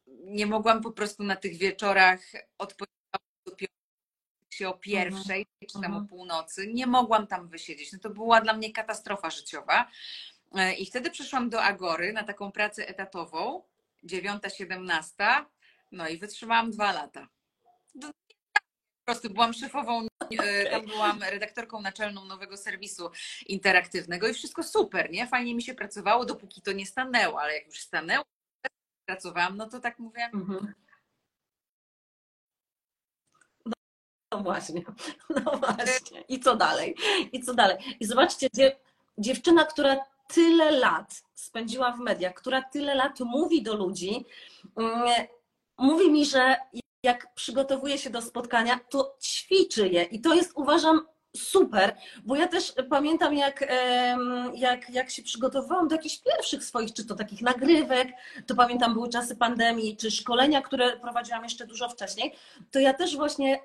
nie 0.07 0.47
mogłam 0.47 0.83
po 0.83 0.93
prostu 0.93 1.23
na 1.23 1.37
tych 1.37 1.57
wieczorach 1.57 2.21
odpoczywać 2.59 3.21
do 3.47 3.57
się 4.55 4.69
o 4.69 4.75
pierwszej 4.75 5.47
czy 5.61 5.73
tam 5.75 5.85
Mhm. 5.85 6.05
o 6.05 6.09
północy. 6.09 6.67
Nie 6.67 6.87
mogłam 6.87 7.27
tam 7.27 7.49
wysiedzieć. 7.49 7.93
No 7.93 7.99
to 7.99 8.11
była 8.11 8.41
dla 8.41 8.53
mnie 8.53 8.73
katastrofa 8.73 9.31
życiowa. 9.31 9.91
E, 10.55 10.75
I 10.75 10.87
wtedy 10.87 11.11
przyszłam 11.11 11.51
do 11.51 11.63
Agory 11.63 12.13
na 12.13 12.25
taką 12.25 12.53
pracę 12.53 12.89
etatową, 12.89 13.63
9-17, 14.05 15.45
no 15.93 16.09
i 16.09 16.19
wytrzymałam 16.19 16.71
dwa 16.71 16.93
lata. 16.93 17.29
Po 18.01 19.13
prostu 19.13 19.31
byłam 19.31 19.53
szefową, 19.53 20.07
e, 20.39 20.71
tam 20.71 20.87
byłam 20.87 21.23
redaktorką 21.23 21.81
naczelną 21.83 22.25
nowego 22.25 22.57
serwisu 22.57 23.11
interaktywnego 23.47 24.29
i 24.29 24.35
wszystko 24.35 24.63
super, 24.63 25.11
nie? 25.11 25.27
Fajnie 25.27 25.55
mi 25.55 25.63
się 25.63 25.75
pracowało, 25.75 26.25
dopóki 26.25 26.63
to 26.63 26.73
nie 26.73 26.87
stanęło, 26.87 27.41
ale 27.41 27.55
jak 27.55 27.67
już 27.67 27.79
stanęło, 27.81 28.25
pracowałam, 29.07 29.57
no 29.57 29.69
to 29.69 29.81
tak 29.81 29.99
mówię, 29.99 30.31
Mhm. 30.35 30.75
No 34.35 34.43
właśnie, 34.43 34.83
no 35.45 35.53
właśnie. 35.59 36.21
I 36.29 36.41
co 36.41 36.57
dalej? 36.57 36.97
I 37.33 37.43
co 37.43 37.55
dalej? 37.55 37.77
I 38.01 38.05
zobaczcie, 38.05 38.49
dzie- 38.57 38.77
dziewczyna, 39.19 39.65
która 39.65 39.97
tyle 40.29 40.71
lat 40.71 41.23
spędziła 41.35 41.93
w 41.93 42.01
mediach, 42.01 42.35
która 42.35 42.63
tyle 42.63 42.95
lat 42.95 43.21
mówi 43.21 43.63
do 43.63 43.75
ludzi, 43.75 44.25
mm, 44.77 45.27
mówi 45.79 46.11
mi, 46.11 46.27
że 46.27 46.57
jak 47.03 47.35
przygotowuje 47.35 47.99
się 47.99 48.11
do 48.11 48.23
spotkania, 48.23 48.81
to 48.91 49.17
ćwiczy 49.23 49.89
je. 49.89 50.03
I 50.03 50.21
to 50.21 50.35
jest, 50.35 50.53
uważam, 50.55 51.07
super, 51.37 51.97
bo 52.25 52.37
ja 52.37 52.49
też 52.49 52.75
pamiętam, 52.91 53.35
jak, 53.35 53.65
jak, 54.55 54.91
jak 54.91 55.11
się 55.11 55.23
przygotowywałam 55.23 55.89
do 55.89 55.95
jakichś 55.97 56.19
pierwszych 56.19 56.65
swoich, 56.65 56.93
czy 56.93 57.07
to 57.07 57.15
takich 57.15 57.43
nagrywek, 57.43 58.09
to 58.47 58.55
pamiętam 58.55 58.95
były 58.95 59.09
czasy 59.09 59.37
pandemii, 59.37 59.97
czy 59.97 60.11
szkolenia, 60.11 60.63
które 60.63 60.97
prowadziłam 60.97 61.43
jeszcze 61.43 61.67
dużo 61.67 61.89
wcześniej, 61.89 62.35
to 62.71 62.79
ja 62.79 62.95
też 62.95 63.17
właśnie 63.17 63.61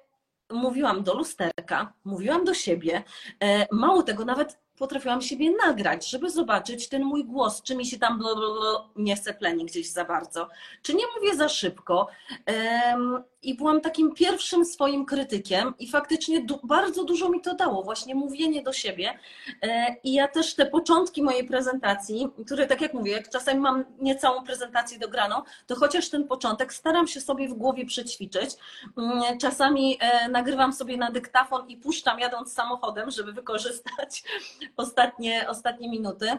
mówiłam 0.52 1.04
do 1.04 1.14
lusterka, 1.14 1.94
mówiłam 2.04 2.46
do 2.46 2.54
siebie. 2.54 3.04
E, 3.44 3.68
Mało 3.72 4.04
tego, 4.04 4.26
nawet 4.26 4.60
potrafiłam 4.80 5.22
siebie 5.22 5.52
nagrać, 5.66 6.10
żeby 6.10 6.30
zobaczyć 6.30 6.90
ten 6.90 7.04
mój 7.04 7.26
głos, 7.26 7.62
czy 7.62 7.76
mi 7.76 7.86
się 7.86 8.00
tam 8.00 8.18
blo, 8.18 8.90
nie 8.96 9.16
chce 9.16 9.34
pleni 9.34 9.66
gdzieś 9.66 9.92
za 9.92 10.06
bardzo, 10.06 10.48
czy 10.82 10.94
nie 10.94 11.04
mówię 11.16 11.36
za 11.36 11.50
szybko. 11.50 12.08
I 13.42 13.56
byłam 13.56 13.82
takim 13.82 14.14
pierwszym 14.14 14.66
swoim 14.66 15.06
krytykiem 15.06 15.74
i 15.80 15.88
faktycznie 15.88 16.46
bardzo 16.64 17.04
dużo 17.04 17.30
mi 17.30 17.42
to 17.42 17.56
dało, 17.56 17.84
właśnie 17.84 18.16
mówienie 18.16 18.64
do 18.64 18.74
siebie. 18.74 19.20
E, 19.62 19.96
I 20.04 20.14
ja 20.14 20.28
też 20.28 20.56
te 20.56 20.66
początki 20.66 21.24
mojej 21.24 21.48
prezentacji, 21.48 22.28
które 22.46 22.68
tak 22.68 22.82
jak 22.82 22.94
mówię, 22.94 23.12
jak 23.12 23.30
czasami 23.30 23.60
mam 23.60 23.86
niecałą 24.02 24.44
prezentację 24.44 25.00
dograną, 25.00 25.36
to 25.68 25.76
chociaż 25.76 26.10
ten 26.10 26.28
początek 26.28 26.74
staram 26.74 27.08
się 27.08 27.22
sobie 27.22 27.50
w 27.50 27.54
głowie 27.54 27.86
przećwiczyć. 27.86 28.50
Mm, 28.98 29.38
Czasami 29.38 29.98
e, 30.02 30.30
nagrywam 30.30 30.74
sobie 30.74 30.98
na 30.98 31.12
dyktafon 31.12 31.68
i 31.68 31.78
puszczam 31.78 32.20
jadąc 32.20 32.54
samochodem, 32.54 33.12
żeby 33.12 33.34
wykorzystać 33.34 34.24
ostatnie, 34.78 35.50
ostatnie 35.50 35.90
minuty. 35.90 36.38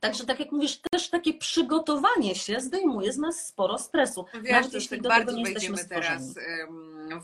Także 0.00 0.26
tak 0.26 0.40
jak 0.40 0.52
mówisz, 0.52 0.80
też 0.90 1.10
takie 1.10 1.34
przygotowanie 1.34 2.34
się 2.34 2.60
zdejmuje 2.60 3.12
z 3.12 3.18
nas 3.18 3.46
sporo 3.46 3.78
stresu. 3.78 4.24
Wiesz, 4.34 4.52
Nawet 4.52 4.72
już 4.72 4.82
jeśli 4.82 4.88
tak 4.88 5.02
do 5.02 5.08
bardzo 5.08 5.26
tego 5.26 5.38
nie 5.38 5.44
wejdziemy 5.44 5.84
teraz 5.84 6.34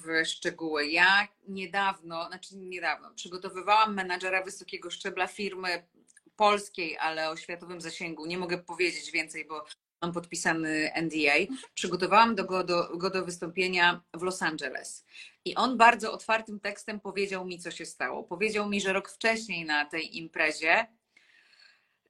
w 0.05 0.27
szczegóły. 0.27 0.87
Ja 0.87 1.29
niedawno, 1.49 2.27
znaczy 2.27 2.57
niedawno, 2.57 3.11
przygotowywałam 3.15 3.95
menadżera 3.95 4.43
wysokiego 4.43 4.91
szczebla 4.91 5.27
firmy 5.27 5.89
polskiej, 6.37 6.99
ale 6.99 7.31
o 7.31 7.37
światowym 7.37 7.81
zasięgu. 7.81 8.27
Nie 8.27 8.39
mogę 8.39 8.59
powiedzieć 8.59 9.11
więcej, 9.11 9.45
bo 9.45 9.65
mam 10.03 10.13
podpisany 10.13 10.91
NDA. 11.03 11.55
Przygotowałam 11.75 12.35
do 12.35 12.45
go, 12.45 12.65
do 12.65 12.97
go 12.97 13.11
do 13.11 13.25
wystąpienia 13.25 14.03
w 14.15 14.23
Los 14.23 14.43
Angeles. 14.43 15.05
I 15.45 15.55
on 15.55 15.77
bardzo 15.77 16.13
otwartym 16.13 16.61
tekstem 16.61 17.01
powiedział 17.01 17.47
mi, 17.47 17.59
co 17.59 17.71
się 17.71 17.87
stało. 17.87 18.25
Powiedział 18.25 18.69
mi, 18.69 18.81
że 18.81 18.93
rok 18.93 19.11
wcześniej 19.11 19.65
na 19.65 19.85
tej 19.85 20.19
imprezie 20.19 20.87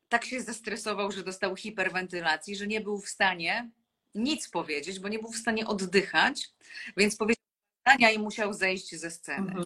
tak 0.09 0.25
się 0.25 0.41
zestresował, 0.41 1.13
że 1.13 1.25
dostał 1.25 1.57
hiperwentylacji, 1.57 2.57
że 2.57 2.67
nie 2.67 2.81
był 2.81 3.01
w 3.01 3.09
stanie 3.09 3.71
nic 4.15 4.51
powiedzieć, 4.51 5.01
bo 5.01 5.09
nie 5.09 5.19
był 5.19 5.33
w 5.33 5.37
stanie 5.37 5.67
oddychać, 5.67 6.49
więc 6.97 7.17
powiedział 7.17 7.45
zdania 7.87 8.11
i 8.11 8.19
musiał 8.19 8.53
zejść 8.53 8.97
ze 8.97 9.11
sceny. 9.11 9.49
Mhm. 9.49 9.65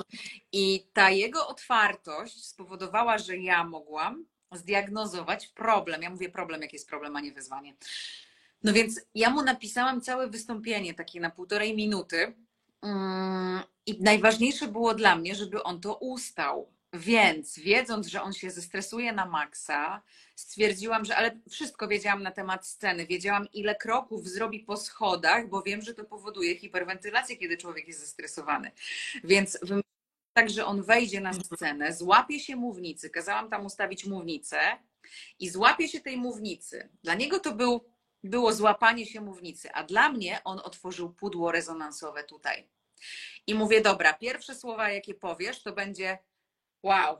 I 0.53 0.87
ta 0.93 1.11
jego 1.11 1.49
otwartość 1.49 2.45
spowodowała, 2.45 3.19
że 3.19 3.37
ja 3.37 3.65
mogłam 3.65 4.27
zdiagnozować 4.57 5.47
problem. 5.47 6.03
Ja 6.03 6.11
mówię 6.11 6.29
problem, 6.29 6.63
jaki 6.63 6.77
jest 6.77 6.89
problem, 6.89 7.17
a 7.17 7.21
nie 7.21 7.33
wyzwanie. 7.33 7.75
No 8.65 8.73
więc 8.73 9.01
ja 9.15 9.31
mu 9.31 9.43
napisałam 9.43 10.01
całe 10.01 10.29
wystąpienie, 10.29 10.95
takie 10.95 11.21
na 11.21 11.31
półtorej 11.31 11.77
minuty. 11.77 12.35
Mm, 12.83 13.61
I 13.87 14.03
najważniejsze 14.03 14.69
było 14.69 14.95
dla 14.95 15.17
mnie, 15.17 15.35
żeby 15.35 15.63
on 15.63 15.81
to 15.81 15.95
ustał. 15.95 16.73
Więc 16.95 17.59
wiedząc, 17.59 18.07
że 18.07 18.23
on 18.23 18.33
się 18.33 18.51
zestresuje 18.51 19.13
na 19.13 19.27
maksa, 19.27 20.03
stwierdziłam, 20.35 21.05
że 21.05 21.17
ale 21.17 21.41
wszystko 21.51 21.89
wiedziałam 21.89 22.23
na 22.23 22.31
temat 22.31 22.67
sceny. 22.67 23.07
Wiedziałam, 23.07 23.47
ile 23.53 23.75
kroków 23.75 24.29
zrobi 24.29 24.61
po 24.61 24.77
schodach, 24.77 25.49
bo 25.49 25.63
wiem, 25.63 25.83
że 25.83 25.95
to 25.95 26.05
powoduje 26.05 26.57
hiperwentylację, 26.57 27.37
kiedy 27.37 27.57
człowiek 27.57 27.89
jest 27.89 28.01
zestresowany. 28.01 28.71
Więc 29.25 29.59
tak, 30.33 30.51
że 30.51 30.67
on 30.67 30.83
wejdzie 30.83 31.21
na 31.21 31.33
scenę, 31.33 31.93
złapie 31.93 32.41
się 32.41 32.57
mównicy. 32.57 33.11
Kazałam 33.11 33.51
tam 33.51 33.67
ustawić 33.67 34.07
mównicę 34.07 34.61
i 35.39 35.49
złapie 35.49 35.89
się 35.89 36.01
tej 36.01 36.17
mównicy. 36.17 36.89
Dla 37.03 37.15
niego 37.15 37.41
to 37.41 37.53
był, 37.55 37.85
było 38.25 38.53
złapanie 38.53 39.07
się 39.07 39.21
mównicy, 39.21 39.73
a 39.73 39.85
dla 39.85 40.09
mnie 40.09 40.41
on 40.45 40.61
otworzył 40.65 41.13
pudło 41.13 41.53
rezonansowe 41.53 42.25
tutaj. 42.25 42.69
I 43.47 43.55
mówię, 43.55 43.81
dobra, 43.81 44.13
pierwsze 44.13 44.55
słowa, 44.55 44.91
jakie 44.91 45.15
powiesz, 45.15 45.63
to 45.63 45.73
będzie 45.73 46.19
wow, 46.83 47.19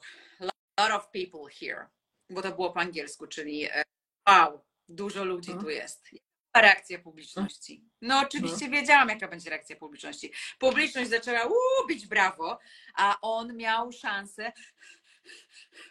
lot 0.81 0.91
of 0.93 1.11
people 1.11 1.55
here. 1.61 1.87
Bo 2.31 2.43
to 2.43 2.53
było 2.53 2.73
po 2.73 2.81
angielsku, 2.81 3.27
czyli 3.27 3.65
e, 3.65 3.83
wow, 4.29 4.65
dużo 4.89 5.25
ludzi 5.25 5.51
Mhm. 5.51 5.65
tu 5.65 5.71
jest. 5.71 6.11
Reakcja 6.57 6.99
publiczności? 6.99 7.85
No 8.01 8.21
oczywiście 8.21 8.69
wiedziałam, 8.69 9.09
jaka 9.09 9.29
będzie 9.29 9.51
reakcja 9.51 9.77
publiczności. 9.77 10.33
Publiczność 10.59 11.11
zaczęła 11.11 11.45
uuu, 11.45 11.87
bić 11.89 12.07
brawo, 12.07 12.59
a 12.95 13.17
on 13.23 13.57
miał 13.57 13.93
szansę 13.93 14.53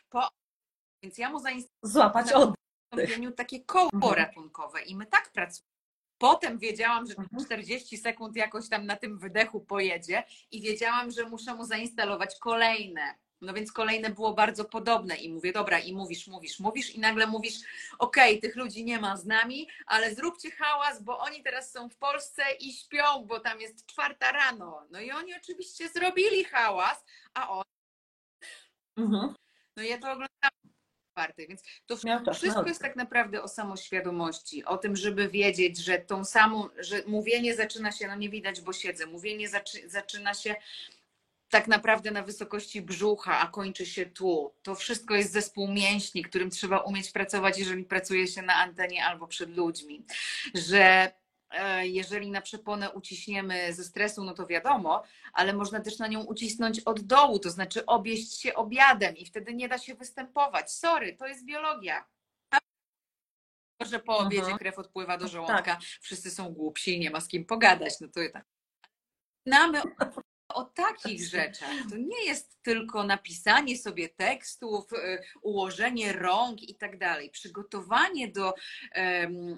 po... 0.09 0.27
Więc 1.03 1.17
ja 1.17 1.29
mu 1.29 1.39
zainstalowałam 1.39 2.13
Złapać 2.13 2.31
od. 2.33 2.55
wystąpieniu 2.91 3.31
takie 3.31 3.65
koło 3.65 3.89
Mhm. 3.93 4.13
ratunkowe 4.13 4.81
i 4.81 4.95
my 4.95 5.05
tak 5.05 5.31
pracujemy. 5.31 5.71
Potem 6.17 6.59
wiedziałam, 6.59 7.05
że 7.05 7.13
Mhm. 7.17 7.45
40 7.45 7.97
sekund 7.97 8.35
jakoś 8.35 8.69
tam 8.69 8.85
na 8.85 8.95
tym 8.95 9.19
wydechu 9.19 9.61
pojedzie 9.65 10.23
i 10.51 10.61
wiedziałam, 10.61 11.11
że 11.11 11.29
muszę 11.29 11.55
mu 11.55 11.65
zainstalować 11.65 12.35
kolejne. 12.39 13.15
No 13.41 13.53
więc 13.53 13.71
kolejne 13.71 14.09
było 14.09 14.33
bardzo 14.33 14.65
podobne 14.65 15.15
i 15.15 15.29
mówię, 15.29 15.53
dobra, 15.53 15.79
i 15.79 15.93
mówisz, 15.93 16.27
mówisz, 16.27 16.59
mówisz 16.59 16.89
i 16.89 16.99
nagle 16.99 17.27
mówisz, 17.27 17.55
okej, 17.99 18.39
tych 18.39 18.55
ludzi 18.55 18.85
nie 18.85 18.99
ma 18.99 19.17
z 19.17 19.25
nami, 19.25 19.67
ale 19.85 20.15
zróbcie 20.15 20.51
hałas, 20.51 21.03
bo 21.03 21.19
oni 21.19 21.43
teraz 21.43 21.71
są 21.71 21.89
w 21.89 21.95
Polsce 21.97 22.43
i 22.59 22.73
śpią, 22.73 23.25
bo 23.25 23.39
tam 23.39 23.61
jest 23.61 23.85
czwarta 23.85 24.31
rano. 24.31 24.87
No 24.89 25.01
i 25.01 25.11
oni 25.11 25.35
oczywiście 25.35 25.89
zrobili 25.89 26.43
hałas, 26.43 27.05
a 27.33 27.49
on, 27.49 27.63
Mhm. 28.97 29.33
no 29.77 29.83
ja 29.83 29.97
to 29.97 30.07
oglądałam 30.11 30.51
czwarty, 31.11 31.47
więc 31.47 31.61
to 31.87 31.97
wszystko 32.33 32.61
na 32.61 32.67
jest 32.67 32.81
tak 32.81 32.95
naprawdę 32.95 33.43
o 33.43 33.47
samoświadomości, 33.47 34.65
o 34.65 34.77
tym, 34.77 34.95
żeby 34.95 35.27
wiedzieć, 35.29 35.77
że 35.77 35.99
tą 35.99 36.25
samą, 36.25 36.69
że 36.79 37.03
mówienie 37.07 37.55
zaczyna 37.55 37.91
się, 37.91 38.07
no 38.07 38.15
nie 38.15 38.29
widać, 38.29 38.61
bo 38.61 38.73
siedzę, 38.73 39.05
mówienie 39.05 39.49
zaczy, 39.49 39.89
zaczyna 39.89 40.33
się 40.33 40.55
tak 41.51 41.67
naprawdę 41.67 42.11
na 42.11 42.23
wysokości 42.23 42.81
brzucha, 42.81 43.39
a 43.39 43.47
kończy 43.47 43.85
się 43.85 44.05
tu. 44.05 44.53
To 44.61 44.75
wszystko 44.75 45.15
jest 45.15 45.31
zespół 45.31 45.67
mięśni, 45.67 46.23
którym 46.23 46.49
trzeba 46.49 46.77
umieć 46.79 47.11
pracować, 47.11 47.57
jeżeli 47.59 47.83
pracuje 47.85 48.27
się 48.27 48.41
na 48.41 48.55
antenie 48.55 49.05
albo 49.05 49.27
przed 49.27 49.57
ludźmi. 49.57 50.05
Że 50.53 51.11
e, 51.51 51.87
jeżeli 51.87 52.31
na 52.31 52.41
przeponę 52.41 52.89
uciśniemy 52.91 53.73
ze 53.73 53.83
stresu, 53.83 54.23
no 54.23 54.33
to 54.33 54.47
wiadomo, 54.47 55.03
ale 55.33 55.53
można 55.53 55.79
też 55.79 55.97
na 55.99 56.07
nią 56.07 56.23
ucisnąć 56.23 56.79
od 56.79 56.99
dołu, 56.99 57.39
to 57.39 57.49
znaczy 57.49 57.85
obieść 57.85 58.41
się 58.41 58.53
obiadem 58.53 59.17
i 59.17 59.25
wtedy 59.25 59.53
nie 59.53 59.69
da 59.69 59.77
się 59.77 59.95
występować. 59.95 60.71
Sorry, 60.71 61.15
to 61.15 61.27
jest 61.27 61.45
biologia. 61.45 62.05
Że 63.81 63.99
po 63.99 64.17
obiedzie 64.17 64.41
Mhm. 64.41 64.57
krew 64.57 64.79
odpływa 64.79 65.17
do 65.17 65.25
Tak. 65.25 65.31
żołądka, 65.31 65.79
wszyscy 66.01 66.31
są 66.31 66.53
głupsi 66.53 66.95
i 66.95 66.99
nie 66.99 67.09
ma 67.09 67.21
z 67.21 67.27
kim 67.27 67.45
pogadać. 67.45 67.93
No 68.01 68.07
to 68.07 68.19
tak. 68.33 68.45
Znamy 69.47 69.81
o 70.53 70.63
takich 70.63 71.27
rzeczach. 71.27 71.69
To 71.89 71.97
nie 71.97 72.25
jest 72.25 72.61
tylko 72.61 73.03
napisanie 73.03 73.77
sobie 73.77 74.09
tekstów, 74.09 74.93
y, 74.93 75.21
ułożenie 75.41 76.13
rąk 76.13 76.61
i 76.61 76.75
tak 76.75 76.97
dalej. 76.97 77.29
Przygotowanie 77.29 78.27
do, 78.27 78.53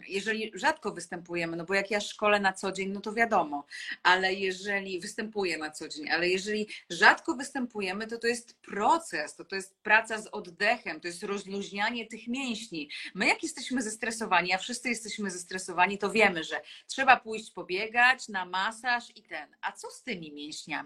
jeżeli 0.08 0.52
rzadko 0.54 0.92
występujemy, 0.92 1.58
no 1.58 1.66
bo 1.66 1.74
jak 1.74 1.92
ja 1.92 2.02
szkole 2.02 2.40
na 2.40 2.54
co 2.54 2.72
dzień, 2.72 2.90
no 2.90 3.02
to 3.02 3.14
wiadomo, 3.14 3.66
ale 4.04 4.34
jeżeli 4.34 5.00
występuję 5.00 5.58
na 5.58 5.72
co 5.72 5.88
dzień, 5.88 6.10
ale 6.10 6.30
jeżeli 6.30 6.68
rzadko 6.90 7.36
występujemy, 7.36 8.08
to 8.08 8.18
to 8.18 8.28
jest 8.28 8.62
proces, 8.62 9.36
to 9.36 9.46
to 9.46 9.56
jest 9.56 9.76
praca 9.76 10.22
z 10.22 10.28
oddechem, 10.28 11.02
to 11.02 11.08
jest 11.08 11.24
rozluźnianie 11.24 12.08
tych 12.08 12.28
mięśni. 12.28 12.90
My 13.14 13.28
jak 13.28 13.44
jesteśmy 13.44 13.82
zestresowani, 13.82 14.54
a 14.54 14.58
wszyscy 14.58 14.90
jesteśmy 14.90 15.32
zestresowani, 15.32 15.98
to 15.98 16.12
wiemy, 16.12 16.44
że 16.44 16.62
trzeba 16.88 17.20
pójść 17.20 17.52
pobiegać 17.52 18.28
na 18.28 18.46
masaż 18.46 19.04
i 19.16 19.24
ten. 19.24 19.56
A 19.62 19.72
co 19.72 19.92
z 19.92 20.04
tymi 20.04 20.34
mięśniami? 20.34 20.83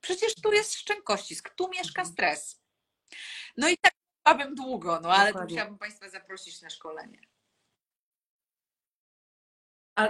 Przecież 0.00 0.34
tu 0.34 0.52
jest 0.52 0.74
szczękościsk, 0.74 1.54
tu 1.54 1.68
mieszka 1.68 2.04
stres. 2.04 2.60
No 3.56 3.68
i 3.68 3.78
tak 3.78 3.92
mogłabym 4.26 4.54
długo, 4.54 5.00
no 5.02 5.12
ale 5.12 5.32
Dokładnie. 5.32 5.54
musiałabym 5.54 5.78
Państwa 5.78 6.08
zaprosić 6.08 6.62
na 6.62 6.70
szkolenie. 6.70 7.20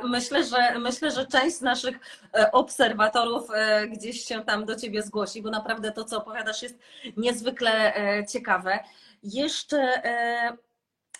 Myślę, 0.04 0.44
że 0.44 0.78
myślę, 0.78 1.10
że 1.10 1.26
część 1.26 1.56
z 1.56 1.60
naszych 1.60 1.98
e, 2.34 2.52
obserwatorów 2.52 3.50
e, 3.50 3.88
gdzieś 3.88 4.24
się 4.24 4.44
tam 4.44 4.64
do 4.64 4.76
ciebie 4.76 5.02
zgłosi, 5.02 5.42
bo 5.42 5.50
naprawdę 5.50 5.92
to, 5.92 6.04
co 6.04 6.18
opowiadasz, 6.18 6.62
jest 6.62 6.78
niezwykle 7.16 7.96
e, 7.96 8.26
ciekawe. 8.26 8.78
Jeszcze 9.22 10.02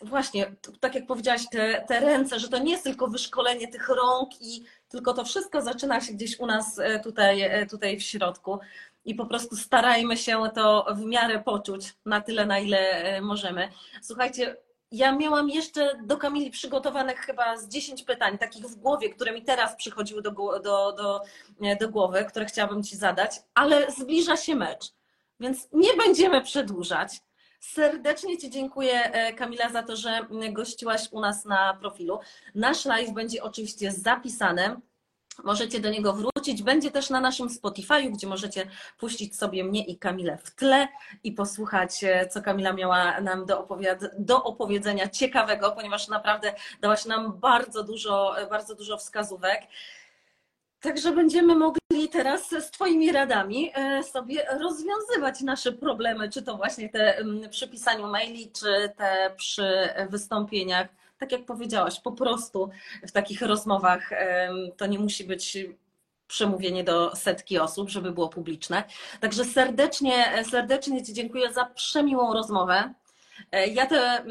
właśnie, 0.03 0.55
tak 0.81 0.95
jak 0.95 1.07
powiedziałaś, 1.07 1.43
te, 1.51 1.85
te 1.89 2.01
ręce, 2.01 2.41
że 2.41 2.49
to 2.49 2.59
nie 2.59 2.73
jest 2.73 2.85
tylko 2.85 3.09
wyszkolenie 3.09 3.69
tych 3.69 3.89
rąk 3.89 4.31
i 4.41 4.65
tylko 4.89 5.15
to 5.15 5.25
wszystko 5.25 5.63
zaczyna 5.63 6.01
się 6.01 6.13
gdzieś 6.13 6.41
u 6.41 6.47
nas 6.47 6.79
e, 6.79 7.01
tutaj, 7.01 7.43
e, 7.43 7.67
tutaj 7.67 7.97
w 7.97 8.03
środku. 8.03 8.59
I 9.05 9.15
po 9.15 9.27
prostu 9.27 9.57
starajmy 9.57 10.17
się 10.17 10.43
to 10.55 10.87
w 10.97 11.05
miarę 11.05 11.39
poczuć 11.39 11.95
na 12.07 12.21
tyle, 12.21 12.47
na 12.47 12.59
ile 12.59 12.79
e, 12.79 13.21
możemy. 13.21 13.69
Słuchajcie, 14.03 14.57
ja 14.93 15.13
miałam 15.13 15.49
jeszcze 15.49 15.99
do 16.05 16.17
Kamili 16.17 16.51
przygotowanych 16.51 17.19
chyba 17.19 17.57
z 17.57 17.69
10 17.69 18.03
pytań, 18.03 18.39
takich 18.39 18.65
w 18.65 18.77
głowie, 18.77 19.11
które 19.11 19.33
mi 19.33 19.43
teraz 19.43 19.77
przychodziły 19.77 20.23
do, 20.23 20.31
do, 20.31 20.93
do, 20.93 21.23
do 21.81 21.89
głowy, 21.89 22.25
które 22.29 22.47
chciałabym 22.47 22.83
Ci 22.83 22.97
zadać, 22.97 23.37
ale 23.55 23.91
zbliża 23.91 24.37
się 24.37 24.55
mecz, 24.55 24.93
więc 25.41 25.69
nie 25.73 25.95
będziemy 25.95 26.43
przedłużać. 26.43 27.21
Serdecznie 27.61 28.39
Ci 28.39 28.51
dziękuję, 28.51 29.13
e, 29.13 29.33
Kamila, 29.33 29.69
za 29.69 29.83
to, 29.83 29.97
że 29.97 30.21
gościłaś 30.53 31.09
u 31.11 31.21
nas 31.21 31.45
na 31.45 31.75
profilu. 31.81 32.21
Nasz 32.55 32.85
live 32.85 33.13
będzie 33.13 33.43
oczywiście 33.43 33.93
zapisany. 33.93 34.77
Możecie 35.45 35.81
do 35.81 35.91
niego 35.91 36.13
wrócić. 36.13 36.63
Będzie 36.63 36.91
też 36.91 37.11
na 37.11 37.21
naszym 37.21 37.49
Spotify'u, 37.49 38.13
gdzie 38.13 38.27
możecie 38.27 38.67
puścić 38.99 39.37
sobie 39.37 39.65
mnie 39.65 39.85
i 39.85 39.99
Kamilę 39.99 40.39
w 40.45 40.55
tle 40.55 40.89
i 41.25 41.33
posłuchać, 41.33 42.05
e, 42.05 42.27
co 42.29 42.43
Kamila 42.43 42.73
miała 42.73 43.21
nam 43.21 43.47
do, 43.47 43.61
opowiad- 43.61 44.11
do 44.19 44.45
opowiedzenia 44.45 45.09
ciekawego, 45.09 45.73
ponieważ 45.73 46.09
naprawdę 46.09 46.55
dałaś 46.81 47.05
nam 47.05 47.39
bardzo 47.41 47.85
dużo, 47.85 48.41
e, 48.41 48.47
bardzo 48.47 48.75
dużo 48.75 48.97
wskazówek. 48.97 49.63
Także 50.81 51.13
będziemy 51.13 51.55
mogli 51.55 51.78
teraz 52.13 52.51
z 52.51 52.71
Twoimi 52.71 53.13
radami 53.13 53.73
e, 53.75 54.03
sobie 54.03 54.47
rozwiązywać 54.61 55.41
nasze 55.41 55.73
problemy, 55.73 56.31
czy 56.31 56.43
to 56.43 56.57
właśnie 56.57 56.89
te 56.89 57.25
przy 57.51 57.69
pisaniu 57.69 58.07
maili, 58.07 58.51
czy 58.53 58.93
te 58.97 59.33
przy 59.37 59.89
wystąpieniach. 60.11 60.89
Tak 61.19 61.33
jak 61.33 61.45
powiedziałaś, 61.45 62.01
po 62.01 62.13
prostu 62.13 62.71
w 63.09 63.13
takich 63.13 63.43
rozmowach 63.43 64.13
em, 64.13 64.57
to 64.77 64.87
nie 64.87 64.99
musi 64.99 65.25
być 65.25 65.59
przemówienie 66.27 66.85
do 66.85 67.17
setki 67.17 67.59
osób, 67.59 67.91
żeby 67.91 68.13
było 68.13 68.29
publiczne. 68.29 68.85
Także 69.21 69.45
serdecznie, 69.45 70.45
serdecznie 70.51 71.05
Ci 71.05 71.13
dziękuję 71.13 71.53
za 71.53 71.65
przemiłą 71.65 72.35
rozmowę. 72.35 72.95
E, 73.53 73.67
Ja 73.67 73.87
te 73.87 74.25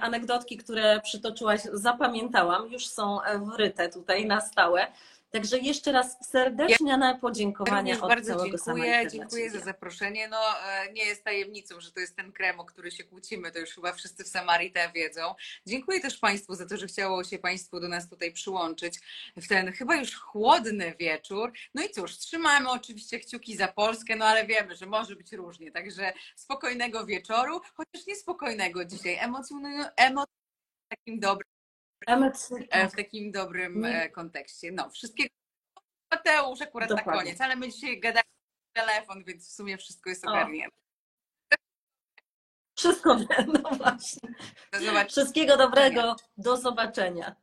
anegdotki, 0.00 0.56
które 0.56 1.00
przytoczyłaś, 1.00 1.60
zapamiętałam, 1.72 2.72
już 2.72 2.86
są 2.86 3.18
wryte 3.56 3.88
tutaj 3.88 4.26
na 4.26 4.40
stałe. 4.40 4.86
Także 5.30 5.58
jeszcze 5.58 5.92
raz 5.92 6.30
serdeczne 6.30 7.18
podziękowania 7.20 7.94
Również 7.94 8.02
od 8.02 8.08
bardzo 8.08 8.46
dziękuję, 8.46 9.08
dziękuję 9.10 9.50
za 9.50 9.60
zaproszenie. 9.60 10.28
No 10.28 10.38
e, 10.66 10.92
nie 10.92 11.04
jest 11.04 11.24
tajemnicą, 11.24 11.80
że 11.80 11.92
to 11.92 12.00
jest 12.00 12.16
ten 12.16 12.32
krem, 12.32 12.60
o 12.60 12.64
który 12.64 12.90
się 12.90 13.04
kłócimy, 13.04 13.52
to 13.52 13.58
już 13.58 13.70
chyba 13.70 13.92
wszyscy 13.92 14.24
w 14.24 14.28
Samarite 14.28 14.90
wiedzą. 14.94 15.34
Dziękuję 15.66 16.00
też 16.00 16.18
Państwu 16.18 16.54
za 16.54 16.66
to, 16.66 16.76
że 16.76 16.86
chciało 16.86 17.24
się 17.24 17.38
Państwu 17.38 17.80
do 17.80 17.88
nas 17.88 18.08
tutaj 18.08 18.32
przyłączyć 18.32 19.00
w 19.36 19.48
ten 19.48 19.72
chyba 19.72 19.96
już 19.96 20.14
chłodny 20.14 20.94
wieczór. 20.98 21.52
No 21.74 21.82
i 21.82 21.90
cóż, 21.90 22.18
trzymamy 22.18 22.70
oczywiście 22.70 23.18
kciuki 23.18 23.56
za 23.56 23.68
Polskę, 23.68 24.16
no 24.16 24.24
ale 24.24 24.46
wiemy, 24.46 24.76
że 24.76 24.86
może 24.86 25.16
być 25.16 25.32
różnie, 25.32 25.72
także 25.72 26.12
spokojnego 26.36 27.06
wieczoru, 27.06 27.60
chociaż 27.74 28.06
niespokojnego 28.06 28.84
dzisiaj, 28.84 29.16
emocjonującego, 29.20 30.24
takim 30.88 31.20
dobrym, 31.20 31.59
w 32.88 32.96
takim 32.96 33.32
dobrym 33.32 33.80
Nie. 33.80 34.02
e, 34.02 34.08
kontekście. 34.08 34.72
No, 34.72 34.90
wszystkiego 34.90 35.30
Mateusz 36.10 36.60
akurat 36.60 36.90
na 36.90 36.96
Dokładnie. 36.96 37.22
koniec, 37.22 37.40
ale 37.40 37.56
my 37.56 37.68
dzisiaj 37.72 38.00
gadamy 38.00 38.24
telefon, 38.72 39.24
więc 39.24 39.48
w 39.48 39.52
sumie 39.52 39.78
wszystko 39.78 40.10
jest 40.10 40.26
ogarnięte. 40.26 40.76
Wszystko 42.78 43.14
no 43.62 43.70
właśnie. 43.70 44.34
Do. 44.72 45.08
Wszystkiego 45.08 45.56
dobrego. 45.56 46.16
Do 46.36 46.56
zobaczenia. 46.56 47.36